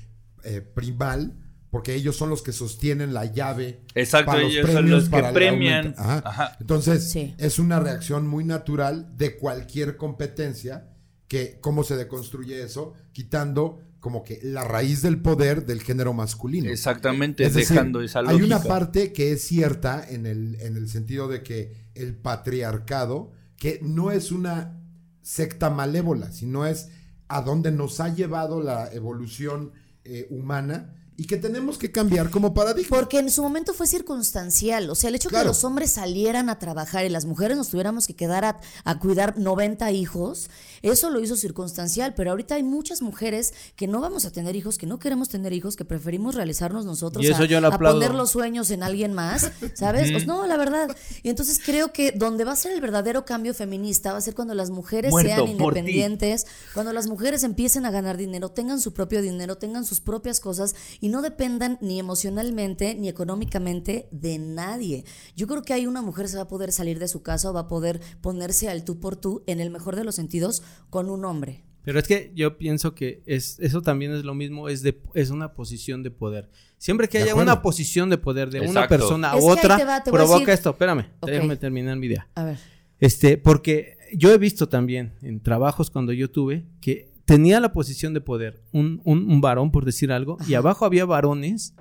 eh, 0.45 0.61
primal, 0.61 1.39
porque 1.73 1.95
ellos 1.95 2.15
son 2.17 2.29
los 2.29 2.43
que 2.43 2.53
sostienen 2.53 3.15
la 3.15 3.25
llave. 3.25 3.81
Exacto, 3.95 4.31
para 4.33 4.43
ellos 4.43 4.71
son 4.71 4.91
los 4.91 5.05
que 5.05 5.11
para 5.11 5.29
el 5.31 5.35
premian. 5.35 5.79
aumento. 5.79 6.01
Ajá. 6.03 6.23
Ajá. 6.25 6.57
Entonces, 6.61 7.11
Sí. 7.11 7.35
es 7.39 7.59
una 7.59 7.81
reacción 7.81 8.29
muy 8.29 8.45
natural 8.45 9.11
de 9.17 9.37
cualquier 9.39 9.97
competencia, 9.97 10.91
que 11.29 11.59
cómo 11.63 11.83
se 11.83 11.97
deconstruye 11.97 12.63
eso, 12.63 12.93
quitando 13.13 13.81
como 14.01 14.23
que 14.23 14.39
la 14.43 14.65
raíz 14.65 15.01
del 15.01 15.23
poder 15.23 15.65
del 15.65 15.81
género 15.81 16.13
masculino. 16.13 16.69
Exactamente, 16.71 17.43
Es 17.45 17.55
decir, 17.55 17.71
dejando 17.77 18.03
esa 18.03 18.19
Hay 18.19 18.39
lógica. 18.39 18.45
una 18.59 18.63
parte 18.63 19.13
que 19.15 19.33
es 19.33 19.43
cierta 19.43 20.05
en 20.07 20.27
el, 20.27 20.61
en 20.61 20.77
el 20.77 20.91
sentido 20.91 21.27
de 21.29 21.43
que 21.43 21.73
el 21.95 22.15
patriarcado, 22.17 23.33
que 23.57 23.79
no 23.83 24.11
es 24.11 24.31
una 24.31 24.79
secta 25.23 25.71
malévola, 25.71 26.33
sino 26.33 26.67
es 26.67 26.91
a 27.29 27.41
donde 27.41 27.71
nos 27.73 27.99
ha 28.01 28.15
llevado 28.15 28.61
la 28.61 28.93
evolución 28.93 29.73
eh, 30.05 30.27
humana 30.31 30.95
y 31.23 31.25
que 31.25 31.37
tenemos 31.37 31.79
que 31.79 31.93
cambiar 31.93 32.31
como 32.31 32.53
paradigma. 32.53 32.97
Porque 32.97 33.21
en 33.21 33.31
su 33.31 33.43
momento 33.43 33.73
fue 33.75 33.87
circunstancial. 33.87 34.91
O 34.91 34.97
sea, 34.97 35.09
el 35.09 35.15
hecho 35.15 35.29
Claro. 35.29 35.45
que 35.45 35.49
los 35.51 35.63
hombres 35.63 35.93
salieran 35.93 36.51
a 36.51 36.59
trabajar 36.59 37.05
y 37.07 37.11
las 37.11 37.27
mujeres 37.27 37.57
nos 37.57 37.69
tuviéramos 37.69 38.09
que 38.09 38.17
quedar 38.17 38.45
a, 38.45 38.61
a 38.83 38.99
cuidar 38.99 39.39
90 39.39 39.93
hijos, 39.93 40.51
eso 40.83 41.11
lo 41.11 41.21
hizo 41.21 41.37
circunstancial. 41.37 42.15
Pero 42.15 42.33
ahorita 42.33 42.57
hay 42.57 42.65
muchas 42.65 43.03
mujeres 43.03 43.55
que 43.77 43.87
no 43.87 44.01
vamos 44.01 44.25
a 44.25 44.33
tener 44.33 44.57
hijos, 44.57 44.79
que 44.79 44.87
no 44.87 44.99
queremos 44.99 45.29
tener 45.29 45.53
hijos, 45.53 45.77
que 45.77 45.85
preferimos 45.85 46.35
realizarnos 46.35 46.85
nosotros 46.85 47.25
Y 47.25 47.29
eso 47.29 47.45
a, 47.45 47.47
yo 47.47 47.61
lo 47.61 47.69
a 47.69 47.79
poner 47.79 48.15
los 48.15 48.31
sueños 48.31 48.73
en 48.73 48.83
alguien 48.83 49.13
más, 49.13 49.53
¿sabes? 49.75 50.11
Pues 50.11 50.27
no, 50.27 50.45
la 50.49 50.57
verdad. 50.57 50.89
Y 51.23 51.29
entonces 51.29 51.61
creo 51.65 51.93
que 51.93 52.11
donde 52.11 52.43
va 52.45 52.51
a 52.51 52.57
ser 52.57 52.73
el 52.73 52.81
verdadero 52.81 53.25
cambio 53.25 53.55
feminista 53.55 54.11
va 54.11 54.19
a 54.19 54.23
ser 54.23 54.35
cuando 54.35 54.55
las 54.55 54.71
mujeres 54.71 55.13
Muerto 55.13 55.37
sean 55.37 55.47
independientes, 55.49 56.47
cuando 56.75 56.93
las 56.93 57.07
mujeres 57.07 57.45
empiecen 57.45 57.87
a 57.87 57.93
ganar 57.93 58.17
dinero, 58.17 58.49
tengan 58.51 58.81
su 58.81 58.93
propio 58.93 59.23
dinero, 59.23 59.57
tengan 59.57 59.85
sus 59.85 60.01
propias 60.01 60.41
cosas 60.41 60.75
y 61.01 61.12
no 61.13 61.23
dependan 61.23 61.79
ni 61.81 62.01
emocionalmente 62.01 62.95
ni 62.97 63.09
económicamente 63.09 64.09
de 64.11 64.39
nadie. 64.39 65.05
Yo 65.37 65.47
creo 65.47 65.63
que 65.63 65.75
ahí 65.75 65.87
una 65.87 66.03
mujer 66.03 66.27
se 66.29 66.37
va 66.37 66.45
a 66.45 66.49
poder 66.49 66.73
salir 66.73 66.99
de 66.99 67.07
su 67.07 67.23
casa 67.23 67.51
o 67.51 67.53
va 67.53 67.61
a 67.61 67.69
poder 67.69 68.01
ponerse 68.21 68.69
al 68.69 68.85
tú 68.85 68.99
por 68.99 69.15
tú, 69.17 69.45
en 69.47 69.61
el 69.61 69.71
mejor 69.71 69.95
de 69.95 70.05
los 70.05 70.15
sentidos, 70.15 70.63
con 70.91 71.11
un 71.11 71.25
hombre. 71.25 71.65
Pero 71.85 71.99
es 71.99 72.07
que 72.09 72.33
yo 72.35 72.57
pienso 72.59 72.95
que 72.95 73.23
es, 73.27 73.59
eso 73.61 73.83
también 73.83 74.13
es 74.13 74.25
lo 74.25 74.35
mismo, 74.35 74.69
es, 74.69 74.83
de, 74.83 75.01
es 75.15 75.31
una 75.31 75.53
posición 75.53 76.03
de 76.03 76.11
poder. 76.11 76.49
Siempre 76.79 77.09
que 77.09 77.19
haya 77.19 77.35
una 77.35 77.61
posición 77.61 78.09
de 78.09 78.19
poder 78.19 78.51
de 78.51 78.61
una 78.61 78.89
persona 78.89 79.37
Es 79.37 79.45
ahí 79.45 79.51
otra, 79.51 79.77
te 79.77 79.85
va, 79.85 80.03
te 80.03 80.11
voy 80.11 80.19
a 80.19 80.23
provoca 80.23 80.39
decir- 80.41 80.55
esto. 80.55 80.71
Espérame, 80.71 81.07
déjame 81.27 81.57
terminar 81.57 81.97
mi 81.97 82.07
idea. 82.07 82.29
A 82.35 82.45
ver. 82.45 82.59
Este, 83.01 83.37
porque 83.37 83.99
yo 84.15 84.33
he 84.33 84.39
visto 84.39 84.69
también 84.69 85.15
en 85.23 85.43
trabajos 85.43 85.91
cuando 85.91 86.13
yo 86.13 86.31
tuve 86.31 86.65
que 86.81 87.12
tenía 87.37 87.61
la 87.61 87.73
posición 87.73 88.13
de 88.15 88.21
poder 88.21 88.63
un, 88.73 89.01
un- 89.05 89.31
un 89.31 89.41
varón, 89.41 89.71
por 89.71 89.85
decir 89.85 90.13
algo, 90.13 90.37
y 90.49 90.55
abajo 90.55 90.85
había 90.85 91.05
varones 91.05 91.75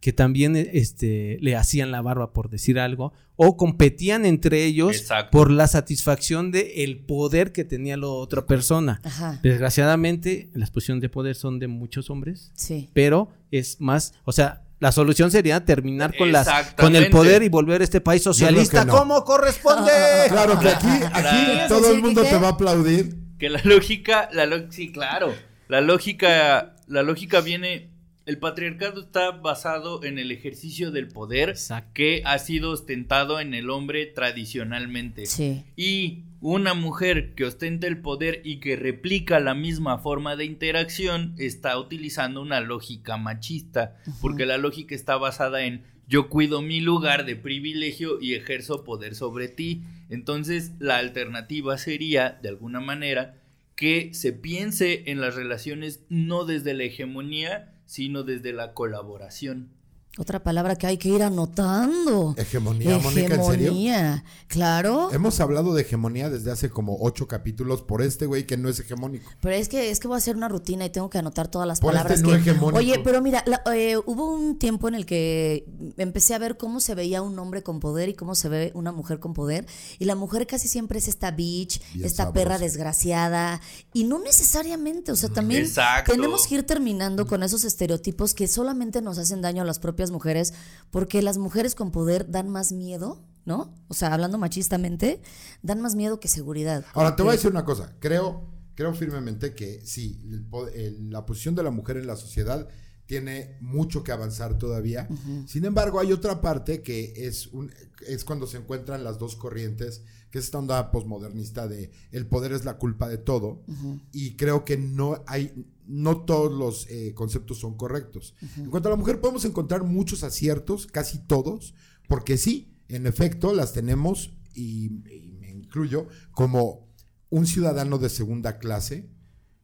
que 0.00 0.12
también 0.12 0.54
este, 0.56 1.38
le 1.40 1.56
hacían 1.56 1.90
la 1.90 2.00
barba, 2.02 2.32
por 2.32 2.48
decir 2.48 2.78
algo, 2.78 3.12
o 3.34 3.56
competían 3.56 4.24
entre 4.24 4.64
ellos 4.64 4.94
Exacto. 4.96 5.30
por 5.36 5.50
la 5.50 5.66
satisfacción 5.66 6.50
de 6.52 6.84
el 6.84 6.98
poder 7.04 7.50
que 7.52 7.64
tenía 7.64 7.96
la 7.96 8.06
otra 8.06 8.46
persona. 8.46 9.00
Ajá. 9.04 9.40
Desgraciadamente, 9.42 10.48
las 10.54 10.70
posiciones 10.70 11.02
de 11.02 11.08
poder 11.08 11.34
son 11.34 11.58
de 11.58 11.66
muchos 11.68 12.08
hombres, 12.10 12.52
Sí. 12.54 12.88
pero 12.92 13.30
es 13.50 13.80
más, 13.80 14.14
o 14.24 14.32
sea, 14.32 14.62
la 14.78 14.92
solución 14.92 15.30
sería 15.30 15.64
terminar 15.64 16.14
con 16.16 16.30
las 16.30 16.46
con 16.76 16.94
el 16.94 17.08
poder 17.10 17.42
y 17.42 17.48
volver 17.48 17.80
este 17.82 18.00
país 18.02 18.22
socialista 18.22 18.84
no. 18.84 18.96
como 18.96 19.24
corresponde. 19.24 19.90
Claro 20.28 20.58
que 20.60 20.68
aquí, 20.68 20.86
aquí 21.12 21.44
¿Quieres 21.46 21.68
todo 21.68 21.92
el 21.92 22.00
mundo 22.02 22.22
te 22.22 22.36
va 22.38 22.48
a 22.48 22.50
aplaudir. 22.52 23.25
Que 23.38 23.50
la 23.50 23.60
lógica, 23.64 24.28
la 24.32 24.46
lo- 24.46 24.70
sí, 24.72 24.92
claro. 24.92 25.34
La 25.68 25.80
lógica, 25.80 26.76
la 26.86 27.02
lógica 27.02 27.40
viene. 27.40 27.90
El 28.24 28.38
patriarcado 28.38 29.02
está 29.02 29.30
basado 29.30 30.02
en 30.02 30.18
el 30.18 30.32
ejercicio 30.32 30.90
del 30.90 31.06
poder 31.06 31.50
Exacto. 31.50 31.90
que 31.94 32.22
ha 32.24 32.38
sido 32.40 32.72
ostentado 32.72 33.38
en 33.38 33.54
el 33.54 33.70
hombre 33.70 34.04
tradicionalmente. 34.06 35.26
Sí. 35.26 35.64
Y 35.76 36.24
una 36.40 36.74
mujer 36.74 37.34
que 37.34 37.44
ostenta 37.44 37.86
el 37.86 37.98
poder 38.00 38.40
y 38.44 38.58
que 38.58 38.74
replica 38.76 39.38
la 39.38 39.54
misma 39.54 39.98
forma 39.98 40.34
de 40.34 40.44
interacción 40.44 41.34
está 41.38 41.78
utilizando 41.78 42.42
una 42.42 42.60
lógica 42.60 43.16
machista, 43.16 43.94
porque 44.20 44.44
la 44.46 44.58
lógica 44.58 44.94
está 44.96 45.16
basada 45.16 45.62
en 45.64 45.84
yo 46.08 46.28
cuido 46.28 46.62
mi 46.62 46.80
lugar 46.80 47.26
de 47.26 47.36
privilegio 47.36 48.20
y 48.20 48.34
ejerzo 48.34 48.84
poder 48.84 49.14
sobre 49.14 49.48
ti. 49.48 49.82
Entonces 50.08 50.72
la 50.78 50.98
alternativa 50.98 51.76
sería, 51.78 52.38
de 52.42 52.48
alguna 52.48 52.80
manera, 52.80 53.42
que 53.74 54.14
se 54.14 54.32
piense 54.32 55.04
en 55.06 55.20
las 55.20 55.34
relaciones 55.34 56.00
no 56.08 56.44
desde 56.44 56.74
la 56.74 56.84
hegemonía, 56.84 57.74
sino 57.84 58.22
desde 58.22 58.52
la 58.52 58.72
colaboración. 58.72 59.75
Otra 60.18 60.42
palabra 60.42 60.76
que 60.76 60.86
hay 60.86 60.96
que 60.96 61.10
ir 61.10 61.22
anotando. 61.22 62.34
Hegemonía, 62.38 62.98
Mónica, 62.98 63.34
¿en 63.34 63.44
serio? 63.44 63.66
Hegemonía. 63.66 64.24
Claro. 64.48 65.12
Hemos 65.12 65.40
hablado 65.40 65.74
de 65.74 65.82
hegemonía 65.82 66.30
desde 66.30 66.50
hace 66.50 66.70
como 66.70 66.96
ocho 67.00 67.28
capítulos 67.28 67.82
por 67.82 68.00
este 68.00 68.24
güey 68.24 68.46
que 68.46 68.56
no 68.56 68.70
es 68.70 68.80
hegemónico. 68.80 69.30
Pero 69.40 69.54
es 69.54 69.68
que 69.68 69.90
es 69.90 70.00
que 70.00 70.08
voy 70.08 70.14
a 70.14 70.18
hacer 70.18 70.34
una 70.36 70.48
rutina 70.48 70.86
y 70.86 70.90
tengo 70.90 71.10
que 71.10 71.18
anotar 71.18 71.48
todas 71.48 71.68
las 71.68 71.80
Por 71.80 71.92
palabras 71.92 72.20
este 72.20 72.26
no 72.30 72.34
que- 72.42 72.50
hegemónico. 72.50 72.78
Oye, 72.78 72.98
pero 73.04 73.20
mira, 73.20 73.44
la- 73.46 73.62
eh, 73.74 73.98
hubo 74.06 74.30
un 74.32 74.58
tiempo 74.58 74.88
en 74.88 74.94
el 74.94 75.04
que 75.04 75.66
empecé 75.98 76.34
a 76.34 76.38
ver 76.38 76.56
cómo 76.56 76.80
se 76.80 76.94
veía 76.94 77.20
un 77.20 77.38
hombre 77.38 77.62
con 77.62 77.78
poder 77.80 78.08
y 78.08 78.14
cómo 78.14 78.34
se 78.34 78.48
ve 78.48 78.72
una 78.74 78.92
mujer 78.92 79.18
con 79.20 79.34
poder 79.34 79.66
y 79.98 80.06
la 80.06 80.14
mujer 80.14 80.46
casi 80.46 80.66
siempre 80.66 80.98
es 80.98 81.08
esta 81.08 81.30
bitch, 81.30 81.82
Bien 81.92 82.06
esta 82.06 82.32
perra 82.32 82.58
desgraciada 82.58 83.60
y 83.92 84.04
no 84.04 84.18
necesariamente, 84.18 85.12
o 85.12 85.16
sea, 85.16 85.28
también 85.28 85.62
Exacto. 85.62 86.12
tenemos 86.12 86.46
que 86.46 86.54
ir 86.56 86.62
terminando 86.64 87.26
con 87.26 87.42
esos 87.42 87.64
estereotipos 87.64 88.32
que 88.32 88.48
solamente 88.48 89.02
nos 89.02 89.18
hacen 89.18 89.42
daño 89.42 89.62
a 89.62 89.66
las 89.66 89.78
propias 89.78 90.05
mujeres 90.10 90.54
porque 90.90 91.22
las 91.22 91.38
mujeres 91.38 91.74
con 91.74 91.90
poder 91.90 92.30
dan 92.30 92.48
más 92.48 92.72
miedo, 92.72 93.22
¿no? 93.44 93.74
O 93.88 93.94
sea, 93.94 94.12
hablando 94.14 94.38
machistamente, 94.38 95.20
dan 95.62 95.80
más 95.80 95.94
miedo 95.94 96.20
que 96.20 96.28
seguridad. 96.28 96.84
Ahora, 96.94 97.16
te 97.16 97.22
voy 97.22 97.30
a 97.30 97.36
decir 97.36 97.50
una 97.50 97.64
cosa. 97.64 97.94
Creo, 98.00 98.48
creo 98.74 98.92
firmemente 98.94 99.54
que 99.54 99.80
sí, 99.84 100.20
el 100.28 100.46
el- 100.74 101.10
la 101.10 101.24
posición 101.26 101.54
de 101.54 101.62
la 101.62 101.70
mujer 101.70 101.96
en 101.96 102.06
la 102.06 102.16
sociedad 102.16 102.68
tiene 103.06 103.56
mucho 103.60 104.02
que 104.02 104.10
avanzar 104.10 104.58
todavía. 104.58 105.06
Sin 105.46 105.64
embargo, 105.64 106.00
hay 106.00 106.12
otra 106.12 106.40
parte 106.40 106.82
que 106.82 107.12
es, 107.28 107.46
un, 107.48 107.70
es 108.04 108.24
cuando 108.24 108.48
se 108.48 108.56
encuentran 108.58 109.04
las 109.04 109.18
dos 109.20 109.36
corrientes, 109.36 110.02
que 110.30 110.40
es 110.40 110.46
esta 110.46 110.58
onda 110.58 110.90
posmodernista 110.90 111.68
de 111.68 111.92
el 112.10 112.26
poder 112.26 112.50
es 112.52 112.64
la 112.64 112.78
culpa 112.78 113.08
de 113.08 113.18
todo. 113.18 113.62
Y 114.10 114.34
creo 114.36 114.64
que 114.64 114.76
no 114.76 115.22
hay, 115.28 115.52
no 115.86 116.24
todos 116.24 116.52
los 116.52 116.86
eh, 116.88 117.14
conceptos 117.14 117.58
son 117.58 117.76
correctos. 117.76 118.34
En 118.56 118.70
cuanto 118.70 118.88
a 118.88 118.92
la 118.92 118.96
mujer, 118.96 119.20
podemos 119.20 119.44
encontrar 119.44 119.84
muchos 119.84 120.22
aciertos, 120.22 120.86
casi 120.86 121.18
todos, 121.18 121.74
porque 122.08 122.36
sí, 122.36 122.74
en 122.88 123.06
efecto, 123.06 123.54
las 123.54 123.72
tenemos, 123.72 124.34
y, 124.54 124.86
y 125.10 125.36
me 125.38 125.50
incluyo, 125.50 126.08
como 126.32 126.86
un 127.30 127.46
ciudadano 127.46 127.98
de 127.98 128.08
segunda 128.08 128.58
clase. 128.58 129.10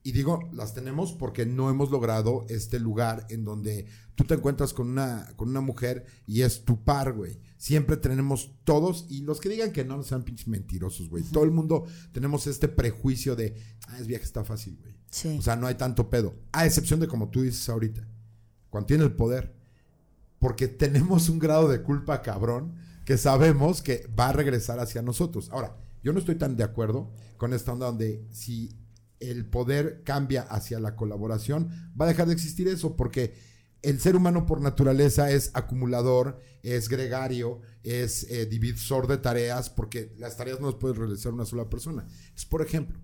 Y 0.05 0.11
digo, 0.11 0.51
las 0.53 0.75
tenemos 0.75 1.13
porque 1.13 1.47
no 1.47 1.71
hemos 1.71 1.93
logrado 1.93 2.45
este 2.49 2.81
lugar 2.81 3.25
en 3.31 3.45
donde 3.45 3.87
tú 4.17 4.25
te 4.25 4.35
encuentras 4.35 4.73
con 4.73 4.91
una, 4.91 5.33
con 5.37 5.49
una 5.49 5.61
mujer 5.61 6.07
y 6.27 6.43
es 6.43 6.65
tu 6.65 6.83
par, 6.83 7.13
güey. 7.13 7.39
Siempre 7.57 7.97
tenemos 7.97 8.53
todos, 8.65 9.07
y 9.09 9.21
los 9.21 9.41
que 9.41 9.49
digan 9.49 9.71
que 9.71 9.85
no, 9.85 9.97
no 9.97 10.03
sean 10.03 10.25
pinches 10.25 10.49
mentirosos, 10.49 11.09
güey. 11.09 11.23
Todo 11.23 11.45
el 11.45 11.53
mundo 11.53 11.85
tenemos 12.11 12.49
este 12.49 12.67
prejuicio 12.67 13.37
de, 13.37 13.55
ah, 13.87 14.01
es 14.01 14.09
viaje, 14.09 14.25
está 14.25 14.43
fácil, 14.43 14.77
güey. 14.81 14.92
O 15.39 15.43
sea, 15.43 15.57
no 15.57 15.67
hay 15.67 15.75
tanto 15.75 16.09
pedo. 16.09 16.35
A 16.53 16.65
excepción 16.65 16.99
de 17.01 17.09
como 17.09 17.29
tú 17.29 17.43
dices 17.43 17.69
ahorita, 17.69 18.07
cuando 18.71 18.87
tiene 18.87 19.05
el 19.05 19.13
poder. 19.13 19.55
Porque 20.39 20.69
tenemos 20.69 21.29
un 21.29 21.39
grado 21.39 21.69
de 21.69 21.83
culpa 21.83 22.23
cabrón 22.23 22.75
que 23.05 23.19
sabemos 23.19 23.83
que 23.83 24.09
va 24.19 24.31
a 24.31 24.33
regresar 24.33 24.81
hacia 24.81 25.03
nosotros. 25.03 25.51
Ahora, 25.51 25.77
yo 26.03 26.13
no 26.13 26.19
estoy 26.19 26.37
tan 26.37 26.57
de 26.57 26.65
acuerdo 26.65 27.13
con 27.37 27.53
esta 27.53 27.73
onda 27.73 27.87
donde 27.87 28.27
si 28.31 28.77
el 29.21 29.45
poder 29.47 30.03
cambia 30.03 30.43
hacia 30.43 30.81
la 30.81 30.97
colaboración, 30.97 31.71
va 32.01 32.07
a 32.07 32.09
dejar 32.09 32.27
de 32.27 32.33
existir 32.33 32.67
eso 32.67 32.97
porque 32.97 33.35
el 33.83 34.01
ser 34.01 34.17
humano 34.17 34.47
por 34.47 34.61
naturaleza 34.61 35.31
es 35.31 35.51
acumulador, 35.55 36.41
es 36.63 36.89
gregario, 36.89 37.61
es 37.83 38.25
eh, 38.31 38.47
divisor 38.47 39.07
de 39.09 39.19
tareas, 39.19 39.71
porque 39.71 40.15
las 40.19 40.37
tareas 40.37 40.61
no 40.61 40.67
las 40.67 40.77
puede 40.77 40.95
realizar 40.95 41.33
una 41.33 41.45
sola 41.45 41.69
persona. 41.69 42.07
Es, 42.35 42.45
por 42.45 42.63
ejemplo, 42.63 42.99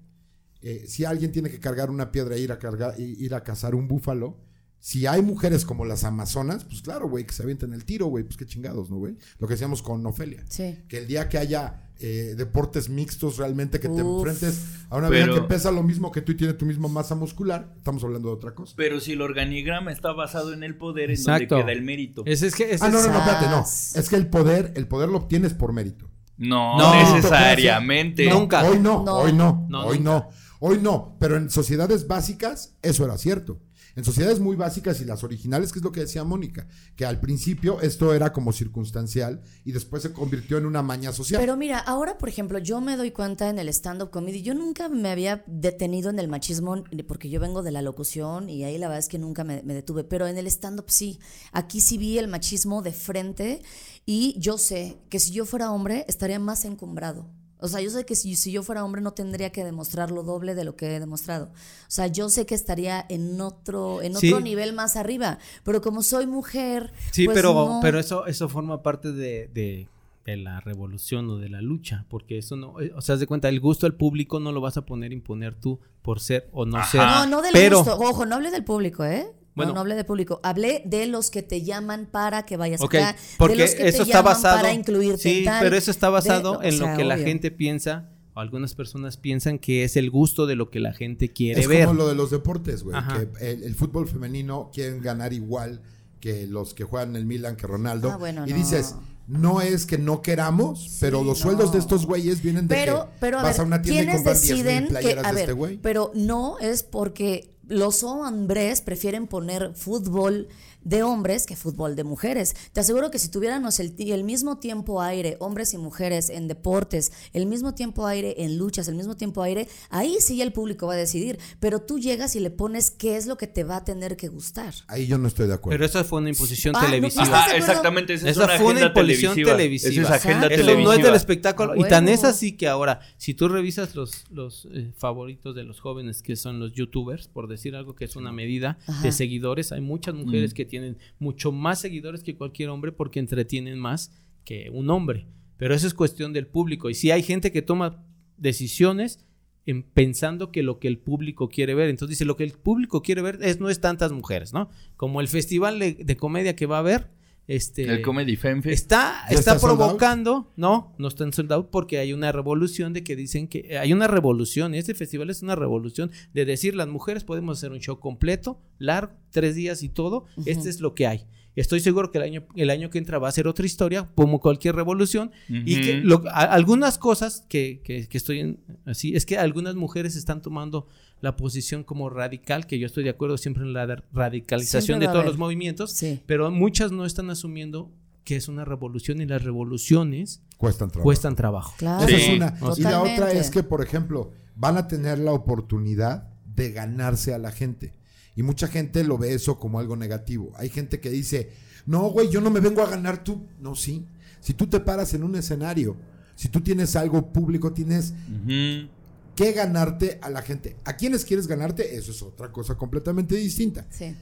eh, 0.62 0.84
si 0.86 1.04
alguien 1.04 1.32
tiene 1.32 1.50
que 1.50 1.60
cargar 1.60 1.90
una 1.90 2.10
piedra 2.10 2.36
e 2.36 2.40
ir 2.40 2.52
a, 2.52 2.58
cargar, 2.58 2.94
ir 2.98 3.34
a 3.34 3.42
cazar 3.42 3.74
un 3.74 3.88
búfalo, 3.88 4.36
si 4.80 5.06
hay 5.06 5.22
mujeres 5.22 5.64
como 5.64 5.84
las 5.84 6.04
amazonas, 6.04 6.64
pues 6.64 6.82
claro, 6.82 7.08
güey, 7.08 7.26
que 7.26 7.32
se 7.32 7.42
avienten 7.42 7.72
el 7.72 7.84
tiro, 7.84 8.06
güey, 8.06 8.22
pues 8.24 8.36
qué 8.36 8.46
chingados, 8.46 8.90
¿no, 8.90 8.96
güey? 8.96 9.16
Lo 9.38 9.48
que 9.48 9.54
decíamos 9.54 9.82
con 9.82 10.06
Ofelia. 10.06 10.44
Sí. 10.48 10.78
Que 10.88 10.98
el 10.98 11.08
día 11.08 11.28
que 11.28 11.36
haya 11.38 11.90
eh, 12.00 12.34
deportes 12.36 12.88
mixtos 12.88 13.38
realmente, 13.38 13.80
que 13.80 13.88
te 13.88 13.98
enfrentes 14.00 14.62
a 14.88 14.96
una 14.98 15.08
vieja 15.08 15.34
que 15.34 15.40
pesa 15.42 15.72
lo 15.72 15.82
mismo 15.82 16.12
que 16.12 16.22
tú 16.22 16.30
y 16.30 16.36
tiene 16.36 16.52
tu 16.54 16.64
misma 16.64 16.86
masa 16.86 17.16
muscular, 17.16 17.74
estamos 17.76 18.04
hablando 18.04 18.28
de 18.28 18.34
otra 18.36 18.54
cosa. 18.54 18.74
Pero 18.76 19.00
si 19.00 19.12
el 19.14 19.20
organigrama 19.20 19.90
está 19.90 20.12
basado 20.12 20.52
en 20.52 20.62
el 20.62 20.76
poder, 20.76 21.10
en 21.10 21.16
Exacto. 21.16 21.56
donde 21.56 21.64
queda 21.64 21.72
el 21.72 21.82
mérito. 21.82 22.22
Ese 22.24 22.46
es 22.46 22.54
que 22.54 22.70
ese 22.72 22.84
Ah, 22.84 22.88
no, 22.88 23.00
es- 23.00 23.06
no, 23.08 23.14
no, 23.14 23.18
espérate, 23.18 23.46
no. 23.48 23.62
Es 23.62 24.08
que 24.08 24.14
el 24.14 24.28
poder, 24.28 24.72
el 24.76 24.86
poder 24.86 25.08
lo 25.08 25.18
obtienes 25.18 25.54
por 25.54 25.72
mérito. 25.72 26.08
No, 26.36 26.78
No. 26.78 26.94
necesariamente. 27.16 28.26
No. 28.28 28.38
Nunca. 28.40 28.62
Hoy 28.62 28.78
no, 28.78 29.02
No. 29.04 29.16
hoy 29.18 29.32
no, 29.32 29.66
No, 29.68 29.86
hoy 29.86 29.98
nunca. 29.98 30.10
no, 30.10 30.16
hoy 30.28 30.34
no. 30.60 31.16
Pero 31.18 31.36
en 31.36 31.50
sociedades 31.50 32.06
básicas, 32.06 32.74
eso 32.82 33.04
era 33.04 33.18
cierto. 33.18 33.60
En 33.98 34.04
sociedades 34.04 34.38
muy 34.38 34.54
básicas 34.54 35.00
y 35.00 35.04
las 35.04 35.24
originales, 35.24 35.72
que 35.72 35.80
es 35.80 35.84
lo 35.84 35.90
que 35.90 35.98
decía 35.98 36.22
Mónica, 36.22 36.68
que 36.94 37.04
al 37.04 37.18
principio 37.18 37.80
esto 37.80 38.14
era 38.14 38.32
como 38.32 38.52
circunstancial 38.52 39.42
y 39.64 39.72
después 39.72 40.04
se 40.04 40.12
convirtió 40.12 40.56
en 40.56 40.66
una 40.66 40.82
maña 40.82 41.12
social. 41.12 41.40
Pero 41.40 41.56
mira, 41.56 41.78
ahora, 41.80 42.16
por 42.16 42.28
ejemplo, 42.28 42.60
yo 42.60 42.80
me 42.80 42.96
doy 42.96 43.10
cuenta 43.10 43.50
en 43.50 43.58
el 43.58 43.68
stand-up 43.70 44.10
comedy, 44.10 44.42
yo 44.42 44.54
nunca 44.54 44.88
me 44.88 45.10
había 45.10 45.42
detenido 45.48 46.10
en 46.10 46.20
el 46.20 46.28
machismo 46.28 46.84
porque 47.08 47.28
yo 47.28 47.40
vengo 47.40 47.64
de 47.64 47.72
la 47.72 47.82
locución 47.82 48.48
y 48.48 48.62
ahí 48.62 48.78
la 48.78 48.86
verdad 48.86 49.00
es 49.00 49.08
que 49.08 49.18
nunca 49.18 49.42
me, 49.42 49.64
me 49.64 49.74
detuve, 49.74 50.04
pero 50.04 50.28
en 50.28 50.38
el 50.38 50.46
stand-up 50.46 50.90
sí. 50.90 51.18
Aquí 51.50 51.80
sí 51.80 51.98
vi 51.98 52.18
el 52.18 52.28
machismo 52.28 52.82
de 52.82 52.92
frente 52.92 53.62
y 54.06 54.38
yo 54.38 54.58
sé 54.58 54.98
que 55.08 55.18
si 55.18 55.32
yo 55.32 55.44
fuera 55.44 55.72
hombre 55.72 56.04
estaría 56.06 56.38
más 56.38 56.64
encumbrado. 56.64 57.26
O 57.60 57.68
sea, 57.68 57.80
yo 57.80 57.90
sé 57.90 58.04
que 58.06 58.14
si, 58.14 58.36
si 58.36 58.52
yo 58.52 58.62
fuera 58.62 58.84
hombre 58.84 59.00
no 59.00 59.12
tendría 59.12 59.50
que 59.50 59.64
demostrar 59.64 60.10
lo 60.10 60.22
doble 60.22 60.54
de 60.54 60.64
lo 60.64 60.76
que 60.76 60.96
he 60.96 61.00
demostrado. 61.00 61.46
O 61.46 61.90
sea, 61.90 62.06
yo 62.06 62.28
sé 62.28 62.46
que 62.46 62.54
estaría 62.54 63.04
en 63.08 63.40
otro, 63.40 64.00
en 64.02 64.14
Sí. 64.16 64.28
otro 64.32 64.40
nivel 64.40 64.72
más 64.72 64.96
arriba. 64.96 65.38
Pero 65.64 65.80
como 65.82 66.02
soy 66.02 66.26
mujer. 66.26 66.92
Sí, 67.12 67.24
pues 67.24 67.34
pero, 67.36 67.52
no. 67.54 67.78
pero 67.82 67.98
eso, 67.98 68.26
eso 68.26 68.48
forma 68.48 68.82
parte 68.82 69.12
de, 69.12 69.48
de- 69.52 69.88
de 70.24 70.36
la 70.36 70.60
revolución 70.60 71.30
o 71.30 71.38
de 71.38 71.48
la 71.48 71.62
lucha, 71.62 72.04
porque 72.10 72.36
eso 72.36 72.54
no, 72.54 72.78
eh, 72.82 72.92
o 72.94 73.00
sea, 73.00 73.14
haz 73.14 73.20
de 73.20 73.26
cuenta, 73.26 73.48
el 73.48 73.60
gusto 73.60 73.86
al 73.86 73.94
público 73.94 74.38
no 74.40 74.52
lo 74.52 74.60
vas 74.60 74.76
a 74.76 74.84
poner 74.84 75.10
a 75.10 75.14
imponer 75.14 75.54
tú 75.54 75.80
por 76.02 76.20
ser 76.20 76.50
o 76.52 76.66
no 76.66 76.76
Ajá. 76.76 76.90
ser. 76.90 77.00
No, 77.00 77.26
no 77.26 77.40
del 77.42 77.52
pero, 77.54 77.78
gusto. 77.78 77.96
Ojo, 77.98 78.26
no 78.26 78.34
hablé 78.34 78.50
del 78.50 78.62
público, 78.62 79.04
¿eh? 79.06 79.32
Bueno. 79.58 79.70
no, 79.72 79.74
no 79.74 79.80
hablé 79.82 79.94
del 79.96 80.06
público. 80.06 80.40
Hablé 80.42 80.82
de 80.86 81.06
los 81.06 81.30
que 81.30 81.42
te 81.42 81.62
llaman 81.62 82.06
para 82.10 82.46
que 82.46 82.56
vayas 82.56 82.80
Ok, 82.80 82.94
acá. 82.94 83.16
porque 83.36 83.56
de 83.56 83.60
los 83.62 83.74
que 83.74 83.88
eso 83.88 83.96
te 83.98 84.02
está 84.04 84.18
llaman 84.18 84.32
basado. 84.34 84.56
para 84.56 84.72
incluirte 84.72 85.18
sí, 85.22 85.38
en 85.40 85.44
tal, 85.44 85.62
pero 85.62 85.76
eso 85.76 85.90
está 85.90 86.06
de- 86.06 86.12
basado 86.12 86.52
o 86.58 86.62
en 86.62 86.72
sea, 86.78 86.90
lo 86.90 86.96
que 86.96 87.04
la 87.04 87.18
gente 87.18 87.50
piensa, 87.50 88.08
o 88.34 88.40
algunas 88.40 88.74
personas 88.74 89.16
piensan 89.16 89.58
que 89.58 89.84
es 89.84 89.96
el 89.96 90.10
gusto 90.10 90.46
de 90.46 90.54
lo 90.56 90.70
que 90.70 90.80
la 90.80 90.92
gente 90.94 91.32
quiere 91.32 91.60
Es 91.60 91.68
ver. 91.68 91.84
como 91.86 91.98
lo 91.98 92.08
de 92.08 92.14
los 92.14 92.30
deportes, 92.30 92.82
güey. 92.84 92.96
Que 93.38 93.50
el, 93.50 93.62
el 93.64 93.74
fútbol 93.74 94.08
femenino 94.08 94.70
quieren 94.72 95.02
ganar 95.02 95.32
igual 95.32 95.82
que 96.20 96.46
los 96.46 96.74
que 96.74 96.84
juegan 96.84 97.10
en 97.10 97.16
el 97.16 97.26
Milan, 97.26 97.56
que 97.56 97.66
Ronaldo. 97.66 98.10
Ah, 98.10 98.16
bueno, 98.16 98.44
y 98.46 98.50
no. 98.50 98.56
dices, 98.56 98.94
no 99.28 99.60
es 99.60 99.86
que 99.86 99.98
no 99.98 100.20
queramos, 100.22 100.96
pero 101.00 101.18
los 101.22 101.38
no. 101.38 101.44
sueldos 101.44 101.70
de 101.72 101.78
estos 101.78 102.06
güeyes 102.06 102.42
vienen 102.42 102.66
de 102.66 102.74
Pero, 102.74 103.04
que 103.04 103.10
pero 103.20 103.38
a 103.38 103.42
vas 103.42 103.52
ver, 103.56 103.60
a 103.60 103.64
una 103.66 103.82
tienda 103.82 104.00
y 104.02 104.04
¿quiénes 104.06 104.16
compras 104.16 104.40
10 104.42 104.56
deciden 104.56 104.84
mil 104.84 104.92
que, 104.98 104.98
a 104.98 105.00
de 105.00 105.14
ver, 105.32 105.38
este 105.38 105.52
güey? 105.52 105.76
pero 105.82 106.10
no 106.14 106.58
es 106.60 106.82
porque 106.82 107.50
los 107.68 108.02
hombres 108.02 108.80
prefieren 108.80 109.26
poner 109.26 109.72
fútbol 109.74 110.48
de 110.84 111.02
hombres 111.02 111.44
que 111.44 111.54
fútbol 111.56 111.96
de 111.96 112.04
mujeres. 112.04 112.54
Te 112.72 112.80
aseguro 112.80 113.10
que 113.10 113.18
si 113.18 113.28
tuviéramos 113.28 113.78
el, 113.80 113.94
ti- 113.94 114.12
el 114.12 114.24
mismo 114.24 114.58
tiempo 114.58 115.02
aire, 115.02 115.36
hombres 115.40 115.74
y 115.74 115.78
mujeres 115.78 116.30
en 116.30 116.48
deportes, 116.48 117.12
el 117.34 117.44
mismo 117.46 117.74
tiempo 117.74 118.06
aire 118.06 118.36
en 118.38 118.56
luchas, 118.56 118.88
el 118.88 118.94
mismo 118.94 119.14
tiempo 119.16 119.42
aire, 119.42 119.68
ahí 119.90 120.16
sí 120.20 120.36
ya 120.36 120.44
el 120.44 120.52
público 120.52 120.86
va 120.86 120.94
a 120.94 120.96
decidir. 120.96 121.38
Pero 121.60 121.82
tú 121.82 121.98
llegas 121.98 122.36
y 122.36 122.40
le 122.40 122.50
pones 122.50 122.90
qué 122.90 123.16
es 123.16 123.26
lo 123.26 123.36
que 123.36 123.46
te 123.48 123.64
va 123.64 123.76
a 123.76 123.84
tener 123.84 124.16
que 124.16 124.28
gustar. 124.28 124.72
Ahí 124.86 125.06
yo 125.06 125.18
no 125.18 125.28
estoy 125.28 125.46
de 125.48 125.54
acuerdo. 125.54 125.74
Pero 125.74 125.84
eso 125.84 126.02
fue 126.04 126.20
una 126.20 126.30
imposición 126.30 126.74
Ah, 126.76 126.86
televisiva. 126.86 127.46
exactamente. 127.54 128.14
Esa, 128.14 128.30
Esa 128.30 128.44
es 128.44 128.48
una 128.48 128.58
fue 128.58 128.72
una 128.72 128.86
imposición 128.86 129.34
televisiva. 129.34 129.90
Esa 129.92 130.02
es 130.02 130.10
agenda. 130.10 130.46
Eso 130.46 130.56
televisiva. 130.62 130.84
no 130.84 130.92
es 130.98 131.04
del 131.04 131.14
espectáculo. 131.16 131.72
A 131.72 131.78
Y 131.78 131.84
tan 131.88 132.08
es 132.08 132.24
así 132.24 132.52
que 132.56 132.66
ahora, 132.68 133.00
si 133.18 133.34
tú 133.34 133.48
revisas 133.48 133.94
los, 133.94 134.24
los 134.30 134.66
eh, 134.72 134.92
favoritos 134.96 135.54
de 135.54 135.64
los 135.64 135.80
jóvenes, 135.80 136.22
que 136.22 136.36
son 136.36 136.60
los 136.60 136.72
youtubers, 136.72 137.28
por 137.28 137.48
decir 137.58 137.76
algo 137.76 137.94
que 137.94 138.04
es 138.06 138.16
una 138.16 138.32
medida 138.32 138.78
Ajá. 138.86 139.02
de 139.02 139.12
seguidores, 139.12 139.72
hay 139.72 139.80
muchas 139.80 140.14
mujeres 140.14 140.52
Mm. 140.52 140.54
que 140.56 140.64
tienen 140.64 140.98
mucho 141.18 141.52
más 141.52 141.80
seguidores 141.80 142.22
que 142.22 142.34
cualquier 142.36 142.70
hombre 142.70 142.92
porque 142.92 143.20
entretienen 143.20 143.78
más 143.78 144.10
que 144.44 144.70
un 144.72 144.88
hombre. 144.90 145.26
Pero 145.58 145.74
eso 145.74 145.86
es 145.86 145.94
cuestión 145.94 146.32
del 146.32 146.46
público. 146.46 146.88
Y 146.88 146.94
si 146.94 147.10
hay 147.10 147.22
gente 147.22 147.52
que 147.52 147.62
toma 147.62 148.04
decisiones 148.36 149.24
en 149.66 149.82
pensando 149.82 150.50
que 150.50 150.62
lo 150.62 150.78
que 150.78 150.88
el 150.88 150.96
público 150.98 151.48
quiere 151.50 151.74
ver. 151.74 151.90
Entonces 151.90 152.16
dice, 152.16 152.24
lo 152.24 152.36
que 152.36 152.44
el 152.44 152.52
público 152.52 153.02
quiere 153.02 153.20
ver 153.20 153.38
es 153.42 153.60
no 153.60 153.68
es 153.68 153.80
tantas 153.80 154.12
mujeres, 154.12 154.54
¿no? 154.54 154.70
Como 154.96 155.20
el 155.20 155.28
festival 155.28 155.78
de, 155.78 155.92
de 155.92 156.16
comedia 156.16 156.56
que 156.56 156.64
va 156.64 156.76
a 156.76 156.80
haber. 156.80 157.10
Este, 157.48 157.84
El 157.84 158.02
Comedy. 158.02 158.38
Está, 158.66 159.24
¿Ya 159.30 159.38
está 159.38 159.58
provocando, 159.58 160.52
no, 160.56 160.94
no 160.98 161.08
está 161.08 161.24
en 161.24 161.32
sold 161.32 161.50
out 161.50 161.70
porque 161.70 161.98
hay 161.98 162.12
una 162.12 162.30
revolución 162.30 162.92
de 162.92 163.02
que 163.02 163.16
dicen 163.16 163.48
que 163.48 163.60
eh, 163.70 163.78
hay 163.78 163.94
una 163.94 164.06
revolución, 164.06 164.74
y 164.74 164.78
este 164.78 164.94
festival 164.94 165.30
es 165.30 165.42
una 165.42 165.56
revolución 165.56 166.10
de 166.34 166.44
decir 166.44 166.76
las 166.76 166.88
mujeres 166.88 167.24
podemos 167.24 167.56
hacer 167.56 167.72
un 167.72 167.80
show 167.80 167.98
completo, 168.00 168.60
largo, 168.78 169.14
tres 169.30 169.54
días 169.54 169.82
y 169.82 169.88
todo, 169.88 170.26
este 170.44 170.68
es 170.68 170.80
lo 170.80 170.94
que 170.94 171.06
hay. 171.06 171.26
Estoy 171.60 171.80
seguro 171.80 172.10
que 172.10 172.18
el 172.18 172.24
año, 172.24 172.44
el 172.56 172.70
año 172.70 172.88
que 172.90 172.98
entra 172.98 173.18
va 173.18 173.28
a 173.28 173.32
ser 173.32 173.48
otra 173.48 173.66
historia, 173.66 174.08
como 174.14 174.40
cualquier 174.40 174.76
revolución, 174.76 175.30
y 175.48 175.80
que 175.80 175.94
lo- 175.96 176.22
a- 176.28 176.42
algunas 176.52 176.98
cosas 176.98 177.44
que, 177.48 177.80
que- 177.82 178.06
que 178.08 178.16
estoy 178.18 178.40
en- 178.40 178.60
así, 178.86 179.14
es 179.16 179.26
que 179.26 179.38
algunas 179.38 179.74
mujeres 179.74 180.14
están 180.16 180.40
tomando 180.42 180.86
la 181.20 181.36
posición 181.36 181.82
como 181.84 182.10
radical, 182.10 182.66
que 182.66 182.78
yo 182.78 182.86
estoy 182.86 183.02
de 183.04 183.10
acuerdo 183.10 183.36
siempre 183.38 183.64
en 183.64 183.72
la 183.72 183.86
de- 183.86 184.02
radicalización 184.12 185.00
de 185.00 185.06
todos 185.06 185.24
los 185.24 185.36
movimientos, 185.38 185.92
Sí. 185.92 186.20
pero 186.26 186.50
muchas 186.50 186.92
no 186.92 187.04
están 187.04 187.28
asumiendo 187.30 187.90
que 188.24 188.36
es 188.36 188.46
una 188.48 188.64
revolución 188.64 189.20
y 189.20 189.26
las 189.26 189.42
revoluciones 189.42 190.42
Cuestan 190.58 190.88
trabajo. 190.90 191.04
cuestan 191.04 191.34
trabajo. 191.34 191.74
Claro. 191.78 192.06
Esa 192.06 192.16
Sí. 192.18 192.22
es 192.22 192.36
una. 192.36 192.54
Y 192.76 192.82
la 192.82 193.02
otra 193.02 193.32
es 193.32 193.50
que, 193.50 193.62
por 193.62 193.82
ejemplo, 193.82 194.32
van 194.54 194.76
a 194.76 194.86
tener 194.86 195.18
la 195.18 195.32
oportunidad 195.32 196.28
de 196.54 196.70
ganarse 196.72 197.32
a 197.32 197.38
la 197.38 197.50
gente. 197.52 197.94
Y 198.38 198.44
mucha 198.44 198.68
gente 198.68 199.02
lo 199.02 199.18
ve 199.18 199.34
eso 199.34 199.58
como 199.58 199.80
algo 199.80 199.96
negativo. 199.96 200.52
Hay 200.54 200.68
gente 200.68 201.00
que 201.00 201.10
dice, 201.10 201.50
no, 201.86 202.08
güey, 202.10 202.30
yo 202.30 202.40
no 202.40 202.50
me 202.50 202.60
vengo 202.60 202.82
a 202.82 202.88
ganar 202.88 203.24
tú. 203.24 203.48
No, 203.58 203.74
sí. 203.74 204.06
Si 204.38 204.54
tú 204.54 204.68
te 204.68 204.78
paras 204.78 205.12
en 205.12 205.24
un 205.24 205.34
escenario, 205.34 205.96
si 206.36 206.46
tú 206.48 206.60
tienes 206.60 206.94
algo 206.94 207.32
público, 207.32 207.72
tienes 207.72 208.12
Ujú. 208.12 208.88
que 209.34 209.52
ganarte 209.52 210.20
a 210.22 210.30
la 210.30 210.42
gente. 210.42 210.76
¿A 210.84 210.92
quiénes 210.94 211.24
quieres 211.24 211.48
ganarte? 211.48 211.96
Eso 211.96 212.12
es 212.12 212.22
otra 212.22 212.52
cosa 212.52 212.76
completamente 212.76 213.34
distinta. 213.34 213.88
Sí. 213.90 214.14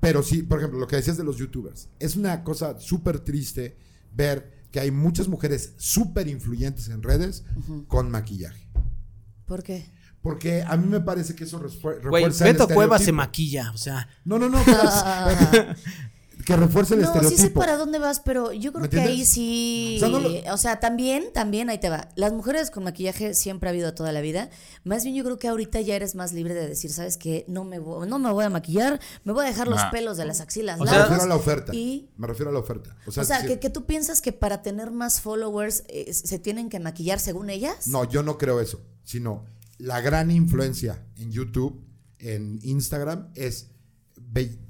Pero 0.00 0.22
sí, 0.22 0.42
por 0.42 0.58
ejemplo, 0.58 0.78
lo 0.78 0.86
que 0.86 0.96
decías 0.96 1.16
de 1.16 1.24
los 1.24 1.38
youtubers. 1.38 1.88
Es 1.98 2.14
una 2.14 2.44
cosa 2.44 2.78
súper 2.78 3.20
triste 3.20 3.78
ver 4.14 4.66
que 4.70 4.80
hay 4.80 4.90
muchas 4.90 5.28
mujeres 5.28 5.72
súper 5.78 6.28
influyentes 6.28 6.90
en 6.90 7.02
redes 7.02 7.42
con 7.88 8.10
maquillaje. 8.10 8.68
¿Por 9.46 9.62
qué? 9.62 9.86
Porque 10.22 10.62
a 10.66 10.76
mí 10.76 10.86
me 10.86 11.00
parece 11.00 11.34
que 11.34 11.44
eso 11.44 11.58
refuer- 11.60 12.00
Güey, 12.08 12.22
refuerza 12.24 12.46
el 12.46 12.52
Beto 12.52 12.68
Cueva 12.68 12.96
se 12.98 13.04
estereotipo. 13.04 13.16
maquilla, 13.16 13.70
o 13.74 13.78
sea, 13.78 14.08
No, 14.24 14.38
no, 14.38 14.48
no. 14.48 14.58
pero- 14.64 14.80
que 16.46 16.56
refuerce 16.56 16.94
el 16.94 17.02
No, 17.02 17.06
sí 17.12 17.12
sé 17.20 17.26
estereotipo. 17.26 17.60
para 17.60 17.76
dónde 17.76 17.98
vas, 18.00 18.18
pero 18.20 18.52
yo 18.52 18.72
creo 18.72 18.82
¿Me 18.82 18.88
que 18.88 19.00
ahí 19.00 19.24
sí. 19.26 19.94
O 19.96 20.00
sea, 20.00 20.08
no 20.08 20.18
lo- 20.20 20.52
O 20.52 20.56
sea, 20.56 20.80
también, 20.80 21.32
también 21.32 21.70
ahí 21.70 21.78
te 21.78 21.88
va. 21.88 22.08
Las 22.16 22.32
mujeres 22.32 22.70
con 22.72 22.82
maquillaje 22.82 23.34
siempre 23.34 23.68
ha 23.68 23.70
habido 23.70 23.94
toda 23.94 24.10
la 24.12 24.20
vida. 24.20 24.50
Más 24.82 25.04
bien 25.04 25.14
yo 25.14 25.22
creo 25.22 25.38
que 25.38 25.46
ahorita 25.46 25.80
ya 25.82 25.94
eres 25.94 26.14
más 26.16 26.32
libre 26.32 26.54
de 26.54 26.68
decir, 26.68 26.90
¿sabes 26.92 27.16
qué? 27.16 27.44
No 27.46 27.62
me 27.64 27.78
voy, 27.78 28.08
no 28.08 28.18
me 28.18 28.30
voy 28.32 28.44
a 28.44 28.50
maquillar, 28.50 28.98
me 29.24 29.32
voy 29.32 29.44
a 29.44 29.48
dejar 29.48 29.68
los 29.68 29.80
pelos 29.92 30.16
de 30.16 30.24
las 30.24 30.40
axilas 30.40 30.80
O 30.80 30.84
me 30.84 30.90
sea, 30.90 31.02
refiero 31.02 31.22
a 31.22 31.26
la 31.26 31.36
oferta. 31.36 31.72
Y 31.74 32.08
Me 32.16 32.26
refiero 32.26 32.50
a 32.50 32.52
la 32.52 32.58
oferta. 32.60 32.96
O 33.06 33.12
sea, 33.12 33.22
o 33.22 33.26
sea, 33.26 33.40
sí- 33.42 33.46
que, 33.46 33.60
que 33.60 33.70
tú 33.70 33.84
piensas 33.86 34.20
que 34.20 34.32
para 34.32 34.62
tener 34.62 34.90
más 34.90 35.20
followers 35.20 35.84
eh, 35.88 36.12
se 36.12 36.38
tienen 36.40 36.70
que 36.70 36.80
maquillar 36.80 37.20
según 37.20 37.50
ellas. 37.50 37.86
No, 37.88 38.02
yo 38.08 38.22
no 38.24 38.36
creo 38.38 38.60
eso. 38.60 38.80
Sino 39.04 39.44
la 39.78 40.00
gran 40.00 40.30
influencia 40.30 41.04
en 41.16 41.30
YouTube, 41.32 41.84
en 42.18 42.58
Instagram, 42.62 43.28
es 43.34 43.70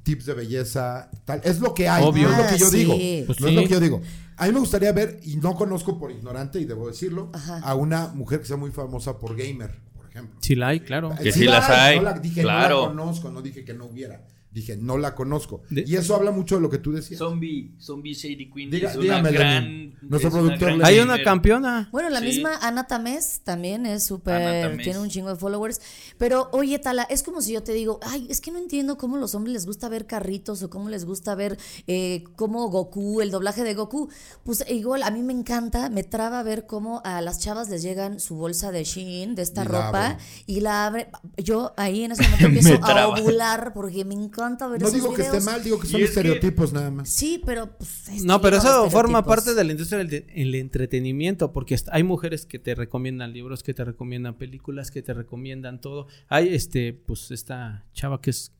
tips 0.02 0.26
de 0.26 0.34
belleza, 0.34 1.10
tal. 1.24 1.40
Es 1.44 1.60
lo 1.60 1.74
que 1.74 1.88
hay. 1.88 2.02
Obvio. 2.04 2.28
No 2.28 2.34
es 2.34 2.38
lo 2.38 2.48
que 2.48 2.58
yo 2.58 2.66
Ah, 2.66 2.70
sí. 2.70 2.76
digo. 2.78 3.26
Pues 3.26 3.40
no 3.40 3.46
es 3.48 3.52
sí. 3.54 3.56
lo 3.56 3.62
que 3.62 3.68
yo 3.68 3.80
digo. 3.80 4.00
A 4.36 4.46
mí 4.46 4.52
me 4.52 4.58
gustaría 4.60 4.90
ver, 4.92 5.20
y 5.22 5.36
no 5.36 5.54
conozco 5.54 5.98
por 5.98 6.10
ignorante, 6.10 6.58
y 6.58 6.64
debo 6.64 6.88
decirlo, 6.88 7.30
Ajá. 7.32 7.58
a 7.60 7.74
una 7.74 8.08
mujer 8.08 8.40
que 8.40 8.46
sea 8.46 8.56
muy 8.56 8.70
famosa 8.72 9.18
por 9.18 9.36
gamer, 9.36 9.78
por 9.94 10.08
ejemplo. 10.08 10.38
sí 10.42 10.54
la 10.56 10.68
hay, 10.68 10.80
claro. 10.80 11.10
Que 11.22 11.30
sí 11.30 11.44
las 11.44 11.68
hay, 11.68 11.96
No 11.98 12.02
la, 12.02 12.18
dije, 12.18 12.42
claro. 12.42 12.76
no 12.76 12.82
la 12.82 12.88
conozco, 12.88 13.30
no 13.30 13.42
dije 13.42 13.64
que 13.64 13.74
no 13.74 13.84
hubiera. 13.86 14.26
Dije, 14.52 14.76
no 14.76 14.98
la 14.98 15.14
conozco. 15.14 15.62
De- 15.70 15.82
y 15.86 15.96
eso 15.96 16.14
habla 16.14 16.30
mucho 16.30 16.56
de 16.56 16.60
lo 16.60 16.68
que 16.68 16.76
tú 16.76 16.92
decías. 16.92 17.18
Zombie, 17.18 17.72
Zombie 17.80 18.12
Shady 18.12 18.50
Queen 18.50 18.70
Diga- 18.70 18.90
es 18.90 18.96
una 18.96 19.02
dígame, 19.22 19.32
gran. 19.32 19.94
Nuestro 20.02 20.28
es 20.28 20.34
una 20.34 20.42
productor 20.42 20.68
gran. 20.76 20.84
Hay 20.84 20.98
una 20.98 21.22
campeona. 21.22 21.88
Bueno, 21.90 22.10
la 22.10 22.18
Sí. 22.20 22.26
misma 22.26 22.56
Ana 22.60 22.86
Tamés 22.86 23.40
también 23.44 23.86
es 23.86 24.04
súper, 24.04 24.76
tiene 24.82 24.98
un 24.98 25.08
chingo 25.08 25.30
de 25.30 25.36
followers. 25.36 25.80
Pero 26.18 26.50
oye, 26.52 26.78
Tala, 26.78 27.04
es 27.04 27.22
como 27.22 27.40
si 27.40 27.52
yo 27.54 27.62
te 27.62 27.72
digo, 27.72 27.98
ay, 28.02 28.26
es 28.28 28.42
que 28.42 28.50
no 28.50 28.58
entiendo 28.58 28.98
cómo 28.98 29.16
los 29.16 29.34
hombres 29.34 29.54
les 29.54 29.64
gusta 29.64 29.88
ver 29.88 30.06
carritos 30.06 30.62
o 30.62 30.68
cómo 30.68 30.90
les 30.90 31.06
gusta 31.06 31.34
ver 31.34 31.56
eh, 31.86 32.24
cómo 32.36 32.68
Goku, 32.68 33.22
el 33.22 33.30
doblaje 33.30 33.64
de 33.64 33.72
Goku. 33.72 34.10
Pues 34.44 34.66
igual, 34.68 35.02
a 35.02 35.10
mí 35.10 35.22
me 35.22 35.32
encanta, 35.32 35.88
me 35.88 36.02
traba 36.04 36.42
ver 36.42 36.66
cómo 36.66 37.00
a 37.06 37.22
las 37.22 37.38
chavas 37.38 37.70
les 37.70 37.82
llegan 37.82 38.20
su 38.20 38.34
bolsa 38.34 38.70
de 38.70 38.84
Shein, 38.84 39.34
de 39.34 39.40
esta 39.42 39.62
Y 39.64 39.68
ropa, 39.68 40.18
y 40.44 40.60
la 40.60 40.84
abre. 40.84 41.08
Yo 41.38 41.72
ahí 41.78 42.04
en 42.04 42.12
ese 42.12 42.22
momento 42.28 42.46
empiezo 42.48 42.84
a 42.84 43.08
ovular 43.08 43.72
porque 43.72 44.04
me 44.04 44.12
encanta 44.12 44.41
ver 44.48 44.80
no 44.80 44.88
esos 44.88 44.92
digo 44.94 45.14
que 45.14 45.22
esté 45.22 45.40
mal, 45.40 45.62
digo 45.64 45.78
que 45.80 45.86
son 45.86 45.98
que- 45.98 46.04
estereotipos 46.06 46.72
nada 46.72 46.90
más. 46.90 47.08
Sí, 47.08 47.42
pero 47.44 47.76
pues, 47.78 48.24
No, 48.24 48.40
pero 48.40 48.56
eso 48.58 48.90
forma 48.90 49.24
parte 49.24 49.54
de 49.54 49.64
la 49.64 49.72
industria 49.72 49.98
del 49.98 50.08
de- 50.08 50.26
el 50.34 50.54
entretenimiento, 50.54 51.52
porque 51.52 51.76
hay 51.90 52.02
mujeres 52.02 52.46
que 52.46 52.58
te 52.58 52.74
recomiendan 52.74 53.32
libros, 53.32 53.62
que 53.62 53.74
te 53.74 53.84
recomiendan 53.84 54.34
películas, 54.38 54.90
que 54.90 55.02
te 55.02 55.14
recomiendan 55.14 55.80
todo. 55.80 56.06
Hay 56.28 56.54
este, 56.54 56.92
pues 56.92 57.30
esta 57.30 57.84
chava 57.94 58.20
que 58.20 58.30
es 58.30 58.52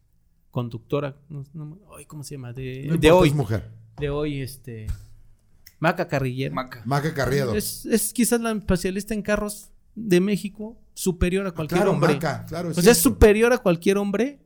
conductora, 0.50 1.16
no, 1.28 1.44
no- 1.54 1.78
ay, 1.96 2.04
¿cómo 2.06 2.22
se 2.24 2.34
llama? 2.34 2.52
De, 2.52 2.84
No 2.88 2.96
de 2.96 3.10
hoy, 3.10 3.28
es 3.28 3.34
mujer. 3.34 3.70
de 3.98 4.10
hoy, 4.10 4.40
este, 4.42 4.86
Maca 5.78 6.06
Carrillero. 6.06 6.54
Maca. 6.54 6.82
Maca 6.84 7.12
Carriedo. 7.14 7.54
Es, 7.54 7.86
es 7.86 8.12
quizás 8.12 8.40
la 8.40 8.52
especialista 8.52 9.14
en 9.14 9.22
carros 9.22 9.70
de 9.94 10.20
México 10.20 10.78
superior 10.94 11.46
a 11.46 11.52
cualquier 11.52 11.78
claro, 11.78 11.92
hombre. 11.92 12.14
Maca, 12.14 12.44
claro. 12.46 12.68
O 12.70 12.74
sea, 12.74 12.92
es 12.92 12.98
superior 12.98 13.52
a 13.52 13.58
cualquier 13.58 13.96
hombre 13.98 14.38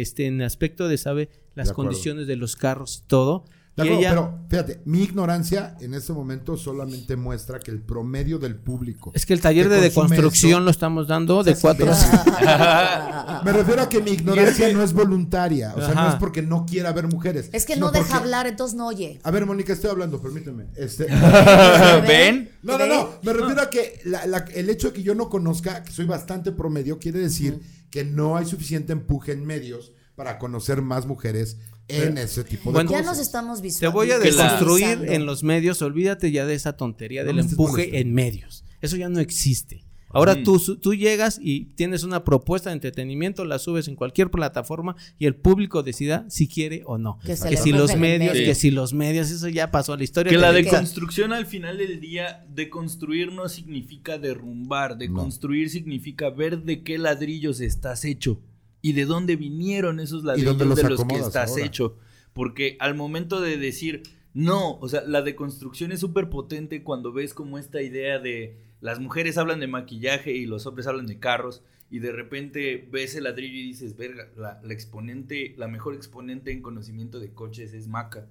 este, 0.00 0.26
en 0.26 0.42
aspecto 0.42 0.88
de 0.88 0.98
sabe 0.98 1.28
las 1.54 1.68
De 1.68 1.74
condiciones 1.74 2.26
de 2.26 2.36
los 2.36 2.56
carros 2.56 3.02
y 3.04 3.08
todo. 3.08 3.44
De 3.74 3.84
acuerdo, 3.84 4.00
ella- 4.00 4.10
pero 4.10 4.38
fíjate, 4.50 4.82
mi 4.84 5.02
ignorancia 5.02 5.76
en 5.80 5.94
este 5.94 6.12
momento 6.12 6.58
solamente 6.58 7.16
muestra 7.16 7.58
que 7.58 7.70
el 7.70 7.80
promedio 7.80 8.38
del 8.38 8.54
público. 8.54 9.12
Es 9.14 9.24
que 9.24 9.32
el 9.32 9.40
taller 9.40 9.68
que 9.68 9.74
de 9.76 9.80
deconstrucción 9.80 10.50
esto- 10.52 10.64
lo 10.64 10.70
estamos 10.70 11.08
dando 11.08 11.42
de 11.42 11.54
cuatro 11.56 11.90
a. 11.90 13.42
Me 13.46 13.50
refiero 13.52 13.80
a 13.80 13.88
que 13.88 14.02
mi 14.02 14.10
ignorancia 14.10 14.70
no 14.74 14.82
es 14.82 14.92
voluntaria. 14.92 15.72
O 15.74 15.80
sea, 15.80 15.94
no 15.94 16.08
es 16.10 16.14
porque 16.16 16.42
no 16.42 16.66
quiera 16.66 16.92
ver 16.92 17.08
mujeres. 17.08 17.48
Es 17.54 17.64
que 17.64 17.76
no 17.76 17.90
deja 17.90 18.04
porque- 18.04 18.18
hablar, 18.18 18.46
entonces 18.46 18.76
no 18.76 18.88
oye. 18.88 19.20
A 19.22 19.30
ver, 19.30 19.46
Mónica, 19.46 19.72
estoy 19.72 19.90
hablando, 19.90 20.20
permíteme. 20.20 20.66
Este, 20.76 21.06
¿Ven? 22.06 22.50
No, 22.62 22.76
no, 22.76 22.86
no. 22.86 23.08
Me 23.22 23.32
refiero 23.32 23.62
a 23.62 23.70
que 23.70 24.00
la- 24.04 24.26
la- 24.26 24.44
el 24.54 24.68
hecho 24.68 24.88
de 24.88 24.92
que 24.94 25.02
yo 25.02 25.14
no 25.14 25.28
conozca, 25.30 25.82
que 25.82 25.92
soy 25.92 26.04
bastante 26.04 26.52
promedio, 26.52 26.98
quiere 26.98 27.20
decir 27.20 27.58
que 27.92 28.02
no 28.04 28.36
hay 28.36 28.46
suficiente 28.46 28.92
empuje 28.92 29.30
en 29.30 29.44
medios 29.46 29.92
para 30.16 30.38
conocer 30.40 30.82
más 30.82 31.06
mujeres 31.06 31.58
en 31.88 32.16
ese 32.18 32.42
tipo 32.44 32.70
de 32.70 32.74
Bueno, 32.74 32.90
Ya 32.90 32.98
cosas. 32.98 33.16
nos 33.18 33.26
estamos 33.26 33.58
Te 33.58 33.62
visualizando. 33.64 33.92
voy 33.98 34.10
a 34.10 34.18
deconstruir 34.18 35.12
en 35.12 35.26
los 35.26 35.42
medios. 35.44 35.80
Olvídate 35.82 36.32
ya 36.32 36.46
de 36.46 36.54
esa 36.54 36.76
tontería 36.76 37.22
No 37.22 37.28
del 37.28 37.38
empuje 37.40 37.70
molestando. 37.72 37.98
en 37.98 38.14
medios. 38.14 38.64
Eso 38.80 38.96
ya 38.96 39.08
no 39.08 39.20
existe. 39.20 39.81
Ahora 40.12 40.34
Mm. 40.34 40.42
tú, 40.44 40.58
su- 40.58 40.76
tú 40.76 40.94
llegas 40.94 41.38
y 41.42 41.66
tienes 41.74 42.04
una 42.04 42.24
propuesta 42.24 42.70
de 42.70 42.74
entretenimiento, 42.74 43.44
la 43.44 43.58
subes 43.58 43.88
en 43.88 43.96
cualquier 43.96 44.30
plataforma 44.30 44.96
y 45.18 45.26
el 45.26 45.34
público 45.34 45.82
decida 45.82 46.24
si 46.28 46.48
quiere 46.48 46.82
o 46.86 46.98
no. 46.98 47.18
Que 47.24 47.36
si 47.36 47.72
los 47.72 47.96
medios, 47.96 48.32
medio. 48.34 48.44
que 48.46 48.54
si 48.54 48.70
los 48.70 48.92
medios, 48.92 49.30
eso 49.30 49.48
ya 49.48 49.70
pasó 49.70 49.92
a 49.92 49.96
la 49.96 50.04
historia. 50.04 50.30
Que 50.30 50.38
la 50.38 50.52
deconstrucción 50.52 51.32
al 51.32 51.46
final 51.46 51.78
del 51.78 52.00
día, 52.00 52.44
deconstruir 52.54 53.32
no 53.32 53.48
significa 53.48 54.18
derrumbar, 54.18 54.96
deconstruir 54.98 55.70
significa 55.70 56.30
ver 56.30 56.62
de 56.62 56.82
qué 56.82 56.98
ladrillos 56.98 57.60
estás 57.60 58.04
hecho 58.04 58.40
y 58.80 58.92
de 58.92 59.04
dónde 59.04 59.36
vinieron 59.36 60.00
esos 60.00 60.24
ladrillos 60.24 60.56
los 60.58 60.76
de 60.76 60.88
los 60.90 61.04
que 61.04 61.14
estás 61.16 61.50
ahora? 61.50 61.64
hecho. 61.64 61.96
Porque 62.32 62.76
al 62.80 62.94
momento 62.94 63.40
de 63.40 63.56
decir, 63.56 64.02
no, 64.34 64.78
o 64.78 64.88
sea, 64.88 65.02
la 65.06 65.22
deconstrucción 65.22 65.92
es 65.92 66.00
súper 66.00 66.30
potente 66.30 66.82
cuando 66.82 67.12
ves 67.12 67.34
como 67.34 67.58
esta 67.58 67.82
idea 67.82 68.18
de 68.18 68.56
las 68.82 69.00
mujeres 69.00 69.38
hablan 69.38 69.60
de 69.60 69.68
maquillaje 69.68 70.32
y 70.32 70.44
los 70.44 70.66
hombres 70.66 70.86
hablan 70.86 71.06
de 71.06 71.18
carros 71.18 71.62
y 71.88 72.00
de 72.00 72.12
repente 72.12 72.88
ves 72.90 73.14
el 73.14 73.24
ladrillo 73.24 73.54
y 73.54 73.62
dices, 73.62 73.96
verga, 73.96 74.28
la, 74.36 74.60
la 74.62 74.72
exponente, 74.74 75.54
la 75.56 75.68
mejor 75.68 75.94
exponente 75.94 76.50
en 76.50 76.60
conocimiento 76.62 77.20
de 77.20 77.32
coches 77.32 77.72
es 77.72 77.86
Maca 77.86 78.26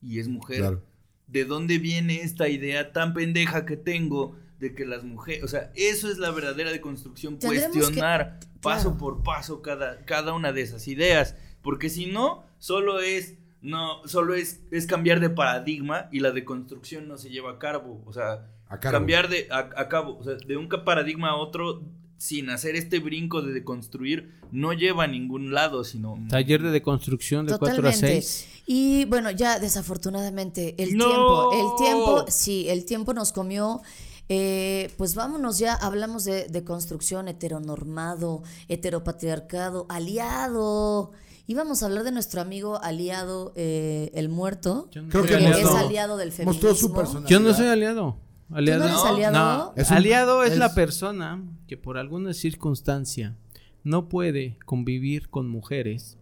y 0.00 0.20
es 0.20 0.28
mujer. 0.28 0.58
Claro. 0.60 0.82
¿De 1.26 1.44
dónde 1.44 1.78
viene 1.78 2.22
esta 2.22 2.48
idea 2.48 2.92
tan 2.92 3.12
pendeja 3.14 3.66
que 3.66 3.76
tengo 3.76 4.36
de 4.60 4.74
que 4.74 4.86
las 4.86 5.04
mujeres, 5.04 5.42
o 5.42 5.48
sea, 5.48 5.70
eso 5.74 6.10
es 6.10 6.18
la 6.18 6.30
verdadera 6.30 6.70
deconstrucción, 6.70 7.38
que- 7.38 7.46
cuestionar 7.48 8.38
paso 8.62 8.90
claro. 8.90 8.98
por 8.98 9.22
paso 9.22 9.60
cada, 9.60 10.04
cada 10.06 10.32
una 10.32 10.52
de 10.52 10.62
esas 10.62 10.88
ideas, 10.88 11.36
porque 11.62 11.90
si 11.90 12.06
no, 12.06 12.44
solo 12.58 13.00
es 13.00 13.34
no, 13.60 14.06
solo 14.06 14.34
es, 14.34 14.62
es 14.70 14.86
cambiar 14.86 15.18
de 15.18 15.30
paradigma 15.30 16.08
y 16.12 16.20
la 16.20 16.30
deconstrucción 16.30 17.08
no 17.08 17.18
se 17.18 17.30
lleva 17.30 17.50
a 17.52 17.58
cabo, 17.58 18.02
o 18.06 18.12
sea, 18.12 18.48
A 18.68 18.78
cambiar 18.80 19.28
de 19.28 19.48
a, 19.50 19.58
a 19.76 19.88
cabo, 19.88 20.18
o 20.18 20.24
sea, 20.24 20.34
de 20.34 20.56
un 20.56 20.68
paradigma 20.68 21.30
a 21.30 21.36
otro 21.36 21.82
sin 22.18 22.50
hacer 22.50 22.76
este 22.76 22.98
brinco 22.98 23.42
de 23.42 23.52
deconstruir 23.52 24.32
no 24.50 24.72
lleva 24.72 25.04
a 25.04 25.06
ningún 25.06 25.52
lado, 25.52 25.84
sino 25.84 26.18
Taller 26.28 26.62
de 26.62 26.70
deconstrucción 26.70 27.46
de 27.46 27.58
4 27.58 27.66
a 27.66 27.76
Totalmente. 27.76 28.22
6. 28.22 28.48
Y 28.66 29.04
bueno, 29.04 29.30
ya 29.30 29.58
desafortunadamente 29.58 30.74
el 30.82 30.96
¡No! 30.96 31.06
tiempo, 31.06 31.52
el 31.52 31.84
tiempo, 31.84 32.24
sí, 32.28 32.68
el 32.68 32.84
tiempo 32.84 33.14
nos 33.14 33.32
comió. 33.32 33.82
Eh, 34.28 34.90
pues 34.96 35.14
vámonos 35.14 35.58
ya, 35.58 35.74
hablamos 35.74 36.24
de, 36.24 36.48
de 36.48 36.64
construcción 36.64 37.28
heteronormado, 37.28 38.42
heteropatriarcado, 38.68 39.86
aliado. 39.88 41.12
Íbamos 41.46 41.82
a 41.82 41.86
hablar 41.86 42.02
de 42.02 42.10
nuestro 42.10 42.40
amigo 42.40 42.82
aliado, 42.82 43.52
eh, 43.54 44.10
el 44.14 44.28
muerto, 44.28 44.88
Creo 45.10 45.22
que 45.22 45.38
que 45.38 45.50
es 45.50 45.66
aliado 45.66 46.16
del 46.16 46.32
feminismo. 46.32 46.68
Mostró 46.68 46.74
su 46.74 46.92
personalidad. 46.92 47.28
Yo 47.28 47.38
no 47.38 47.54
soy 47.54 47.66
aliado. 47.66 48.16
Aliado. 48.52 48.82
¿Tú 48.82 48.88
no 48.88 48.92
eres 48.94 49.04
No, 49.04 49.14
aliado? 49.14 49.34
No, 49.34 49.72
Es 49.76 49.90
un- 49.90 49.96
aliado 49.96 50.44
es, 50.44 50.56
la 50.58 50.74
persona 50.74 51.42
que 51.66 51.76
por 51.76 51.98
alguna 51.98 52.32
circunstancia 52.32 53.36
no 53.84 54.08
puede 54.08 54.58
convivir 54.64 55.28
con 55.30 55.48
mujeres 55.48 56.16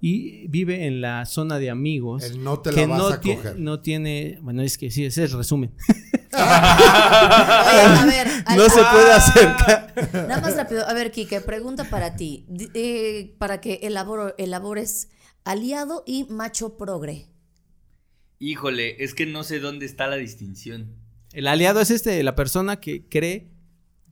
y 0.00 0.46
vive 0.48 0.86
en 0.86 1.00
la 1.00 1.24
zona 1.24 1.58
de 1.58 1.70
amigos 1.70 2.24
El 2.24 2.44
no 2.44 2.58
te 2.60 2.70
la 2.72 2.76
que 2.76 2.86
vas 2.86 2.98
no, 2.98 3.06
a 3.08 3.20
tie- 3.20 3.36
coger. 3.36 3.58
no 3.58 3.80
tiene, 3.80 4.38
bueno, 4.42 4.62
es 4.62 4.76
que 4.78 4.90
sí, 4.90 5.04
ese 5.04 5.24
es 5.24 5.30
el 5.32 5.38
resumen. 5.38 5.72
Oye, 6.32 6.40
a 6.40 8.04
ver, 8.06 8.28
al- 8.46 8.56
no 8.58 8.64
se 8.68 8.80
puede 8.82 9.12
acercar. 9.12 9.92
Nada 10.12 10.40
más 10.40 10.56
rápido. 10.56 10.86
A 10.86 10.92
ver, 10.94 11.10
Kike, 11.10 11.40
pregunta 11.40 11.84
para 11.84 12.16
ti. 12.16 12.46
Eh, 12.74 13.34
para 13.38 13.60
que 13.60 13.80
elaboro, 13.82 14.34
elabores 14.38 15.08
aliado 15.44 16.02
y 16.06 16.24
macho 16.30 16.76
progre. 16.76 17.26
híjole, 18.38 19.02
es 19.02 19.14
que 19.14 19.26
no 19.26 19.42
sé 19.44 19.58
dónde 19.60 19.86
está 19.86 20.06
la 20.06 20.16
distinción. 20.16 20.96
El 21.34 21.46
aliado 21.48 21.80
es 21.80 21.90
este, 21.90 22.22
la 22.22 22.34
persona 22.34 22.80
que 22.80 23.06
cree 23.08 23.50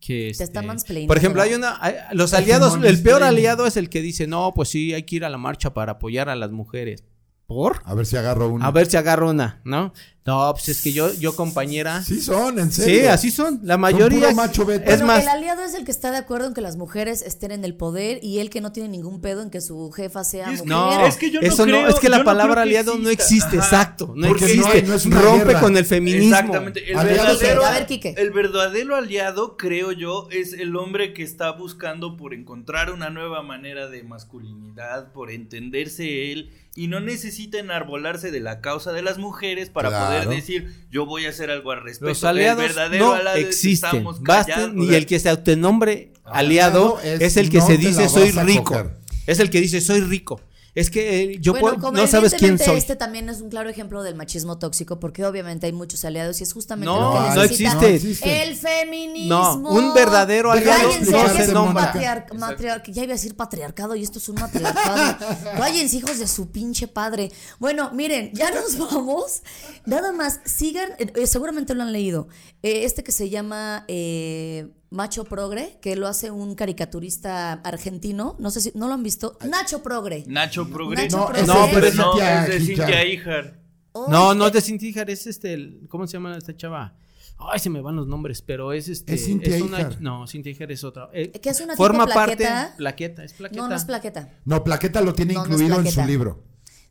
que 0.00 0.32
Te 0.36 0.44
está 0.44 0.44
este, 0.44 0.62
mansplaining, 0.62 1.06
por 1.06 1.16
ejemplo, 1.16 1.40
hay 1.42 1.54
una 1.54 1.78
hay- 1.80 1.94
los 2.12 2.34
aliados, 2.34 2.76
el 2.82 3.00
peor 3.02 3.22
aliado 3.22 3.66
es 3.66 3.76
el 3.76 3.88
que 3.88 4.02
dice, 4.02 4.26
"No, 4.26 4.52
pues 4.54 4.68
sí, 4.70 4.92
hay 4.92 5.04
que 5.04 5.16
ir 5.16 5.24
a 5.24 5.30
la 5.30 5.38
marcha 5.38 5.72
para 5.72 5.92
apoyar 5.92 6.28
a 6.28 6.34
las 6.34 6.50
mujeres." 6.50 7.04
¿Por? 7.46 7.82
A 7.84 7.94
ver 7.94 8.06
si 8.06 8.16
agarro 8.16 8.48
uno. 8.48 8.64
A 8.64 8.70
ver 8.70 8.86
si 8.86 8.96
agarro 8.96 9.28
una, 9.30 9.60
¿no? 9.64 9.92
No, 10.24 10.52
pues 10.54 10.68
es 10.68 10.82
que 10.82 10.92
yo 10.92 11.12
yo 11.14 11.34
compañera 11.34 12.00
Sí 12.04 12.20
son, 12.20 12.60
en 12.60 12.70
Sí, 12.70 12.82
serio. 12.82 13.10
así 13.12 13.32
son. 13.32 13.58
La 13.64 13.76
mayoría. 13.76 14.20
puro 14.20 14.34
macho 14.36 14.64
beta. 14.64 14.84
Es 14.84 15.00
Bueno, 15.00 15.06
más, 15.08 15.22
el 15.24 15.28
aliado 15.28 15.64
es 15.64 15.74
el 15.74 15.84
que 15.84 15.90
está 15.90 16.12
de 16.12 16.18
acuerdo 16.18 16.46
en 16.46 16.54
que 16.54 16.60
las 16.60 16.76
mujeres 16.76 17.22
estén 17.22 17.50
en 17.50 17.64
el 17.64 17.74
poder 17.74 18.20
y 18.22 18.38
el 18.38 18.48
que 18.48 18.60
no 18.60 18.70
tiene 18.70 18.88
ningún 18.88 19.20
pedo 19.20 19.42
en 19.42 19.50
que 19.50 19.60
su 19.60 19.90
jefa 19.90 20.22
sea 20.22 20.44
es 20.52 20.60
mujer. 20.60 20.68
no, 20.68 21.06
Es 21.06 21.16
que 21.16 21.32
yo 21.32 21.40
no 21.40 21.46
eso 21.48 21.66
no, 21.66 21.72
creo- 21.72 21.88
es 21.88 21.96
que 21.98 22.08
la 22.08 22.18
no 22.18 22.24
palabra 22.24 22.62
aliado 22.62 22.96
no 22.96 23.10
existe, 23.10 23.58
Ajá. 23.58 23.66
exacto, 23.66 24.12
no 24.14 24.28
Porque 24.28 24.54
no 24.56 24.64
existe. 24.68 24.82
no 25.08 25.16
una 25.16 25.20
Rompe 25.22 25.44
guerra. 25.46 25.60
con 25.60 25.76
el 25.76 25.84
feminismo. 25.84 26.28
Exactamente. 26.36 26.90
El 26.92 26.98
Aliado 26.98 27.26
verdadero. 27.38 27.64
A 27.66 27.70
ver, 27.72 27.86
Quique. 27.86 28.14
el 28.16 28.30
verdadero 28.30 28.94
aliado, 28.96 29.56
creo 29.56 29.90
yo, 29.90 30.28
es 30.30 30.52
el 30.52 30.76
hombre 30.76 31.12
que 31.14 31.24
está 31.24 31.50
buscando 31.50 32.16
por 32.16 32.32
encontrar 32.32 32.92
una 32.92 33.10
nueva 33.10 33.42
manera 33.42 33.88
de 33.88 34.04
masculinidad, 34.04 35.12
por 35.12 35.32
entenderse 35.32 36.30
él 36.32 36.50
y 36.74 36.88
no 36.88 37.00
necesita 37.00 37.58
enarbolarse 37.58 38.30
de 38.30 38.40
la 38.40 38.60
causa 38.60 38.92
de 38.92 39.02
las 39.02 39.18
mujeres 39.18 39.68
para 39.68 39.90
Claro. 39.90 40.06
poder 40.24 40.28
decir 40.28 40.72
yo 40.90 41.04
voy 41.06 41.26
a 41.26 41.30
hacer 41.30 41.50
algo 41.50 41.72
al 41.72 41.82
respecto. 41.82 42.08
Los 42.08 42.24
aliados 42.24 42.62
el 42.62 42.68
verdadero 42.68 43.06
no 43.06 43.12
aliado 43.12 43.36
existen. 43.36 44.04
callados, 44.24 44.72
y 44.76 44.94
el 44.94 45.06
que 45.06 45.18
se 45.18 45.28
autonombre 45.28 46.12
aliado 46.24 46.98
Aliado 46.98 47.00
es, 47.02 47.20
es 47.20 47.36
el 47.36 47.50
que 47.50 47.58
no 47.58 47.66
se 47.66 47.76
dice 47.76 48.08
soy 48.08 48.30
rico. 48.30 48.90
Es 49.26 49.38
el 49.40 49.50
que 49.50 49.60
dice 49.60 49.80
soy 49.80 50.00
rico. 50.00 50.40
Es 50.74 50.88
que 50.90 51.22
eh, 51.34 51.38
yo 51.38 51.52
bueno, 51.52 51.76
puedo- 51.78 51.92
no 51.92 52.06
sabes 52.06 52.30
quién 52.30 52.52
convenientemente 52.56 52.64
soy. 52.64 52.78
Este 52.78 52.96
también 52.96 53.28
es 53.28 53.42
un 53.42 53.50
claro 53.50 53.68
ejemplo 53.68 54.02
del 54.02 54.14
machismo 54.14 54.56
tóxico 54.58 54.98
porque 54.98 55.22
obviamente 55.26 55.66
hay 55.66 55.72
muchos 55.74 56.02
aliados 56.06 56.40
y 56.40 56.44
es 56.44 56.52
justamente 56.54 56.86
No, 56.86 56.98
lo 56.98 57.12
que 57.12 57.28
no 57.36 57.42
necesita 57.42 57.86
existe. 57.86 58.42
el 58.42 58.56
feminismo. 58.56 59.28
No, 59.28 59.70
un 59.70 59.92
verdadero 59.92 60.50
aliado 60.50 60.88
Cállense, 60.90 61.10
no 61.12 61.28
se 61.28 61.42
es 61.42 61.48
un 61.50 61.74
matriar- 61.74 62.82
ya 62.90 63.02
iba 63.04 63.12
a 63.12 63.16
decir 63.16 63.36
patriarcado 63.36 63.94
y 63.96 64.02
esto 64.02 64.18
es 64.18 64.28
un 64.30 64.36
matriarcado. 64.36 65.16
Cállense, 65.58 65.96
hijos 65.98 66.18
de 66.18 66.26
su 66.26 66.50
pinche 66.50 66.88
padre. 66.88 67.30
Bueno, 67.58 67.90
miren, 67.92 68.32
ya 68.32 68.50
nos 68.50 68.78
vamos. 68.78 69.42
Nada 69.84 70.12
más, 70.12 70.40
sigan, 70.46 70.88
eh, 70.98 71.26
seguramente 71.26 71.74
lo 71.74 71.82
han 71.82 71.92
leído. 71.92 72.28
Eh, 72.62 72.84
este 72.84 73.04
que 73.04 73.12
se 73.12 73.28
llama 73.28 73.84
eh, 73.88 74.68
Macho 74.92 75.24
Progre, 75.24 75.78
que 75.82 75.96
lo 75.96 76.06
hace 76.06 76.30
un 76.30 76.54
caricaturista 76.54 77.52
argentino. 77.54 78.36
No 78.38 78.50
sé 78.50 78.60
si, 78.60 78.72
¿no 78.74 78.86
lo 78.88 78.94
han 78.94 79.02
visto? 79.02 79.36
Nacho 79.48 79.82
Progre. 79.82 80.24
Nacho 80.26 80.68
Progre. 80.68 80.96
Nacho 81.02 81.16
No, 81.18 81.26
Progre. 81.26 81.46
No, 81.46 81.64
es 81.64 81.70
pero 81.74 81.86
de 81.90 81.92
no, 81.94 82.12
Cintia 82.12 82.44
es 82.44 82.48
de. 82.50 82.60
Cintia 82.66 83.04
Hijar. 83.06 83.58
Oh, 83.92 84.06
No, 84.08 84.34
no 84.34 84.46
es 84.46 84.52
de 84.52 84.60
Cintijar, 84.60 85.10
es 85.10 85.26
este, 85.26 85.52
el- 85.52 85.86
¿cómo 85.88 86.06
se 86.06 86.14
llama 86.14 86.36
esta 86.36 86.56
chava? 86.56 86.94
Ay, 87.38 87.58
se 87.58 87.68
me 87.70 87.80
van 87.80 87.96
los 87.96 88.06
nombres, 88.06 88.40
pero 88.40 88.72
es 88.72 88.88
este. 88.88 89.14
Es 89.14 89.24
Cintia 89.24 89.62
una- 89.64 89.80
Hijar. 89.80 90.00
No, 90.00 90.26
Cintia 90.26 90.52
Hijar 90.52 90.70
es 90.72 90.84
otra. 90.84 91.08
Eh, 91.12 91.30
¿Que 91.30 91.50
es 91.50 91.60
una 91.60 91.74
forma 91.76 92.04
tipo 92.06 92.14
parte. 92.14 92.36
plaqueta? 92.36 92.74
Plaqueta, 92.76 93.24
es 93.24 93.32
plaqueta. 93.32 93.60
No, 93.62 93.68
no 93.68 93.74
es 93.74 93.84
plaqueta. 93.84 94.28
No, 94.44 94.62
Plaqueta 94.64 95.00
lo 95.00 95.12
tiene 95.12 95.34
No, 95.34 95.40
no 95.40 95.46
es 95.46 95.50
incluido 95.52 95.76
en 95.80 95.86
su 95.86 95.94
Plaqueta. 95.94 96.06
libro. 96.06 96.42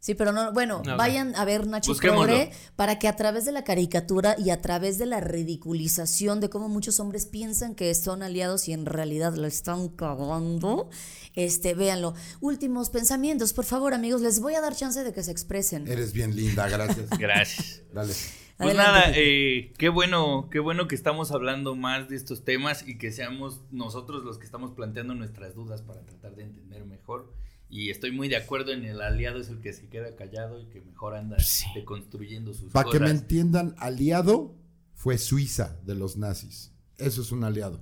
Sí, 0.02 0.16
pero 0.16 0.32
no, 0.32 0.52
bueno, 0.52 0.82
vayan 0.98 1.36
a 1.36 1.46
ver 1.46 1.68
Nacho. 1.68 1.96
Progre 1.96 2.52
para 2.76 2.98
que 2.98 3.08
a 3.08 3.16
través 3.16 3.46
de 3.46 3.52
la 3.52 3.64
caricatura 3.64 4.36
y 4.36 4.50
a 4.50 4.60
través 4.60 4.98
de 4.98 5.06
la 5.06 5.20
ridiculización 5.20 6.40
de 6.40 6.50
cómo 6.50 6.70
muchos 6.70 7.00
hombres 7.00 7.28
piensan 7.28 7.76
que 7.76 7.94
son 7.94 8.24
aliados 8.24 8.68
y 8.68 8.74
en 8.74 8.88
realidad 8.88 9.36
la 9.36 9.48
están 9.48 9.90
cagando, 9.90 10.90
este, 11.36 11.76
véanlo. 11.76 12.16
Últimos 12.40 12.90
pensamientos, 12.90 13.54
por 13.54 13.64
favor, 13.66 13.94
amigos, 13.94 14.22
les 14.22 14.40
voy 14.40 14.56
a 14.56 14.62
dar 14.62 14.76
chance 14.76 15.04
de 15.04 15.14
que 15.14 15.22
se 15.22 15.30
expresen. 15.30 15.88
Eres 15.88 16.14
bien 16.14 16.36
linda, 16.36 16.68
gracias. 16.68 17.08
Gracias. 17.20 17.84
Dale. 17.94 18.14
Pues 18.58 18.76
Adelante, 18.76 18.92
nada, 18.92 19.14
eh, 19.16 19.72
qué 19.78 19.90
bueno, 19.90 20.50
qué 20.50 20.60
bueno 20.60 20.88
que 20.88 20.96
estamos 20.96 21.32
hablando 21.32 21.76
más 21.76 22.10
de 22.10 22.16
estos 22.16 22.44
temas 22.44 22.88
y 22.88 22.98
que 22.98 23.12
seamos 23.12 23.62
nosotros 23.70 24.24
los 24.24 24.40
que 24.40 24.46
estamos 24.46 24.72
planteando 24.72 25.14
nuestras 25.14 25.54
dudas 25.54 25.84
para 25.84 26.02
tratar 26.02 26.36
de 26.36 26.44
entender 26.44 26.86
mejor. 26.86 27.32
Y 27.72 27.90
estoy 27.90 28.12
muy 28.12 28.28
de 28.28 28.36
acuerdo 28.36 28.74
en 28.74 28.84
el 28.84 29.02
aliado 29.02 29.40
es 29.40 29.48
el 29.48 29.62
que 29.62 29.72
se 29.72 29.88
queda 29.88 30.14
callado 30.18 30.62
y 30.62 30.66
que 30.66 30.82
mejor 30.82 31.16
anda 31.16 31.40
Sí. 31.40 31.66
deconstruyendo 31.74 32.54
sus 32.54 32.72
Para 32.72 32.90
que 32.92 33.00
me 33.00 33.10
entiendan, 33.10 33.76
aliado 33.78 34.54
fue 34.94 35.18
Suiza 35.18 35.80
de 35.86 35.96
los 35.96 36.18
nazis. 36.18 36.74
Eso 36.98 37.22
es 37.22 37.32
un 37.32 37.46
aliado. 37.46 37.82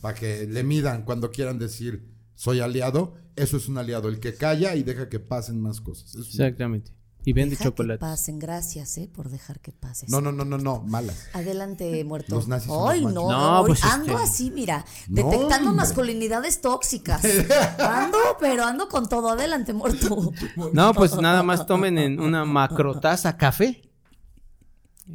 Para 0.00 0.18
que 0.18 0.46
le 0.46 0.64
midan 0.64 1.04
cuando 1.04 1.30
quieran 1.30 1.58
decir 1.58 2.04
soy 2.34 2.60
aliado, 2.60 3.14
eso 3.36 3.56
es 3.56 3.68
un 3.68 3.78
aliado. 3.78 4.08
El 4.08 4.20
que 4.20 4.34
calla 4.34 4.74
y 4.74 4.82
deja 4.82 5.08
que 5.08 5.20
pasen 5.20 5.60
más 5.60 5.80
cosas. 5.80 6.14
Es 6.14 6.26
Exactamente. 6.28 6.92
Y 7.28 7.32
vende 7.34 7.56
Deja 7.56 7.64
chocolates. 7.64 7.98
que 7.98 8.10
pasen, 8.10 8.38
gracias, 8.38 8.96
¿eh? 8.96 9.10
Por 9.14 9.28
dejar 9.28 9.60
que 9.60 9.70
pases. 9.70 10.08
No, 10.08 10.22
no, 10.22 10.32
no, 10.32 10.46
no, 10.46 10.56
no, 10.56 10.80
malas. 10.86 11.26
Adelante, 11.34 12.02
muerto. 12.04 12.34
Los 12.34 12.48
nazis 12.48 12.68
son 12.70 12.90
Ay, 12.90 13.02
los 13.02 13.12
no, 13.12 13.64
pues, 13.66 13.84
ando 13.84 14.12
este- 14.12 14.22
así, 14.24 14.50
mira, 14.50 14.86
No, 15.08 15.16
detectando 15.16 15.70
hombre. 15.70 15.84
masculinidades 15.86 16.62
tóxicas. 16.62 17.22
ando, 17.78 18.18
pero 18.40 18.64
ando 18.64 18.88
con 18.88 19.10
todo. 19.10 19.28
Adelante, 19.28 19.74
muerto. 19.74 20.32
No, 20.72 20.94
pues 20.94 21.16
nada 21.16 21.42
más 21.42 21.66
tomen 21.66 21.98
en 21.98 22.18
una 22.18 22.46
macrotaza 22.46 23.36
café. 23.36 23.82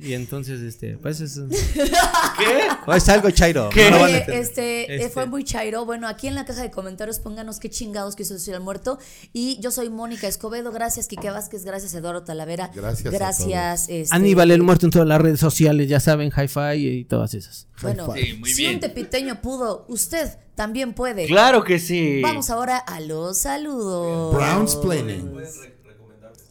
Y 0.01 0.13
entonces, 0.13 0.61
este, 0.61 0.97
pues 0.97 1.21
es, 1.21 1.39
¿Qué? 1.73 2.67
o 2.87 2.93
es 2.93 3.07
algo 3.09 3.29
chairo. 3.29 3.69
¿Qué? 3.69 3.91
no 3.91 4.01
Oye, 4.01 4.25
este, 4.27 4.81
eh, 4.91 4.95
Este. 4.95 5.09
fue 5.09 5.27
muy 5.27 5.43
chairo. 5.43 5.85
Bueno, 5.85 6.07
aquí 6.07 6.27
en 6.27 6.33
la 6.35 6.45
caja 6.45 6.63
de 6.63 6.71
comentarios 6.71 7.19
pónganos 7.19 7.59
qué 7.59 7.69
chingados 7.69 8.15
quiso 8.15 8.33
decir 8.33 8.55
el 8.55 8.61
muerto. 8.61 8.97
Y 9.33 9.59
yo 9.61 9.69
soy 9.69 9.89
Mónica 9.91 10.27
Escobedo. 10.27 10.71
Gracias, 10.71 11.07
Quique 11.07 11.29
Vázquez. 11.29 11.63
Gracias, 11.63 11.93
Eduardo 11.93 12.23
Talavera. 12.23 12.71
Gracias 12.73 13.13
a 13.13 13.17
Gracias. 13.17 13.85
este, 13.89 14.15
Aníbal 14.15 14.49
el 14.51 14.63
muerto 14.63 14.87
en 14.87 14.91
todas 14.91 15.07
las 15.07 15.21
redes 15.21 15.39
sociales, 15.39 15.87
ya 15.87 15.99
saben, 15.99 16.31
hi-fi 16.35 16.75
y 16.87 17.03
todas 17.05 17.33
esas. 17.35 17.67
Bueno, 17.81 18.07
High 18.11 18.23
Sí, 18.25 18.33
muy 18.39 18.49
si 18.51 18.61
bien. 18.63 18.73
un 18.75 18.79
tepiteño 18.79 19.41
pudo, 19.41 19.85
usted 19.89 20.37
también 20.55 20.93
puede. 20.93 21.27
Claro 21.27 21.63
que 21.63 21.77
sí. 21.77 22.19
Vamos 22.21 22.49
ahora 22.49 22.77
a 22.77 22.99
los 22.99 23.37
saludos. 23.37 24.33
Browns 24.35 24.75
planning. 24.77 25.31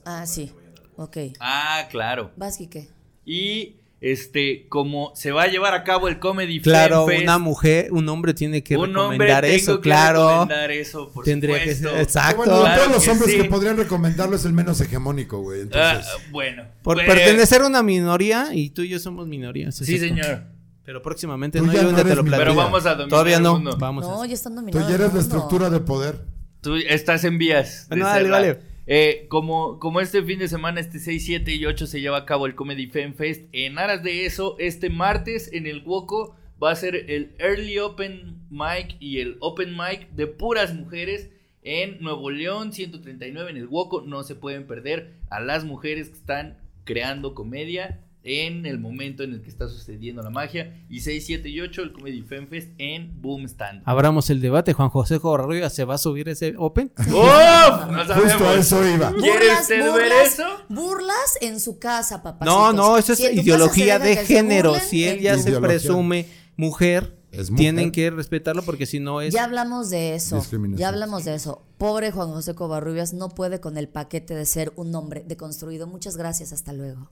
Ah, 0.05 0.27
sí. 0.27 0.53
Ok. 0.97 1.17
Ah, 1.41 1.89
claro. 1.91 2.31
Vas, 2.37 2.57
Quique. 2.57 2.89
Y 3.25 3.77
este, 4.01 4.67
como 4.69 5.13
se 5.15 5.31
va 5.31 5.45
a 5.45 5.47
llevar 5.47 5.75
a 5.75 5.85
cabo 5.85 6.09
el 6.09 6.19
Comedy 6.19 6.61
Claro, 6.61 7.07
Fest, 7.07 7.23
una 7.23 7.39
mujer, 7.39 7.93
un 7.93 8.09
hombre 8.09 8.35
tiene 8.35 8.65
que 8.65 8.77
un 8.77 8.89
recomendar 8.93 9.45
tengo 9.45 9.57
eso, 9.57 9.77
que 9.77 9.83
claro. 9.83 10.29
recomendar 10.29 10.71
eso, 10.73 11.09
por 11.13 11.25
Tendría 11.25 11.63
que 11.63 11.75
ser, 11.77 12.01
exacto. 12.01 12.39
Bueno, 12.39 12.61
Claro 12.63 12.81
todos 12.83 12.93
los 12.97 13.05
que 13.05 13.11
hombres 13.13 13.31
sí. 13.31 13.37
que 13.43 13.45
podrían 13.45 13.77
recomendarlo 13.77 14.35
es 14.35 14.45
el 14.45 14.53
menos 14.55 14.81
hegemónico, 14.81 15.41
güey. 15.41 15.61
Ah, 15.61 15.63
Entonces, 15.63 16.13
bueno. 16.33 16.65
Por 16.83 16.97
pues, 16.97 17.07
pertenecer 17.07 17.63
a 17.63 17.67
una 17.69 17.83
minoría 17.85 18.49
y 18.53 18.71
tú 18.71 18.83
y 18.83 18.89
yo 18.89 18.99
somos 18.99 19.29
minorías. 19.29 19.77
Sí, 19.77 19.99
señor. 19.99 20.43
Pero 20.85 21.01
próximamente 21.01 21.61
Tú 21.61 21.67
no 21.67 21.73
ya 21.73 21.79
hay 21.83 21.87
no 21.93 21.95
te 22.03 22.17
lo. 22.17 22.25
Pero 22.25 22.55
vamos 22.57 22.85
a 22.87 22.91
dominar 22.97 23.09
Todavía 23.09 23.37
el 23.37 23.43
no. 23.45 23.53
mundo. 23.55 23.77
Vamos 23.79 24.05
No, 24.05 24.21
a 24.25 24.27
ya 24.27 24.35
están 24.35 24.55
tú 24.55 24.61
dominando. 24.63 24.89
ya 24.89 24.95
el 24.97 25.01
eres 25.01 25.15
la 25.15 25.21
estructura 25.21 25.71
de 25.71 25.79
poder. 25.79 26.23
Tú 26.61 26.75
estás 26.75 27.23
en 27.23 27.39
vías. 27.39 27.87
dale, 27.89 28.23
serla. 28.23 28.31
vale. 28.37 28.72
Eh, 28.87 29.27
como, 29.29 29.79
como 29.79 30.01
este 30.01 30.23
fin 30.23 30.39
de 30.39 30.49
semana, 30.49 30.81
este 30.81 30.99
6, 30.99 31.25
7 31.25 31.55
y 31.55 31.67
8 31.67 31.87
se 31.87 32.01
lleva 32.01 32.19
a 32.19 32.27
cabo 32.27 32.47
el 32.47 32.55
Comedy 32.55 32.89
Fan 32.89 33.15
Fest. 33.15 33.49
En 33.53 33.79
aras 33.79 34.03
de 34.03 34.27
eso, 34.27 34.57
este 34.59 34.91
martes 34.91 35.53
en 35.53 35.67
el 35.67 35.83
Woco 35.85 36.37
va 36.63 36.71
a 36.71 36.77
ser 36.77 37.11
el 37.11 37.35
Early 37.39 37.79
Open 37.79 38.41
Mic 38.51 38.97
y 39.01 39.21
el 39.21 39.37
Open 39.41 39.77
Mic 39.77 40.11
de 40.11 40.27
puras 40.27 40.75
mujeres 40.75 41.31
en 41.63 42.01
Nuevo 42.01 42.31
León, 42.31 42.73
139 42.73 43.51
en 43.51 43.57
el 43.57 43.67
Woco. 43.67 44.03
No 44.03 44.25
se 44.25 44.35
pueden 44.35 44.67
perder 44.67 45.15
a 45.31 45.41
las 45.41 45.65
mujeres 45.65 46.09
que 46.09 46.17
están 46.17 46.59
creando 46.85 47.35
comedia 47.35 48.01
en 48.25 48.67
el 48.67 48.79
momento 48.79 49.23
en 49.23 49.33
el 49.33 49.43
que 49.43 49.49
está 49.51 49.69
sucediendo 49.69 50.23
la 50.23 50.31
magia. 50.31 50.85
Y 50.89 51.01
6, 51.01 51.25
7 51.27 51.49
y 51.49 51.61
8 51.61 51.83
el 51.83 51.93
Comedy 51.93 52.23
Fan 52.23 52.47
Fest 52.49 52.71
en 52.79 53.21
Boom 53.21 53.45
Stand. 53.47 53.83
Abramos 53.85 54.31
el 54.31 54.41
debate. 54.41 54.73
Juan 54.73 54.91
José 54.91 55.19
Correa 55.21 55.71
se 55.71 55.85
va 55.85 55.95
a 55.95 55.99
subir 55.99 56.29
ese 56.29 56.55
Open. 56.57 56.93
¡Uf! 56.99 57.07
No 57.11 58.15
Justo 58.15 58.49
a 58.49 58.55
eso 58.55 58.89
iba. 58.89 59.13
¿Quiere 59.13 59.53
usted 59.61 59.95
ver 59.95 60.13
eso? 60.25 60.45
Burlas 60.69 61.39
en 61.41 61.61
su 61.61 61.79
casa, 61.79 62.23
papá. 62.23 62.45
No, 62.45 62.73
no, 62.73 62.97
eso 62.97 63.13
es 63.13 63.19
Si 63.19 63.27
ideología 63.27 63.99
de 63.99 64.17
género. 64.17 64.71
burlen, 64.71 64.89
Si 64.89 65.05
él 65.05 65.21
ya 65.21 65.39
se 65.39 65.59
presume 65.61 66.27
mujer, 66.57 67.17
tienen 67.57 67.91
que 67.91 68.11
respetarlo 68.11 68.63
porque 68.63 68.87
si 68.87 69.01
no 69.01 69.21
es. 69.21 69.35
Ya 69.35 69.45
hablamos 69.45 69.91
de 69.91 70.15
eso. 70.15 70.45
Ya 70.77 70.89
hablamos 70.89 71.25
de 71.25 71.35
eso. 71.35 71.63
Pobre 71.79 72.13
Juan 72.13 72.29
José 72.29 72.55
Covarrubias 72.55 73.15
no 73.15 73.31
puede 73.31 73.61
con 73.61 73.77
el 73.79 73.89
paquete 73.89 74.35
de 74.35 74.47
ser 74.47 74.73
un 74.77 74.95
hombre 74.95 75.25
deconstruido. 75.27 75.87
Muchas 75.87 76.17
gracias. 76.17 76.53
Hasta 76.53 76.73
luego. 76.73 77.11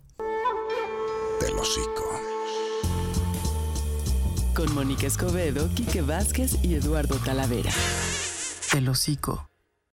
Hocico. 1.60 2.04
Con 4.54 4.74
Mónica 4.74 5.06
Escobedo, 5.06 5.68
Quique 5.74 6.00
Vázquez 6.00 6.56
y 6.62 6.74
Eduardo 6.74 7.16
Talavera. 7.16 7.70
El 8.74 8.88
hocico. 8.88 9.49